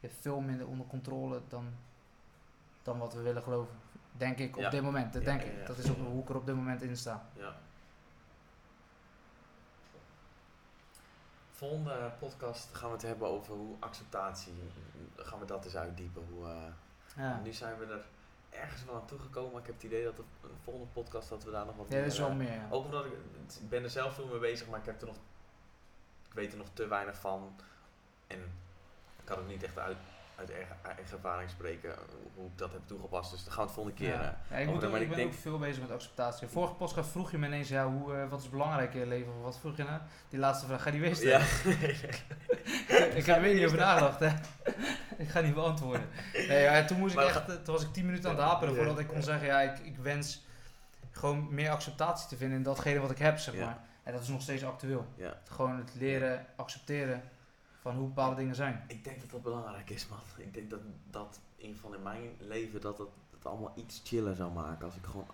[0.01, 1.75] je hebt veel minder onder controle dan,
[2.85, 3.75] dan wat we willen geloven.
[4.13, 4.71] Denk ik op Ja.
[4.71, 5.13] dit moment.
[5.13, 5.67] Dat Ja, denk ik.
[5.67, 7.27] Dat is ook hoe ik er op dit moment in sta.
[7.33, 7.57] Ja.
[11.51, 14.53] Volgende podcast gaan we het hebben over hoe acceptatie,
[15.17, 16.23] gaan we dat eens uitdiepen.
[16.33, 16.63] Hoe, eh,
[17.17, 18.05] Ja, Nu zijn we er
[18.51, 21.45] ergens wel aan toegekomen, maar ik heb het idee dat de de volgende podcast dat
[21.45, 22.55] we daar nog wat ja dat is meer, wel eh, meer.
[22.55, 22.67] Ja.
[22.71, 23.13] Ook omdat ik,
[23.61, 25.17] ik ben er zelf veel mee bezig, maar ik heb er nog,
[26.29, 27.57] ik weet er nog te weinig van.
[28.27, 28.39] En
[29.19, 29.97] ik kan het niet echt uit,
[30.39, 30.77] uit eigen,
[31.13, 31.95] ervaring spreken
[32.35, 33.31] hoe ik dat heb toegepast.
[33.31, 34.09] Dus dan gaan we het volgende keer.
[34.15, 34.21] Ja.
[34.23, 36.49] eh, Ja, ik, moet Maar ik ben denk- ook veel bezig met acceptatie.
[36.49, 39.33] Vorige podcast vroeg je me ineens, ja, hoe, eh, wat is belangrijk in je leven?
[39.37, 40.01] Of wat vroeg je nou?
[40.29, 41.47] Die laatste vraag, ga die weer stellen?
[43.19, 44.29] ik heb er weer niet over nagedacht, hè.
[45.25, 46.09] ik ga niet beantwoorden.
[46.49, 48.75] Nee, ja, toen, moest ik echt, eh, toen was ik 10 minuten aan het haperen
[48.75, 48.81] Ja.
[48.81, 50.45] voordat ik kon zeggen, ja, ik, ik wens
[51.11, 53.65] gewoon meer acceptatie te vinden in datgene wat ik heb, zeg Ja.
[53.65, 53.79] maar.
[54.03, 55.07] En dat is nog steeds actueel.
[55.17, 55.35] Ja.
[55.49, 57.23] Gewoon het leren accepteren
[57.85, 58.85] van hoe bepaalde dingen zijn.
[58.89, 60.19] Ik denk dat dat belangrijk is, man.
[60.37, 60.81] Ik denk dat
[61.11, 64.85] dat in geval in mijn leven dat het, het allemaal iets chiller zou maken.
[64.85, 65.27] Als ik gewoon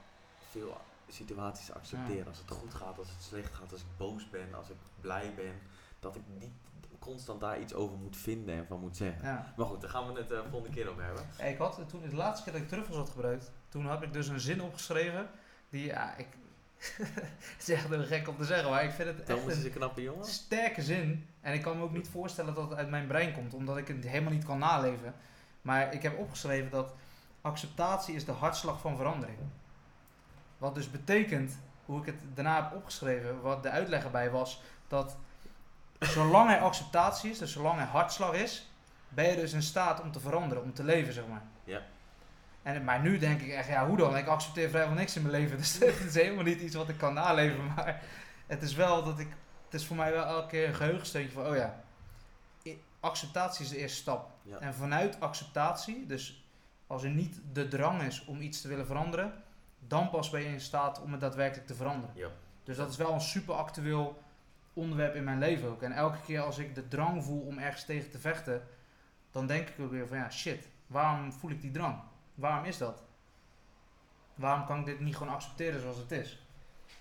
[0.51, 0.77] veel
[1.09, 2.17] situaties accepteer.
[2.17, 2.25] Ja.
[2.25, 5.33] Als het goed gaat, als het slecht gaat, als ik boos ben, als ik blij
[5.37, 5.55] ben.
[6.01, 6.53] Dat ik niet
[6.99, 9.25] constant daar iets over moet vinden en van moet zeggen.
[9.25, 9.53] Ja.
[9.57, 11.25] Maar goed, daar gaan we het de volgende keer over hebben.
[11.39, 14.29] Ik had toen, de laatste keer dat ik truffels had gebruikt, toen had ik dus
[14.29, 15.31] een zin opgeschreven.
[15.69, 16.27] Die, ja, ik.
[17.57, 19.65] het is echt heel gek om te zeggen, maar ik vind het echt Thomas is
[19.65, 20.25] een knappe jongen.
[20.25, 21.29] sterke zin.
[21.41, 23.89] En ik kan me ook niet voorstellen dat het uit mijn brein komt, omdat ik
[23.89, 25.15] het helemaal niet kan naleven.
[25.63, 26.95] Maar ik heb opgeschreven dat
[27.41, 29.39] acceptatie is de hartslag van verandering.
[30.59, 35.17] Wat dus betekent, hoe ik het daarna heb opgeschreven, wat de uitleg erbij was, dat
[35.99, 38.71] zolang er acceptatie is, dus zolang er hartslag is,
[39.09, 41.43] ben je dus in staat om te veranderen, om te leven, zeg maar.
[41.65, 41.81] Ja.
[42.63, 44.17] En, maar nu denk ik echt, ja, hoe dan?
[44.17, 46.99] Ik accepteer vrijwel niks in mijn leven, dus het is helemaal niet iets wat ik
[46.99, 47.67] kan naleven.
[47.75, 48.03] Maar
[48.47, 49.29] het is wel dat ik,
[49.71, 51.83] het is voor mij wel elke keer een geheugensteuntje van, oh ja,
[53.01, 54.31] acceptatie is de eerste stap.
[54.43, 54.59] Ja.
[54.59, 56.45] En vanuit acceptatie, dus
[56.87, 59.43] als er niet de drang is om iets te willen veranderen,
[59.79, 62.17] dan pas ben je in staat om het daadwerkelijk te veranderen.
[62.17, 62.29] Ja.
[62.65, 64.23] Dus dat is wel een super actueel
[64.73, 65.83] onderwerp in mijn leven ook.
[65.83, 68.67] En elke keer als ik de drang voel om ergens tegen te vechten,
[69.31, 72.01] dan denk ik ook weer van ja, shit, waarom voel ik die drang?
[72.35, 73.03] Waarom is dat?
[74.35, 76.45] Waarom kan ik dit niet gewoon accepteren zoals het is?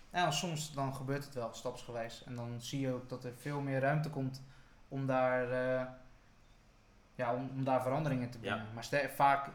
[0.10, 2.24] En dan soms dan gebeurt het wel, stapsgewijs.
[2.24, 4.44] En dan zie je ook dat er veel meer ruimte komt
[4.88, 5.86] om daar, eh,
[7.16, 8.74] ja, om, om daar veranderingen in te brengen.
[8.74, 9.50] Maar vaak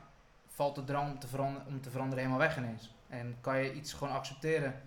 [0.47, 2.94] valt de drang om te, veranderen, om te veranderen helemaal weg ineens.
[3.09, 4.82] En kan je iets gewoon accepteren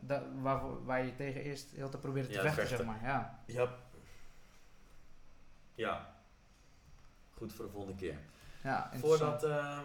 [0.00, 2.76] da- waar, waar je tegen eerst heel te proberen te Ja, vechten, vechten.
[2.86, 3.08] zeg maar.
[3.10, 3.38] Ja.
[3.46, 3.68] Ja.
[5.74, 6.06] Ja.
[7.36, 8.18] Goed voor de volgende keer.
[8.62, 9.40] Ja, interessant.
[9.40, 9.78] Voordat eh,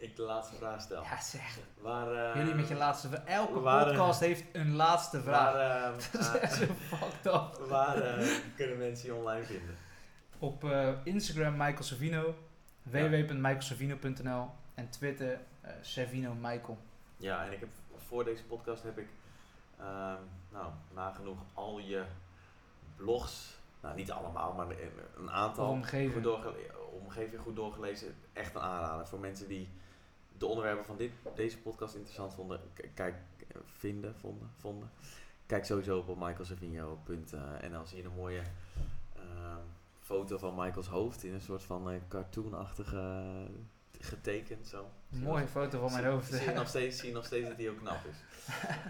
[0.00, 1.02] ik de laatste vraag stel.
[1.02, 1.58] Ja, zeg.
[1.80, 3.24] Waar, eh, Jullie met je laatste vraag.
[3.24, 5.52] Elke waar, eh, podcast heeft een laatste vraag.
[5.52, 7.66] Waar, eh, dat is echt zo fucked up.
[7.68, 8.02] waar
[8.56, 9.76] kunnen mensen je online vinden?
[10.38, 10.64] Op
[11.04, 12.34] Instagram Michael Savino,
[12.82, 13.08] Ja.
[13.08, 15.40] www.michaelsavino.nl en Twitter
[15.80, 16.78] Savino Michael.
[17.16, 17.68] Ja, en ik heb
[18.06, 19.08] voor deze podcast heb ik
[19.78, 20.16] ehm,
[20.52, 22.04] nou, nagenoeg al je
[22.96, 24.66] blogs, nou niet allemaal, maar
[25.16, 26.12] een, aantal omgeving.
[26.12, 28.14] goed doorgele- omgeving goed doorgelezen.
[28.32, 29.68] Echt een aanrader voor mensen die
[30.40, 32.60] de onderwerpen van dit, deze podcast interessant vonden.
[32.94, 33.14] Kijk,
[33.64, 34.90] vinden, vonden, vonden.
[35.46, 38.42] Kijk sowieso op michaelsavino.nl zie je een mooie
[39.14, 39.64] ehm,
[40.00, 44.90] foto van Michaels hoofd in een soort van eh, cartoonachtige eh, getekend zo.
[45.08, 46.32] Mooie foto van mijn hoofd.
[46.32, 48.16] Zie je nog steeds, zie je nog steeds dat hij ook knap is.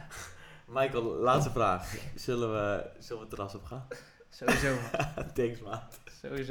[0.79, 1.95] Michael, laatste vraag.
[2.15, 3.87] Zullen we, zullen we het terras op gaan?
[4.29, 4.77] Sowieso.
[5.35, 6.01] Thanks, maat.
[6.21, 6.50] Sowieso.